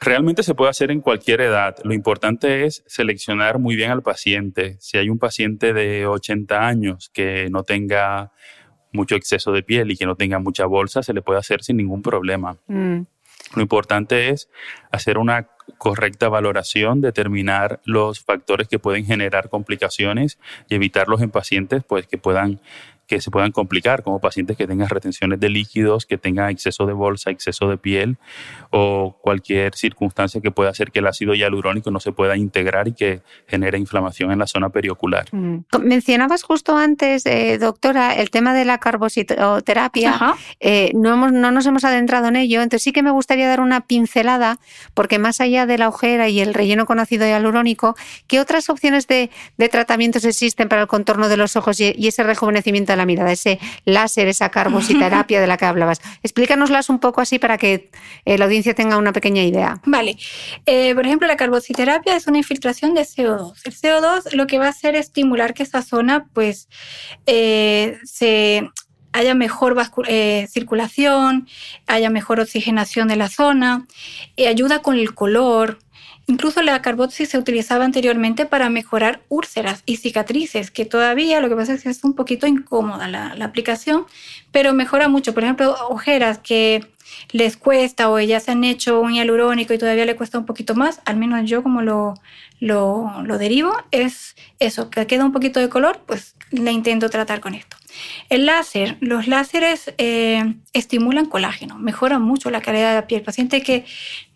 Realmente 0.00 0.42
se 0.42 0.54
puede 0.54 0.70
hacer 0.70 0.90
en 0.90 1.00
cualquier 1.00 1.40
edad. 1.40 1.76
Lo 1.84 1.94
importante 1.94 2.64
es 2.64 2.82
seleccionar 2.86 3.58
muy 3.58 3.76
bien 3.76 3.90
al 3.92 4.02
paciente. 4.02 4.76
Si 4.80 4.98
hay 4.98 5.08
un 5.08 5.18
paciente 5.18 5.72
de 5.72 6.06
80 6.06 6.66
años 6.66 7.10
que 7.12 7.48
no 7.50 7.62
tenga 7.62 8.32
mucho 8.92 9.14
exceso 9.14 9.52
de 9.52 9.62
piel 9.62 9.90
y 9.90 9.96
que 9.96 10.06
no 10.06 10.16
tenga 10.16 10.38
mucha 10.38 10.66
bolsa, 10.66 11.02
se 11.02 11.12
le 11.12 11.22
puede 11.22 11.38
hacer 11.38 11.62
sin 11.62 11.76
ningún 11.76 12.02
problema. 12.02 12.56
Mm. 12.66 13.02
Lo 13.54 13.62
importante 13.62 14.30
es 14.30 14.48
hacer 14.90 15.18
una 15.18 15.48
correcta 15.78 16.28
valoración, 16.28 17.00
determinar 17.00 17.80
los 17.84 18.20
factores 18.20 18.68
que 18.68 18.78
pueden 18.78 19.04
generar 19.04 19.48
complicaciones 19.48 20.38
y 20.68 20.74
evitarlos 20.74 21.20
en 21.22 21.30
pacientes 21.30 21.82
pues, 21.84 22.06
que, 22.06 22.18
puedan, 22.18 22.60
que 23.12 23.20
se 23.20 23.30
puedan 23.30 23.52
complicar, 23.52 24.02
como 24.02 24.20
pacientes 24.20 24.56
que 24.56 24.66
tengan 24.66 24.88
retenciones 24.88 25.38
de 25.38 25.50
líquidos, 25.50 26.06
que 26.06 26.16
tengan 26.16 26.48
exceso 26.48 26.86
de 26.86 26.94
bolsa, 26.94 27.30
exceso 27.30 27.68
de 27.68 27.76
piel 27.76 28.16
o 28.70 29.18
cualquier 29.20 29.74
circunstancia 29.74 30.40
que 30.40 30.50
pueda 30.50 30.70
hacer 30.70 30.90
que 30.90 31.00
el 31.00 31.06
ácido 31.06 31.34
hialurónico 31.34 31.90
no 31.90 32.00
se 32.00 32.12
pueda 32.12 32.38
integrar 32.38 32.88
y 32.88 32.94
que 32.94 33.20
genere 33.46 33.76
inflamación 33.76 34.32
en 34.32 34.38
la 34.38 34.46
zona 34.46 34.70
periocular. 34.70 35.26
Mm. 35.30 35.58
Mencionabas 35.82 36.42
justo 36.42 36.74
antes, 36.74 37.26
eh, 37.26 37.58
doctora, 37.58 38.14
el 38.14 38.30
tema 38.30 38.54
de 38.54 38.64
la 38.64 38.78
carbositoterapia. 38.78 40.14
Ajá. 40.14 40.36
Eh, 40.60 40.92
no, 40.94 41.12
hemos, 41.12 41.32
no 41.32 41.50
nos 41.50 41.66
hemos 41.66 41.84
adentrado 41.84 42.28
en 42.28 42.36
ello, 42.36 42.62
entonces 42.62 42.82
sí 42.82 42.92
que 42.92 43.02
me 43.02 43.10
gustaría 43.10 43.46
dar 43.46 43.60
una 43.60 43.82
pincelada, 43.82 44.58
porque 44.94 45.18
más 45.18 45.42
allá 45.42 45.66
de 45.66 45.76
la 45.76 45.88
ojera 45.88 46.30
y 46.30 46.40
el 46.40 46.54
relleno 46.54 46.86
con 46.86 46.98
ácido 46.98 47.26
hialurónico, 47.26 47.94
¿qué 48.26 48.40
otras 48.40 48.70
opciones 48.70 49.06
de, 49.06 49.28
de 49.58 49.68
tratamientos 49.68 50.24
existen 50.24 50.70
para 50.70 50.80
el 50.80 50.88
contorno 50.88 51.28
de 51.28 51.36
los 51.36 51.56
ojos 51.56 51.78
y, 51.78 51.92
y 51.94 52.08
ese 52.08 52.22
rejuvenecimiento 52.22 52.94
de 52.94 52.96
la 52.96 53.01
mirada, 53.06 53.32
ese 53.32 53.60
láser, 53.84 54.28
esa 54.28 54.50
carbositerapia 54.50 55.40
de 55.40 55.46
la 55.46 55.56
que 55.56 55.64
hablabas? 55.64 56.00
Explícanoslas 56.22 56.88
un 56.90 56.98
poco 56.98 57.20
así 57.20 57.38
para 57.38 57.58
que 57.58 57.90
eh, 58.24 58.38
la 58.38 58.46
audiencia 58.46 58.74
tenga 58.74 58.96
una 58.96 59.12
pequeña 59.12 59.42
idea. 59.42 59.80
Vale. 59.86 60.16
Eh, 60.66 60.94
por 60.94 61.06
ejemplo, 61.06 61.28
la 61.28 61.36
carbociterapia 61.36 62.16
es 62.16 62.26
una 62.26 62.38
infiltración 62.38 62.94
de 62.94 63.02
CO2. 63.02 63.54
El 63.64 63.74
CO2 63.74 64.32
lo 64.32 64.46
que 64.46 64.58
va 64.58 64.66
a 64.66 64.70
hacer 64.70 64.96
es 64.96 65.12
estimular 65.12 65.52
que 65.52 65.62
esa 65.62 65.82
zona 65.82 66.24
pues 66.32 66.68
eh, 67.26 67.98
se 68.04 68.66
haya 69.12 69.34
mejor 69.34 69.76
eh, 70.08 70.48
circulación, 70.50 71.46
haya 71.86 72.08
mejor 72.08 72.40
oxigenación 72.40 73.08
de 73.08 73.16
la 73.16 73.28
zona, 73.28 73.86
y 74.36 74.46
ayuda 74.46 74.80
con 74.80 74.98
el 74.98 75.14
color. 75.14 75.78
Incluso 76.26 76.62
la 76.62 76.80
carboxi 76.82 77.26
se 77.26 77.36
utilizaba 77.36 77.84
anteriormente 77.84 78.46
para 78.46 78.70
mejorar 78.70 79.20
úlceras 79.28 79.82
y 79.86 79.96
cicatrices, 79.96 80.70
que 80.70 80.84
todavía 80.84 81.40
lo 81.40 81.48
que 81.48 81.56
pasa 81.56 81.74
es 81.74 81.82
que 81.82 81.88
es 81.90 82.04
un 82.04 82.14
poquito 82.14 82.46
incómoda 82.46 83.08
la, 83.08 83.44
aplicación, 83.44 84.06
pero 84.52 84.72
mejora 84.72 85.08
mucho. 85.08 85.34
Por 85.34 85.42
ejemplo, 85.42 85.74
ojeras 85.88 86.38
que 86.38 86.86
les 87.32 87.56
cuesta 87.56 88.08
o 88.08 88.20
ya 88.20 88.38
se 88.40 88.52
han 88.52 88.62
hecho 88.64 89.00
un 89.00 89.14
hialurónico 89.14 89.74
y 89.74 89.78
todavía 89.78 90.06
le 90.06 90.16
cuesta 90.16 90.38
un 90.38 90.46
poquito 90.46 90.74
más, 90.74 91.00
al 91.04 91.16
menos 91.16 91.48
yo 91.50 91.62
como 91.62 91.82
lo, 91.82 92.14
lo, 92.60 93.22
lo 93.24 93.38
derivo, 93.38 93.72
es 93.90 94.36
eso, 94.60 94.90
que 94.90 95.06
queda 95.06 95.24
un 95.24 95.32
poquito 95.32 95.58
de 95.58 95.68
color, 95.68 96.00
pues 96.06 96.36
la 96.50 96.70
intento 96.70 97.10
tratar 97.10 97.40
con 97.40 97.54
esto. 97.54 97.76
El 98.28 98.46
láser, 98.46 98.96
los 99.00 99.26
láseres 99.26 99.92
eh, 99.98 100.54
estimulan 100.72 101.26
colágeno, 101.26 101.78
mejoran 101.78 102.22
mucho 102.22 102.50
la 102.50 102.60
calidad 102.60 102.90
de 102.90 102.94
la 103.00 103.06
piel. 103.06 103.22
Paciente 103.22 103.62
que 103.62 103.84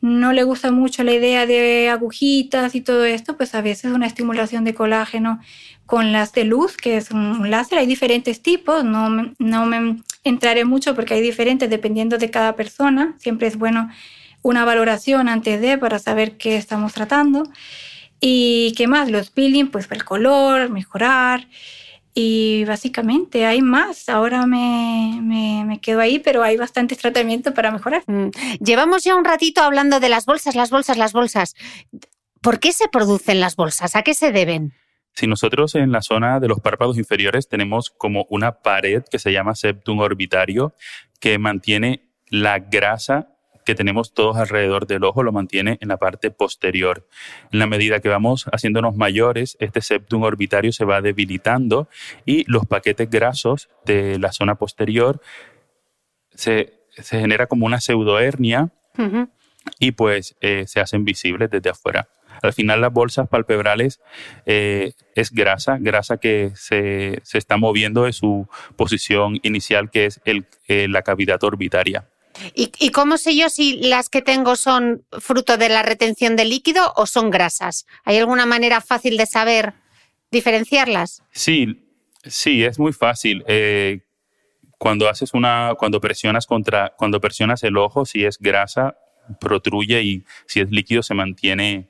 no 0.01 0.33
le 0.33 0.43
gusta 0.45 0.71
mucho 0.71 1.03
la 1.05 1.13
idea 1.15 1.47
de 1.47 1.89
agujitas 1.89 2.75
y 2.75 2.81
todo 2.81 3.05
esto, 3.05 3.37
pues 3.37 3.55
a 3.55 3.63
veces 3.63 3.93
una 3.93 4.07
estimulación 4.07 4.65
de 4.65 4.75
colágeno 4.75 5.41
con 5.87 6.13
las 6.13 6.33
de 6.33 6.45
luz, 6.45 6.77
que 6.77 6.97
es 6.97 7.11
un 7.11 7.51
láser, 7.51 7.79
hay 7.79 7.87
diferentes 7.87 8.43
tipos, 8.43 8.85
no, 8.85 9.09
me- 9.09 9.35
no 9.39 9.67
me 9.67 9.97
entraré 10.25 10.65
mucho 10.65 10.95
porque 10.95 11.15
hay 11.15 11.21
diferentes 11.23 11.71
dependiendo 11.71 12.19
de 12.19 12.31
cada 12.31 12.57
persona, 12.57 13.15
siempre 13.19 13.47
es 13.47 13.57
bueno 13.57 13.89
una 14.43 14.65
valoración 14.65 15.29
antes 15.29 15.61
de 15.61 15.79
para 15.79 15.99
saber 15.99 16.37
qué 16.37 16.57
estamos 16.57 16.93
tratando. 16.93 17.45
Y 18.21 18.73
qué 18.77 18.87
más, 18.87 19.11
los 19.11 19.31
peeling, 19.31 19.67
pues 19.69 19.89
el 19.91 20.05
color, 20.05 20.71
mejorar. 20.71 21.47
Y 22.19 22.65
básicamente 22.65 23.45
hay 23.45 23.61
más. 23.61 24.09
Ahora 24.09 24.47
me, 24.47 25.21
me, 25.23 25.67
me 25.67 25.81
quedo 25.83 26.01
ahí, 26.01 26.19
pero 26.19 26.43
hay 26.43 26.57
bastantes 26.57 26.97
tratamientos 26.97 27.53
para 27.53 27.71
mejorar. 27.71 28.05
Mm. 28.07 28.31
Llevamos 28.59 29.05
ya 29.05 29.15
un 29.15 29.25
ratito 29.27 29.61
hablando 29.61 30.01
de 30.01 30.09
las 30.09 30.25
bolsas, 30.25 30.55
las 30.55 30.71
bolsas, 30.71 30.97
las 30.97 31.13
bolsas. 31.13 31.55
¿Por 32.41 32.59
qué 32.59 32.73
se 32.73 32.89
producen 32.89 33.39
las 33.39 33.55
bolsas? 33.55 33.97
¿A 33.97 34.03
qué 34.03 34.15
se 34.15 34.33
deben? 34.33 34.73
Si 35.13 35.27
nosotros 35.27 35.75
en 35.75 35.93
la 35.93 36.01
zona 36.01 36.41
de 36.41 36.49
los 36.49 36.61
párpados 36.61 36.97
inferiores 36.97 37.51
tenemos 37.51 37.91
como 37.91 38.27
una 38.31 38.63
pared 38.63 39.03
que 39.11 39.19
se 39.19 39.31
llama 39.31 39.55
septum 39.55 39.99
orbitario 39.99 40.75
que 41.21 41.39
mantiene 41.39 42.09
la 42.31 42.61
grasa 42.61 43.36
que 43.67 43.75
tenemos 43.75 44.15
todos 44.15 44.37
alrededor 44.39 44.87
del 44.87 45.05
ojo, 45.05 45.23
lo 45.23 45.33
mantiene 45.33 45.77
en 45.83 45.89
la 45.89 45.99
parte 45.99 46.31
posterior. 46.31 47.07
En 47.53 47.59
la 47.59 47.67
medida 47.67 48.01
que 48.01 48.09
vamos 48.09 48.47
haciéndonos 48.53 48.97
mayores, 48.97 49.59
este 49.61 49.83
septum 49.83 50.23
orbitario 50.23 50.73
se 50.73 50.87
va 50.87 51.03
debilitando 51.03 51.89
y 52.25 52.51
los 52.51 52.65
paquetes 52.65 53.11
grasos 53.11 53.69
de 53.85 54.19
la 54.19 54.33
zona 54.33 54.55
posterior 54.55 55.21
se, 56.35 56.75
se 56.91 57.21
genera 57.21 57.47
como 57.47 57.67
una 57.67 57.81
pseudohernia 57.81 58.71
Ujú. 58.97 59.29
y 59.79 59.91
pues 59.93 60.37
eh, 60.41 60.65
se 60.67 60.81
hacen 60.81 61.05
visibles 61.05 61.51
desde 61.51 61.71
afuera. 61.71 62.09
Al 62.43 62.53
final 62.53 62.81
las 62.81 62.93
bolsas 62.93 63.29
palpebrales 63.29 64.01
eh, 64.45 64.93
es 65.15 65.33
grasa, 65.33 65.79
grasa 65.81 66.19
que 66.19 66.53
se, 66.55 67.21
se 67.25 67.39
está 67.39 67.57
moviendo 67.57 68.05
de 68.05 68.13
su 68.13 68.49
posición 68.77 69.41
inicial 69.43 69.91
que 69.91 70.07
es 70.07 70.21
el, 70.25 70.47
eh, 70.69 70.87
la 70.89 71.03
cavidad 71.03 71.43
orbitaria. 71.43 72.09
¿Y, 72.55 72.91
cómo 72.91 73.19
sé 73.19 73.37
yo 73.37 73.49
si 73.49 73.77
las 73.77 74.09
que 74.09 74.23
tengo 74.23 74.57
son 74.57 75.05
fruto 75.21 75.57
de 75.57 75.69
la 75.69 75.83
retención 75.83 76.37
de 76.37 76.45
líquido 76.45 76.93
o 76.97 77.07
son 77.07 77.31
grasas? 77.31 77.87
¿Hay 78.05 78.19
alguna 78.19 78.47
manera 78.47 78.81
fácil 78.81 79.17
de 79.17 79.27
saber 79.27 79.75
diferenciarlas? 80.31 81.23
Sí, 81.33 81.83
sí, 82.25 82.65
es 82.65 82.79
muy 82.79 82.93
fácil. 82.93 83.45
Eh, 83.47 84.01
cuando 84.79 85.09
haces 85.09 85.35
una, 85.35 85.75
cuando 85.79 86.01
presionas 86.01 86.47
contra, 86.47 86.95
cuando 86.97 87.21
presionas 87.21 87.63
el 87.63 87.77
ojo, 87.77 88.05
si 88.05 88.25
es 88.25 88.39
grasa, 88.39 88.97
protruye 89.41 90.03
y 90.03 90.25
si 90.47 90.61
es 90.61 90.71
líquido 90.71 91.03
se 91.03 91.15
mantiene 91.15 91.89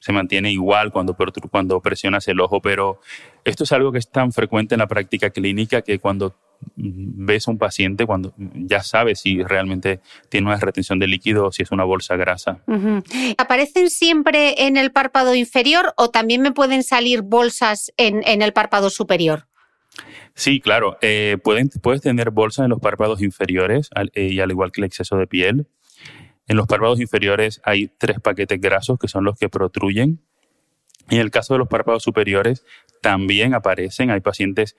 se 0.00 0.12
mantiene 0.12 0.52
igual 0.52 0.92
cuando, 0.92 1.16
cuando 1.50 1.80
presionas 1.80 2.28
el 2.28 2.40
ojo, 2.40 2.62
pero 2.62 3.00
esto 3.44 3.64
es 3.64 3.72
algo 3.72 3.90
que 3.90 3.98
es 3.98 4.10
tan 4.10 4.32
frecuente 4.32 4.74
en 4.74 4.78
la 4.78 4.86
práctica 4.86 5.30
clínica 5.30 5.82
que 5.82 5.98
cuando 5.98 6.36
ves 6.76 7.48
a 7.48 7.50
un 7.50 7.58
paciente, 7.58 8.06
cuando 8.06 8.34
ya 8.36 8.82
sabes 8.82 9.20
si 9.20 9.42
realmente 9.42 10.00
tiene 10.28 10.46
una 10.46 10.56
retención 10.58 10.98
de 10.98 11.06
líquido 11.06 11.46
o 11.46 11.52
si 11.52 11.62
es 11.62 11.70
una 11.70 11.84
bolsa 11.84 12.16
grasa. 12.16 12.60
¿Aparecen 13.36 13.90
siempre 13.90 14.66
en 14.66 14.76
el 14.76 14.92
párpado 14.92 15.34
inferior 15.34 15.92
o 15.96 16.10
también 16.10 16.42
me 16.42 16.52
pueden 16.52 16.82
salir 16.82 17.22
bolsas 17.22 17.92
en, 17.96 18.22
en 18.26 18.42
el 18.42 18.52
párpado 18.52 18.90
superior? 18.90 19.46
Sí, 20.34 20.60
claro. 20.60 20.98
Eh, 21.00 21.36
pueden, 21.42 21.68
puedes 21.82 22.00
tener 22.00 22.30
bolsas 22.30 22.64
en 22.64 22.70
los 22.70 22.80
párpados 22.80 23.22
inferiores 23.22 23.90
eh, 24.14 24.28
y 24.28 24.40
al 24.40 24.50
igual 24.50 24.70
que 24.70 24.80
el 24.80 24.84
exceso 24.84 25.16
de 25.16 25.26
piel. 25.26 25.66
En 26.46 26.56
los 26.56 26.66
párpados 26.66 27.00
inferiores 27.00 27.60
hay 27.64 27.88
tres 27.88 28.20
paquetes 28.20 28.60
grasos 28.60 28.98
que 28.98 29.08
son 29.08 29.24
los 29.24 29.36
que 29.36 29.48
protruyen. 29.48 30.20
Y 31.10 31.16
en 31.16 31.22
el 31.22 31.30
caso 31.30 31.54
de 31.54 31.58
los 31.58 31.68
párpados 31.68 32.02
superiores 32.02 32.64
también 33.02 33.54
aparecen. 33.54 34.10
Hay 34.10 34.20
pacientes 34.20 34.76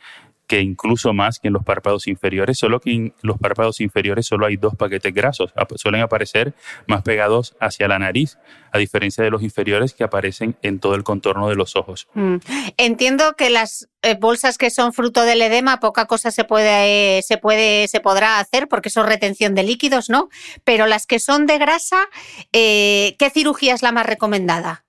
que 0.49 0.61
incluso 0.61 1.13
más 1.13 1.37
que 1.37 1.47
en 1.47 1.53
los 1.53 1.63
párpados 1.63 2.07
inferiores, 2.07 2.57
solo 2.57 2.79
que 2.79 2.91
en 2.91 3.13
los 3.21 3.37
párpados 3.37 3.81
inferiores 3.81 4.25
solo 4.25 4.47
hay 4.47 4.57
dos 4.57 4.75
paquetes 4.75 5.13
grasos, 5.13 5.53
suelen 5.75 6.01
aparecer 6.01 6.55
más 6.87 7.03
pegados 7.03 7.55
hacia 7.59 7.87
la 7.87 7.99
nariz, 7.99 8.39
a 8.71 8.79
diferencia 8.79 9.23
de 9.23 9.29
los 9.29 9.43
inferiores 9.43 9.93
que 9.93 10.03
aparecen 10.03 10.57
en 10.63 10.79
todo 10.79 10.95
el 10.95 11.03
contorno 11.03 11.49
de 11.49 11.55
los 11.55 11.75
ojos. 11.75 12.07
Mm. 12.15 12.37
Entiendo 12.77 13.35
que 13.37 13.51
las 13.51 13.89
eh, 14.01 14.17
bolsas 14.19 14.57
que 14.57 14.71
son 14.71 14.91
fruto 14.91 15.21
del 15.21 15.43
edema, 15.43 15.79
poca 15.79 16.05
cosa 16.05 16.31
se 16.31 16.43
puede, 16.45 17.21
se 17.21 17.37
puede, 17.37 17.87
se 17.87 17.99
podrá 17.99 18.39
hacer 18.39 18.67
porque 18.67 18.89
son 18.89 19.05
retención 19.05 19.53
de 19.53 19.61
líquidos, 19.61 20.09
¿no? 20.09 20.29
Pero 20.63 20.87
las 20.87 21.05
que 21.05 21.19
son 21.19 21.45
de 21.45 21.59
grasa, 21.59 22.07
eh, 22.53 23.15
¿qué 23.19 23.29
cirugía 23.29 23.75
es 23.75 23.83
la 23.83 23.91
más 23.91 24.07
recomendada? 24.07 24.83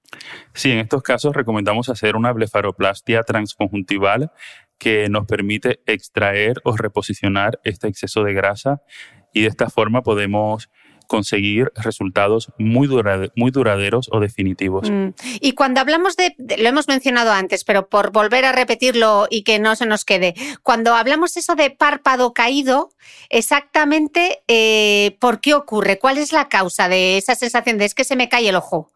Sí, 0.54 0.70
en 0.72 0.78
estos 0.78 1.02
casos 1.02 1.36
recomendamos 1.36 1.90
hacer 1.90 2.16
una 2.16 2.32
blefaroplastia 2.32 3.22
transconjuntival 3.22 4.32
que 4.80 5.08
nos 5.10 5.26
permite 5.26 5.80
extraer 5.86 6.56
o 6.64 6.76
reposicionar 6.76 7.60
este 7.62 7.86
exceso 7.86 8.24
de 8.24 8.32
grasa 8.32 8.82
y 9.32 9.42
de 9.42 9.48
esta 9.48 9.68
forma 9.68 10.02
podemos 10.02 10.70
conseguir 11.06 11.72
resultados 11.74 12.52
muy, 12.56 12.86
duraderos 12.86 14.08
o 14.12 14.20
definitivos. 14.20 14.88
Mm. 14.88 15.08
Y 15.40 15.52
cuando 15.52 15.80
hablamos 15.80 16.16
de, 16.16 16.36
lo 16.38 16.68
hemos 16.68 16.86
mencionado 16.86 17.32
antes, 17.32 17.64
pero 17.64 17.88
por 17.88 18.12
volver 18.12 18.44
a 18.44 18.52
repetirlo 18.52 19.26
y 19.28 19.42
que 19.42 19.58
no 19.58 19.74
se 19.74 19.86
nos 19.86 20.04
quede, 20.04 20.34
cuando 20.62 20.94
hablamos 20.94 21.36
eso 21.36 21.56
de 21.56 21.70
párpado 21.70 22.32
caído, 22.32 22.90
exactamente 23.28 24.44
eh, 24.46 25.16
por 25.20 25.40
qué 25.40 25.54
ocurre, 25.54 25.98
cuál 25.98 26.16
es 26.16 26.32
la 26.32 26.48
causa 26.48 26.88
de 26.88 27.18
esa 27.18 27.34
sensación 27.34 27.76
de 27.76 27.86
es 27.86 27.94
que 27.94 28.04
se 28.04 28.14
me 28.14 28.28
cae 28.28 28.48
el 28.48 28.54
ojo. 28.54 28.92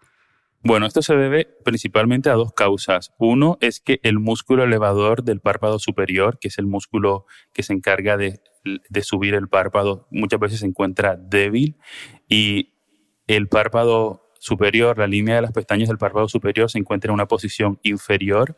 Bueno, 0.67 0.87
esto 0.87 1.03
se 1.03 1.15
debe 1.15 1.47
principalmente 1.63 2.31
a 2.31 2.35
dos 2.35 2.55
causas. 2.55 3.13
Uno 3.19 3.59
es 3.61 3.81
que 3.81 4.01
el 4.03 4.19
músculo 4.19 4.65
elevador 4.65 5.23
del 5.23 5.41
párpado 5.41 5.79
superior, 5.79 6.39
que 6.39 6.49
es 6.49 6.57
el 6.57 6.67
músculo 6.67 7.27
que 7.53 7.63
se 7.63 7.75
encarga 7.75 8.17
de, 8.17 8.41
de 8.65 9.03
subir 9.03 9.35
el 9.35 9.49
párpado, 9.49 10.09
muchas 10.11 10.41
veces 10.41 10.61
se 10.61 10.67
encuentra 10.67 11.17
débil 11.17 11.77
y 12.29 12.73
el 13.27 13.47
párpado 13.49 14.24
superior, 14.45 14.99
la 14.99 15.07
línea 15.07 15.37
de 15.37 15.43
las 15.43 15.53
pestañas 15.53 15.89
del 15.89 15.97
párpado 15.97 16.29
superior 16.29 16.71
se 16.71 16.79
encuentra 16.79 17.09
en 17.09 17.15
una 17.15 17.27
posición 17.27 17.79
inferior, 17.83 18.57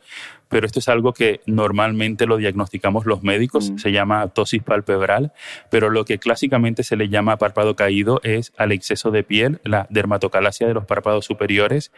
pero 0.49 0.65
esto 0.65 0.79
es 0.79 0.89
algo 0.89 1.13
que 1.13 1.39
normalmente 1.45 2.25
lo 2.25 2.35
diagnosticamos 2.35 3.05
los 3.05 3.23
médicos, 3.23 3.71
mm. 3.71 3.77
se 3.77 3.93
llama 3.93 4.27
tosis 4.27 4.61
palpebral, 4.61 5.31
pero 5.71 5.89
lo 5.89 6.03
que 6.03 6.19
clásicamente 6.19 6.83
se 6.83 6.97
le 6.97 7.07
llama 7.07 7.37
párpado 7.37 7.77
caído 7.77 8.19
es 8.23 8.51
al 8.57 8.73
exceso 8.73 9.11
de 9.11 9.23
piel, 9.23 9.61
la 9.63 9.87
dermatocalasia 9.89 10.67
de 10.67 10.73
los 10.73 10.85
párpados 10.85 11.23
superiores, 11.23 11.93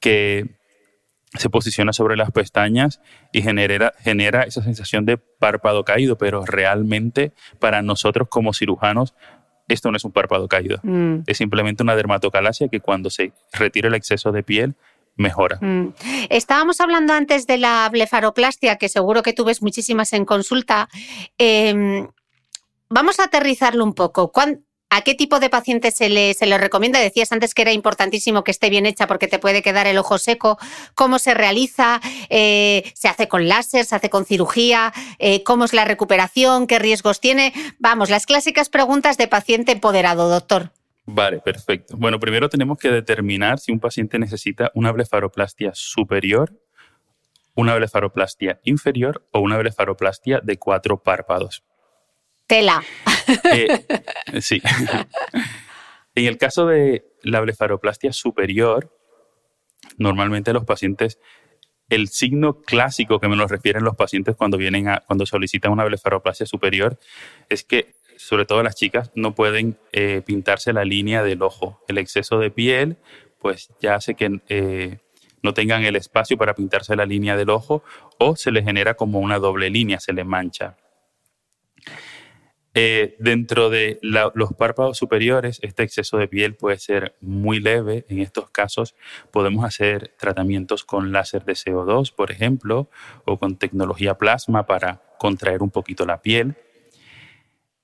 que 0.00 0.48
se 1.38 1.48
posiciona 1.48 1.92
sobre 1.92 2.16
las 2.16 2.32
pestañas 2.32 3.00
y 3.32 3.42
genera, 3.42 3.94
genera 4.00 4.42
esa 4.42 4.64
sensación 4.64 5.06
de 5.06 5.18
párpado 5.18 5.84
caído, 5.84 6.18
pero 6.18 6.44
realmente 6.44 7.32
para 7.60 7.82
nosotros 7.82 8.26
como 8.28 8.52
cirujanos 8.52 9.14
esto 9.74 9.90
no 9.90 9.96
es 9.96 10.04
un 10.04 10.12
párpado 10.12 10.48
caído. 10.48 10.78
Mm. 10.82 11.20
Es 11.26 11.38
simplemente 11.38 11.82
una 11.82 11.96
dermatocalasia 11.96 12.68
que 12.68 12.80
cuando 12.80 13.10
se 13.10 13.32
retira 13.52 13.88
el 13.88 13.94
exceso 13.94 14.32
de 14.32 14.42
piel 14.42 14.74
mejora. 15.16 15.58
Mm. 15.60 15.94
Estábamos 16.30 16.80
hablando 16.80 17.12
antes 17.12 17.46
de 17.46 17.58
la 17.58 17.88
blefaroplastia, 17.90 18.76
que 18.76 18.88
seguro 18.88 19.22
que 19.22 19.32
tú 19.32 19.44
ves 19.44 19.62
muchísimas 19.62 20.12
en 20.12 20.24
consulta. 20.24 20.88
Em, 21.38 22.08
vamos 22.88 23.20
a 23.20 23.24
aterrizarlo 23.24 23.84
un 23.84 23.94
poco. 23.94 24.32
¿A 24.92 25.02
qué 25.02 25.14
tipo 25.14 25.38
de 25.38 25.48
pacientes 25.48 25.94
se 25.94 26.08
le, 26.08 26.34
se 26.34 26.46
le 26.46 26.58
recomienda? 26.58 26.98
Decías 26.98 27.30
antes 27.30 27.54
que 27.54 27.62
era 27.62 27.72
importantísimo 27.72 28.42
que 28.42 28.50
esté 28.50 28.70
bien 28.70 28.86
hecha 28.86 29.06
porque 29.06 29.28
te 29.28 29.38
puede 29.38 29.62
quedar 29.62 29.86
el 29.86 29.96
ojo 29.96 30.18
seco. 30.18 30.58
¿Cómo 30.96 31.20
se 31.20 31.32
realiza? 31.32 32.00
Eh, 32.28 32.90
¿Se 32.94 33.06
hace 33.06 33.28
con 33.28 33.46
láser? 33.46 33.84
¿Se 33.84 33.94
hace 33.94 34.10
con 34.10 34.26
cirugía? 34.26 34.92
Eh, 35.20 35.44
¿Cómo 35.44 35.64
es 35.64 35.72
la 35.72 35.84
recuperación? 35.84 36.66
¿Qué 36.66 36.80
riesgos 36.80 37.20
tiene? 37.20 37.52
Vamos, 37.78 38.10
las 38.10 38.26
clásicas 38.26 38.68
preguntas 38.68 39.16
de 39.16 39.28
paciente 39.28 39.70
empoderado, 39.70 40.28
doctor. 40.28 40.72
Vale, 41.06 41.38
perfecto. 41.38 41.96
Bueno, 41.96 42.18
primero 42.18 42.48
tenemos 42.48 42.76
que 42.76 42.90
determinar 42.90 43.60
si 43.60 43.70
un 43.70 43.78
paciente 43.78 44.18
necesita 44.18 44.72
una 44.74 44.90
blefaroplastia 44.90 45.70
superior, 45.72 46.52
una 47.54 47.76
blefaroplastia 47.76 48.60
inferior 48.64 49.26
o 49.30 49.40
una 49.40 49.56
blefaroplastia 49.58 50.40
de 50.40 50.58
cuatro 50.58 51.00
párpados. 51.00 51.62
Tela. 52.50 52.82
Eh, 53.44 53.86
sí. 54.40 54.60
en 56.16 56.24
el 56.26 56.36
caso 56.36 56.66
de 56.66 57.04
la 57.22 57.40
blefaroplastia 57.40 58.12
superior, 58.12 58.92
normalmente 59.98 60.52
los 60.52 60.64
pacientes, 60.64 61.20
el 61.90 62.08
signo 62.08 62.60
clásico 62.60 63.20
que 63.20 63.28
me 63.28 63.36
lo 63.36 63.46
refieren 63.46 63.84
los 63.84 63.94
pacientes 63.94 64.34
cuando 64.34 64.56
vienen 64.56 64.88
a, 64.88 65.04
cuando 65.06 65.26
solicitan 65.26 65.70
una 65.70 65.84
blefaroplastia 65.84 66.44
superior 66.44 66.98
es 67.48 67.62
que, 67.62 67.94
sobre 68.16 68.46
todo 68.46 68.64
las 68.64 68.74
chicas, 68.74 69.12
no 69.14 69.32
pueden 69.36 69.78
eh, 69.92 70.20
pintarse 70.26 70.72
la 70.72 70.84
línea 70.84 71.22
del 71.22 71.42
ojo. 71.42 71.84
El 71.86 71.98
exceso 71.98 72.40
de 72.40 72.50
piel, 72.50 72.96
pues 73.38 73.68
ya 73.80 73.94
hace 73.94 74.16
que 74.16 74.40
eh, 74.48 74.98
no 75.44 75.54
tengan 75.54 75.84
el 75.84 75.94
espacio 75.94 76.36
para 76.36 76.56
pintarse 76.56 76.96
la 76.96 77.06
línea 77.06 77.36
del 77.36 77.50
ojo 77.50 77.84
o 78.18 78.34
se 78.34 78.50
les 78.50 78.64
genera 78.64 78.94
como 78.94 79.20
una 79.20 79.38
doble 79.38 79.70
línea, 79.70 80.00
se 80.00 80.12
les 80.12 80.26
mancha. 80.26 80.76
Eh, 82.72 83.16
dentro 83.18 83.68
de 83.68 83.98
los 84.02 84.52
párpados 84.54 84.96
superiores, 84.96 85.58
este 85.62 85.82
exceso 85.82 86.18
de 86.18 86.28
piel 86.28 86.54
puede 86.54 86.78
ser 86.78 87.16
muy 87.20 87.58
leve. 87.58 88.04
En 88.08 88.20
estos 88.20 88.50
casos 88.50 88.94
podemos 89.32 89.64
hacer 89.64 90.14
tratamientos 90.18 90.84
con 90.84 91.10
láser 91.10 91.44
de 91.44 91.54
CO2, 91.54 92.14
por 92.14 92.30
ejemplo, 92.30 92.88
o 93.24 93.38
con 93.38 93.56
tecnología 93.56 94.14
plasma 94.14 94.66
para 94.66 95.02
contraer 95.18 95.62
un 95.62 95.70
poquito 95.70 96.06
la 96.06 96.22
piel. 96.22 96.54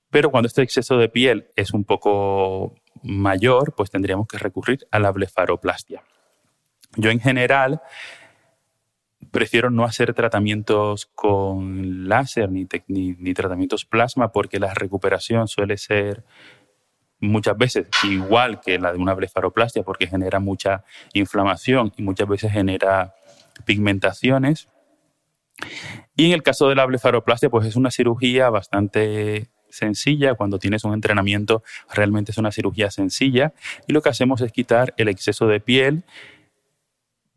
Pero 0.09 0.31
cuando 0.31 0.47
este 0.47 0.61
exceso 0.61 0.97
de 0.97 1.09
piel 1.09 1.47
es 1.57 1.73
un 1.73 1.83
poco 1.83 2.75
mayor, 3.03 3.73
pues 3.75 3.91
tendríamos 3.91 4.27
que 4.27 4.37
recurrir 4.37 4.87
a 4.91 4.99
la 4.99 5.11
blefaroplastia. 5.11 6.03
Yo 6.95 7.11
en 7.11 7.19
general 7.19 7.81
prefiero 9.37 9.69
no 9.69 9.83
hacer 9.83 10.15
tratamientos 10.15 11.11
con 11.13 12.09
láser 12.09 12.49
ni, 12.49 12.67
ni, 12.87 13.33
tratamientos 13.35 13.85
plasma 13.85 14.31
porque 14.31 14.59
la 14.59 14.73
recuperación 14.73 15.47
suele 15.47 15.77
ser 15.77 16.23
muchas 17.19 17.55
veces 17.55 17.87
igual 18.03 18.59
que 18.61 18.79
la 18.79 18.91
de 18.91 18.97
una 18.97 19.13
blefaroplastia 19.13 19.83
porque 19.83 20.07
genera 20.07 20.39
mucha 20.39 20.85
inflamación 21.13 21.93
y 21.97 22.01
muchas 22.01 22.27
veces 22.27 22.51
genera 22.51 23.13
pigmentaciones. 23.63 24.69
Y 26.15 26.25
en 26.25 26.31
el 26.31 26.41
caso 26.41 26.67
de 26.69 26.73
la 26.73 26.87
blefaroplastia, 26.87 27.51
pues 27.51 27.67
es 27.67 27.75
una 27.75 27.91
cirugía 27.91 28.49
bastante 28.49 29.51
sencilla. 29.69 30.33
Cuando 30.33 30.57
tienes 30.57 30.83
un 30.83 30.95
entrenamiento, 30.95 31.61
realmente 31.93 32.31
es 32.31 32.39
una 32.39 32.51
cirugía 32.51 32.89
sencilla. 32.89 33.53
Y 33.87 33.93
lo 33.93 34.01
que 34.01 34.09
hacemos 34.09 34.41
es 34.41 34.51
quitar 34.51 34.95
el 34.97 35.09
exceso 35.09 35.45
de 35.45 35.59
piel 35.59 36.05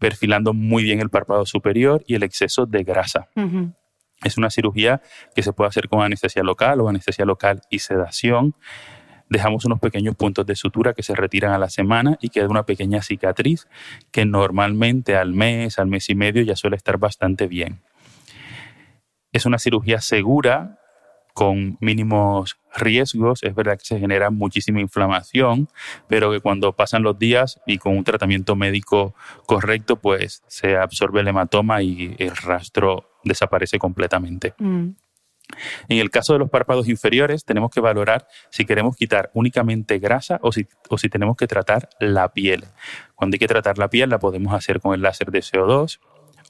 perfilando 0.00 0.52
muy 0.52 0.82
bien 0.82 0.98
el 0.98 1.10
párpado 1.10 1.46
superior 1.46 2.02
y 2.06 2.16
el 2.16 2.24
exceso 2.24 2.66
de 2.66 2.82
grasa. 2.82 3.28
Es 4.24 4.36
una 4.36 4.50
cirugía 4.50 5.00
que 5.36 5.42
se 5.42 5.52
puede 5.52 5.68
hacer 5.68 5.88
con 5.88 6.02
anestesia 6.02 6.42
local 6.42 6.80
o 6.80 6.88
anestesia 6.88 7.24
local 7.24 7.60
y 7.70 7.78
sedación. 7.78 8.56
Dejamos 9.28 9.64
unos 9.64 9.78
pequeños 9.78 10.16
puntos 10.16 10.44
de 10.46 10.56
sutura 10.56 10.94
que 10.94 11.02
se 11.02 11.14
retiran 11.14 11.52
a 11.52 11.58
la 11.58 11.70
semana 11.70 12.18
y 12.20 12.30
queda 12.30 12.48
una 12.48 12.64
pequeña 12.64 13.02
cicatriz 13.02 13.68
que 14.10 14.24
normalmente 14.24 15.16
al 15.16 15.32
mes, 15.34 15.78
al 15.78 15.86
mes 15.86 16.08
y 16.10 16.14
medio 16.14 16.42
ya 16.42 16.56
suele 16.56 16.76
estar 16.76 16.98
bastante 16.98 17.46
bien. 17.46 17.80
Es 19.32 19.46
una 19.46 19.58
cirugía 19.58 20.00
segura 20.00 20.78
con 21.34 21.76
mínimos 21.80 22.58
riesgos. 22.74 23.42
Es 23.42 23.54
verdad 23.54 23.78
que 23.78 23.84
se 23.84 23.98
genera 23.98 24.30
muchísima 24.30 24.80
inflamación, 24.80 25.68
pero 26.08 26.30
que 26.30 26.40
cuando 26.40 26.72
pasan 26.74 27.02
los 27.02 27.18
días 27.18 27.60
y 27.66 27.78
con 27.78 27.96
un 27.96 28.04
tratamiento 28.04 28.56
médico 28.56 29.14
correcto, 29.46 29.96
pues 29.96 30.42
se 30.46 30.76
absorbe 30.76 31.20
el 31.20 31.28
hematoma 31.28 31.82
y 31.82 32.14
el 32.18 32.36
rastro 32.36 33.10
desaparece 33.24 33.78
completamente. 33.78 34.54
Mm. 34.58 34.90
En 35.88 35.98
el 35.98 36.10
caso 36.10 36.32
de 36.32 36.38
los 36.38 36.50
párpados 36.50 36.88
inferiores, 36.88 37.44
tenemos 37.44 37.70
que 37.70 37.80
valorar 37.80 38.26
si 38.50 38.64
queremos 38.64 38.96
quitar 38.96 39.30
únicamente 39.34 39.98
grasa 39.98 40.38
o 40.42 40.52
si, 40.52 40.66
o 40.88 40.98
si 40.98 41.08
tenemos 41.08 41.36
que 41.36 41.46
tratar 41.46 41.88
la 41.98 42.32
piel. 42.32 42.64
Cuando 43.14 43.34
hay 43.34 43.38
que 43.38 43.48
tratar 43.48 43.78
la 43.78 43.90
piel, 43.90 44.10
la 44.10 44.18
podemos 44.18 44.54
hacer 44.54 44.80
con 44.80 44.94
el 44.94 45.02
láser 45.02 45.30
de 45.30 45.40
CO2 45.40 45.98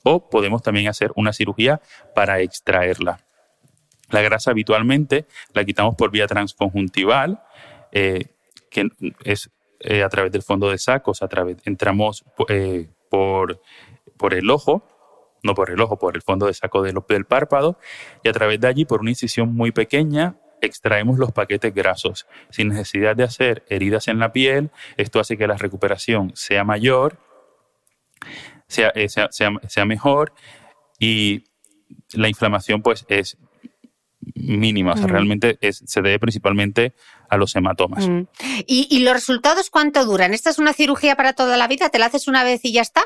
o 0.02 0.28
podemos 0.28 0.62
también 0.62 0.88
hacer 0.88 1.12
una 1.14 1.32
cirugía 1.32 1.80
para 2.14 2.40
extraerla. 2.40 3.20
La 4.10 4.22
grasa 4.22 4.50
habitualmente 4.50 5.26
la 5.52 5.64
quitamos 5.64 5.94
por 5.94 6.10
vía 6.10 6.26
transconjuntival, 6.26 7.42
eh, 7.92 8.26
que 8.70 8.88
es 9.24 9.50
eh, 9.80 10.02
a 10.02 10.08
través 10.08 10.32
del 10.32 10.42
fondo 10.42 10.70
de 10.70 10.78
sacos, 10.78 11.22
a 11.22 11.28
través, 11.28 11.56
entramos 11.64 12.24
eh, 12.48 12.88
por, 13.08 13.60
el 14.32 14.50
ojo 14.50 14.86
no 15.42 15.54
por 15.54 15.70
el 15.70 15.80
ojo, 15.80 15.98
por 15.98 16.16
el 16.16 16.22
fondo 16.22 16.46
de 16.46 16.52
saco 16.52 16.82
del, 16.82 17.24
párpado, 17.24 17.78
y 18.22 18.28
a 18.28 18.32
través 18.32 18.60
de 18.60 18.68
allí, 18.68 18.84
por 18.84 19.00
una 19.00 19.08
incisión 19.08 19.54
muy 19.54 19.72
pequeña, 19.72 20.36
extraemos 20.60 21.18
los 21.18 21.32
paquetes 21.32 21.74
grasos, 21.74 22.26
sin 22.50 22.68
necesidad 22.68 23.16
de 23.16 23.24
hacer 23.24 23.64
heridas 23.70 24.08
en 24.08 24.18
la 24.18 24.32
piel. 24.32 24.70
Esto 24.98 25.18
hace 25.18 25.38
que 25.38 25.46
la 25.46 25.56
recuperación 25.56 26.32
sea 26.34 26.62
mayor, 26.62 27.18
sea, 28.66 28.92
sea, 29.08 29.84
mejor 29.86 30.32
y 30.98 31.44
la 32.12 32.28
inflamación 32.28 32.82
pues 32.82 33.04
es 33.08 33.38
mínima. 34.34 34.92
O 34.92 34.96
sea, 34.96 35.06
realmente 35.06 35.58
se 35.70 36.02
debe 36.02 36.18
principalmente 36.18 36.94
a 37.28 37.36
los 37.36 37.54
hematomas. 37.56 38.08
¿Y, 38.66 38.86
¿Y 38.90 39.00
los 39.00 39.14
resultados 39.14 39.70
cuánto 39.70 40.04
duran? 40.04 40.34
¿Esta 40.34 40.50
es 40.50 40.58
una 40.58 40.72
cirugía 40.72 41.16
para 41.16 41.32
toda 41.32 41.56
la 41.56 41.68
vida? 41.68 41.88
¿Te 41.88 41.98
la 41.98 42.06
haces 42.06 42.28
una 42.28 42.44
vez 42.44 42.64
y 42.64 42.72
ya 42.72 42.82
está? 42.82 43.02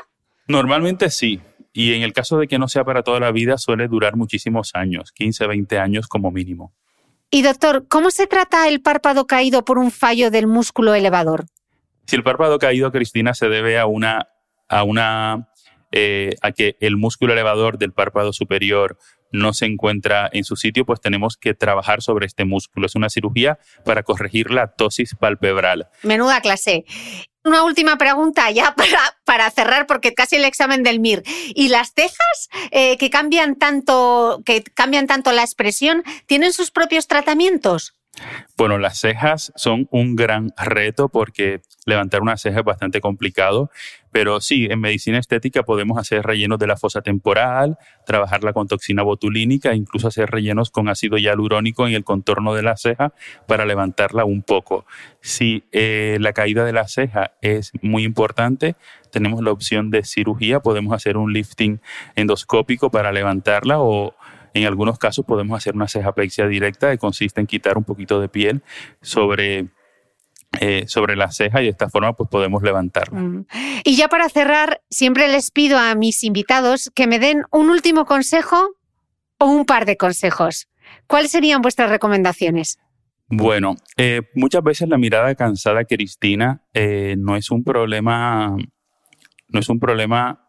Normalmente 0.47 1.09
sí. 1.09 1.41
Y 1.73 1.93
en 1.93 2.03
el 2.03 2.13
caso 2.13 2.37
de 2.37 2.47
que 2.47 2.57
no 2.57 2.67
sea 2.67 2.85
para 2.85 3.03
toda 3.03 3.19
la 3.19 3.31
vida, 3.31 3.57
suele 3.57 3.87
durar 3.87 4.15
muchísimos 4.15 4.71
años, 4.75 5.11
15, 5.11 5.47
20 5.47 5.77
años 5.79 6.07
como 6.07 6.31
mínimo. 6.31 6.73
Y 7.31 7.41
doctor, 7.41 7.87
¿cómo 7.89 8.11
se 8.11 8.27
trata 8.27 8.67
el 8.69 8.81
párpado 8.81 9.27
caído 9.27 9.65
por 9.65 9.77
un 9.77 9.91
fallo 9.91 10.31
del 10.31 10.47
músculo 10.47 10.93
elevador? 10.93 11.45
Si 12.05 12.15
el 12.15 12.23
párpado 12.23 12.59
caído, 12.59 12.91
Cristina, 12.91 13.33
se 13.33 13.49
debe 13.49 13.77
a 13.77 13.87
una, 13.87 14.29
a 14.69 14.83
una 14.83 15.49
eh, 15.91 16.35
a 16.41 16.51
que 16.51 16.77
el 16.79 16.97
músculo 16.97 17.33
elevador 17.33 17.77
del 17.77 17.91
párpado 17.91 18.31
superior 18.31 18.97
no 19.35 19.53
se 19.53 19.65
encuentra 19.65 20.29
en 20.31 20.43
su 20.43 20.55
sitio, 20.55 20.85
pues 20.85 21.01
tenemos 21.01 21.37
que 21.37 21.53
trabajar 21.53 22.01
sobre 22.01 22.25
este 22.25 22.45
músculo. 22.45 22.87
Es 22.87 22.95
una 22.95 23.09
cirugía 23.09 23.59
para 23.83 24.03
corregir 24.03 24.51
la 24.51 24.67
tosis 24.67 25.15
palpebral. 25.15 25.87
Menuda 26.03 26.41
clase. 26.41 26.85
Una 27.43 27.63
última 27.63 27.97
pregunta 27.97 28.49
ya 28.49 28.75
para, 29.25 29.51
cerrar, 29.51 29.85
porque 29.85 30.13
casi 30.13 30.37
el 30.37 30.45
examen 30.45 30.81
del 30.81 30.99
MIR. 30.99 31.23
¿Y 31.53 31.67
las 31.69 31.93
cejas 31.93 32.49
eh, 32.71 32.97
que 32.97 33.09
cambian 33.09 33.55
tanto, 33.55 34.41
que 34.45 34.63
cambian 34.63 35.05
tanto 35.05 35.31
la 35.31 35.43
expresión, 35.43 36.03
tienen 36.25 36.53
sus 36.53 36.71
propios 36.71 37.07
tratamientos? 37.07 37.93
Bueno, 38.57 38.77
las 38.77 38.99
cejas 38.99 39.51
son 39.55 39.87
un 39.91 40.15
gran 40.15 40.53
reto 40.57 41.09
porque 41.09 41.61
levantar 41.85 42.21
una 42.21 42.37
ceja 42.37 42.59
es 42.59 42.65
bastante 42.65 43.01
complicado, 43.01 43.69
pero 44.11 44.39
sí, 44.39 44.67
en 44.69 44.79
medicina 44.79 45.19
estética 45.19 45.63
podemos 45.63 45.97
hacer 45.97 46.23
rellenos 46.23 46.57
de 46.57 46.67
la 46.67 46.77
fosa 46.77 47.01
temporal, 47.01 47.77
trabajarla 48.05 48.53
con 48.53 48.67
toxina 48.67 49.03
botulínica 49.03 49.75
incluso 49.75 50.07
hacer 50.07 50.29
rellenos 50.31 50.71
con 50.71 50.87
ácido 50.87 51.17
hialurónico 51.17 51.85
en 51.87 51.93
el 51.93 52.03
contorno 52.03 52.53
de 52.53 52.63
la 52.63 52.77
ceja 52.77 53.13
para 53.47 53.65
levantarla 53.65 54.25
un 54.25 54.41
poco. 54.41 54.85
Si 55.21 55.63
eh, 55.71 56.17
la 56.21 56.33
caída 56.33 56.63
de 56.63 56.73
la 56.73 56.87
ceja 56.87 57.33
es 57.41 57.71
muy 57.81 58.03
importante, 58.03 58.75
tenemos 59.11 59.43
la 59.43 59.51
opción 59.51 59.91
de 59.91 60.03
cirugía, 60.03 60.59
podemos 60.59 60.93
hacer 60.93 61.17
un 61.17 61.33
lifting 61.33 61.81
endoscópico 62.15 62.91
para 62.91 63.11
levantarla 63.11 63.79
o 63.79 64.15
en 64.55 64.65
algunos 64.65 64.97
casos 64.97 65.25
podemos 65.25 65.57
hacer 65.57 65.75
una 65.75 65.87
cejapexia 65.87 66.47
directa 66.47 66.89
que 66.89 66.97
consiste 66.97 67.41
en 67.41 67.47
quitar 67.47 67.77
un 67.77 67.83
poquito 67.83 68.19
de 68.19 68.29
piel 68.29 68.63
sobre 69.01 69.67
eh, 70.61 70.85
sobre 70.87 71.17
la 71.17 71.31
ceja 71.31 71.61
y 71.61 71.65
de 71.65 71.71
esta 71.71 71.89
forma 71.89 72.13
pues 72.13 72.29
podemos 72.29 72.63
levantarla. 72.63 73.19
Mm. 73.19 73.45
Y 73.83 73.95
ya 73.97 74.07
para 74.07 74.29
cerrar, 74.29 74.81
siempre 74.89 75.27
les 75.27 75.51
pido 75.51 75.77
a 75.77 75.95
mis 75.95 76.23
invitados 76.23 76.91
que 76.95 77.07
me 77.07 77.19
den 77.19 77.43
un 77.51 77.69
último 77.69 78.05
consejo 78.05 78.77
o 79.37 79.45
un 79.47 79.65
par 79.65 79.85
de 79.85 79.97
consejos. 79.97 80.69
¿Cuáles 81.07 81.31
serían 81.31 81.61
vuestras 81.61 81.89
recomendaciones? 81.89 82.79
Bueno, 83.27 83.75
eh, 83.97 84.21
muchas 84.35 84.63
veces 84.63 84.87
la 84.87 84.97
mirada 84.97 85.33
cansada, 85.35 85.83
Cristina, 85.83 86.61
eh, 86.73 87.15
no 87.17 87.35
es 87.35 87.51
un 87.51 87.63
problema, 87.63 88.55
no 89.49 89.59
es 89.59 89.67
un 89.67 89.79
problema 89.79 90.44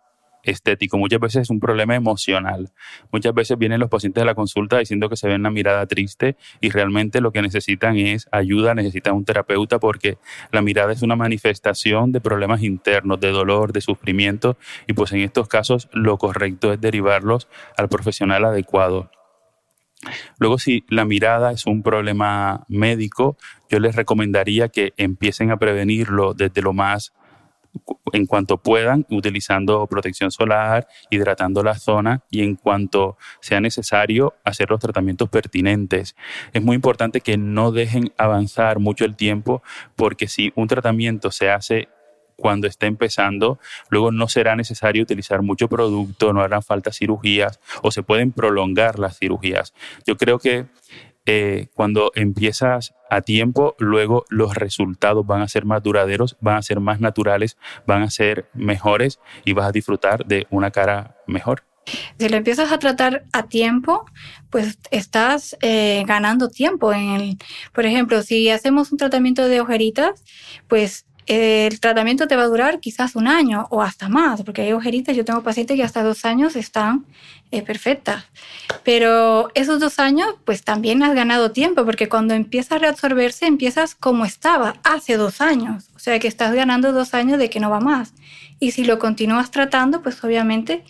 estético, 0.46 0.98
muchas 0.98 1.20
veces 1.20 1.42
es 1.42 1.50
un 1.50 1.60
problema 1.60 1.94
emocional. 1.94 2.70
Muchas 3.12 3.34
veces 3.34 3.58
vienen 3.58 3.80
los 3.80 3.90
pacientes 3.90 4.22
de 4.22 4.26
la 4.26 4.34
consulta 4.34 4.78
diciendo 4.78 5.08
que 5.08 5.16
se 5.16 5.28
ven 5.28 5.40
una 5.40 5.50
mirada 5.50 5.86
triste 5.86 6.36
y 6.60 6.70
realmente 6.70 7.20
lo 7.20 7.32
que 7.32 7.42
necesitan 7.42 7.96
es 7.96 8.28
ayuda, 8.32 8.74
necesitan 8.74 9.14
un 9.14 9.24
terapeuta 9.24 9.78
porque 9.78 10.18
la 10.52 10.62
mirada 10.62 10.92
es 10.92 11.02
una 11.02 11.16
manifestación 11.16 12.12
de 12.12 12.20
problemas 12.20 12.62
internos, 12.62 13.20
de 13.20 13.30
dolor, 13.30 13.72
de 13.72 13.80
sufrimiento 13.80 14.56
y 14.86 14.92
pues 14.92 15.12
en 15.12 15.20
estos 15.20 15.48
casos 15.48 15.88
lo 15.92 16.18
correcto 16.18 16.72
es 16.72 16.80
derivarlos 16.80 17.48
al 17.76 17.88
profesional 17.88 18.44
adecuado. 18.44 19.10
Luego, 20.38 20.58
si 20.58 20.84
la 20.88 21.04
mirada 21.04 21.52
es 21.52 21.66
un 21.66 21.82
problema 21.82 22.64
médico, 22.68 23.36
yo 23.68 23.80
les 23.80 23.96
recomendaría 23.96 24.68
que 24.68 24.92
empiecen 24.96 25.50
a 25.50 25.58
prevenirlo 25.58 26.34
desde 26.34 26.62
lo 26.62 26.72
más 26.72 27.12
en 28.12 28.26
cuanto 28.26 28.58
puedan, 28.58 29.06
utilizando 29.10 29.86
protección 29.86 30.30
solar, 30.30 30.86
hidratando 31.10 31.62
la 31.62 31.74
zona 31.74 32.22
y 32.30 32.42
en 32.42 32.56
cuanto 32.56 33.16
sea 33.40 33.60
necesario, 33.60 34.34
hacer 34.44 34.70
los 34.70 34.80
tratamientos 34.80 35.28
pertinentes. 35.28 36.16
Es 36.52 36.62
muy 36.62 36.76
importante 36.76 37.20
que 37.20 37.36
no 37.36 37.72
dejen 37.72 38.12
avanzar 38.16 38.78
mucho 38.78 39.04
el 39.04 39.16
tiempo 39.16 39.62
porque 39.96 40.28
si 40.28 40.52
un 40.56 40.68
tratamiento 40.68 41.30
se 41.30 41.50
hace 41.50 41.88
cuando 42.36 42.66
esté 42.66 42.86
empezando, 42.86 43.58
luego 43.88 44.12
no 44.12 44.28
será 44.28 44.56
necesario 44.56 45.02
utilizar 45.02 45.42
mucho 45.42 45.68
producto, 45.68 46.32
no 46.32 46.42
harán 46.42 46.62
falta 46.62 46.92
cirugías 46.92 47.60
o 47.82 47.90
se 47.90 48.02
pueden 48.02 48.30
prolongar 48.32 48.98
las 48.98 49.18
cirugías. 49.18 49.72
Yo 50.06 50.16
creo 50.16 50.38
que 50.38 50.66
eh, 51.26 51.68
cuando 51.74 52.12
empiezas 52.14 52.94
a 53.10 53.20
tiempo, 53.20 53.74
luego 53.78 54.24
los 54.28 54.54
resultados 54.54 55.26
van 55.26 55.42
a 55.42 55.48
ser 55.48 55.64
más 55.64 55.82
duraderos, 55.82 56.36
van 56.40 56.56
a 56.56 56.62
ser 56.62 56.80
más 56.80 57.00
naturales, 57.00 57.56
van 57.86 58.02
a 58.02 58.10
ser 58.10 58.48
mejores 58.54 59.20
y 59.44 59.52
vas 59.52 59.66
a 59.66 59.72
disfrutar 59.72 60.24
de 60.24 60.46
una 60.50 60.70
cara 60.70 61.16
mejor. 61.26 61.64
Si 62.18 62.28
lo 62.28 62.36
empiezas 62.36 62.72
a 62.72 62.78
tratar 62.78 63.24
a 63.32 63.44
tiempo, 63.48 64.06
pues 64.50 64.78
estás 64.90 65.56
eh, 65.60 66.02
ganando 66.06 66.48
tiempo. 66.48 66.92
En 66.92 67.38
por 67.72 67.86
ejemplo, 67.86 68.22
si 68.22 68.50
hacemos 68.50 68.90
un 68.90 68.98
tratamiento 68.98 69.46
de 69.48 69.60
ojeritas, 69.60 70.24
pues 70.68 71.06
el 71.26 71.80
tratamiento 71.80 72.28
te 72.28 72.36
va 72.36 72.44
a 72.44 72.46
durar 72.46 72.80
quizás 72.80 73.16
un 73.16 73.26
año 73.26 73.66
o 73.70 73.82
hasta 73.82 74.08
más, 74.08 74.42
porque 74.42 74.62
hay 74.62 74.72
ojeritas, 74.72 75.16
yo 75.16 75.24
tengo 75.24 75.42
pacientes 75.42 75.76
que 75.76 75.82
hasta 75.82 76.02
dos 76.02 76.24
años 76.24 76.54
están 76.54 77.04
eh, 77.50 77.62
perfectas. 77.62 78.24
Pero 78.84 79.50
esos 79.54 79.80
dos 79.80 79.98
años, 79.98 80.34
pues 80.44 80.62
también 80.62 81.02
has 81.02 81.14
ganado 81.14 81.50
tiempo, 81.50 81.84
porque 81.84 82.08
cuando 82.08 82.34
empieza 82.34 82.76
a 82.76 82.78
reabsorberse, 82.78 83.46
empiezas 83.46 83.94
como 83.94 84.24
estaba 84.24 84.76
hace 84.84 85.16
dos 85.16 85.40
años. 85.40 85.90
O 85.96 85.98
sea 85.98 86.18
que 86.18 86.28
estás 86.28 86.54
ganando 86.54 86.92
dos 86.92 87.14
años 87.14 87.38
de 87.38 87.50
que 87.50 87.60
no 87.60 87.70
va 87.70 87.80
más. 87.80 88.14
Y 88.60 88.70
si 88.70 88.84
lo 88.84 88.98
continúas 88.98 89.50
tratando, 89.50 90.02
pues 90.02 90.22
obviamente 90.22 90.84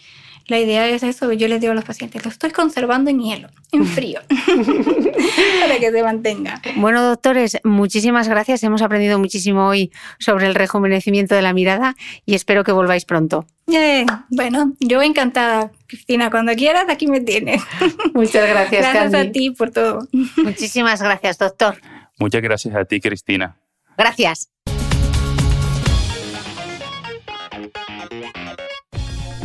la 0.48 0.60
idea 0.60 0.88
es 0.88 1.02
eso, 1.02 1.32
yo 1.32 1.48
les 1.48 1.60
digo 1.60 1.72
a 1.72 1.74
los 1.74 1.84
pacientes, 1.84 2.24
lo 2.24 2.30
estoy 2.30 2.50
conservando 2.50 3.10
en 3.10 3.20
hielo, 3.20 3.48
en 3.72 3.84
frío, 3.86 4.20
para 5.60 5.78
que 5.78 5.90
se 5.90 6.02
mantenga. 6.02 6.60
Bueno, 6.76 7.02
doctores, 7.02 7.58
muchísimas 7.64 8.28
gracias. 8.28 8.62
Hemos 8.62 8.82
aprendido 8.82 9.18
muchísimo 9.18 9.66
hoy 9.66 9.90
sobre 10.18 10.46
el 10.46 10.54
rejuvenecimiento 10.54 11.34
de 11.34 11.42
la 11.42 11.52
mirada 11.52 11.96
y 12.24 12.34
espero 12.34 12.64
que 12.64 12.72
volváis 12.72 13.04
pronto. 13.04 13.46
Eh, 13.72 14.06
bueno, 14.30 14.72
yo 14.78 15.02
encantada, 15.02 15.72
Cristina. 15.88 16.30
Cuando 16.30 16.54
quieras, 16.54 16.84
aquí 16.88 17.08
me 17.08 17.20
tienes. 17.20 17.62
Muchas 18.14 18.48
gracias, 18.48 18.92
Gracias 18.92 19.14
a 19.14 19.32
ti 19.32 19.50
por 19.50 19.70
todo. 19.70 20.06
Muchísimas 20.36 21.02
gracias, 21.02 21.38
doctor. 21.38 21.76
Muchas 22.18 22.42
gracias 22.42 22.74
a 22.74 22.84
ti, 22.84 23.00
Cristina. 23.00 23.56
Gracias. 23.98 24.50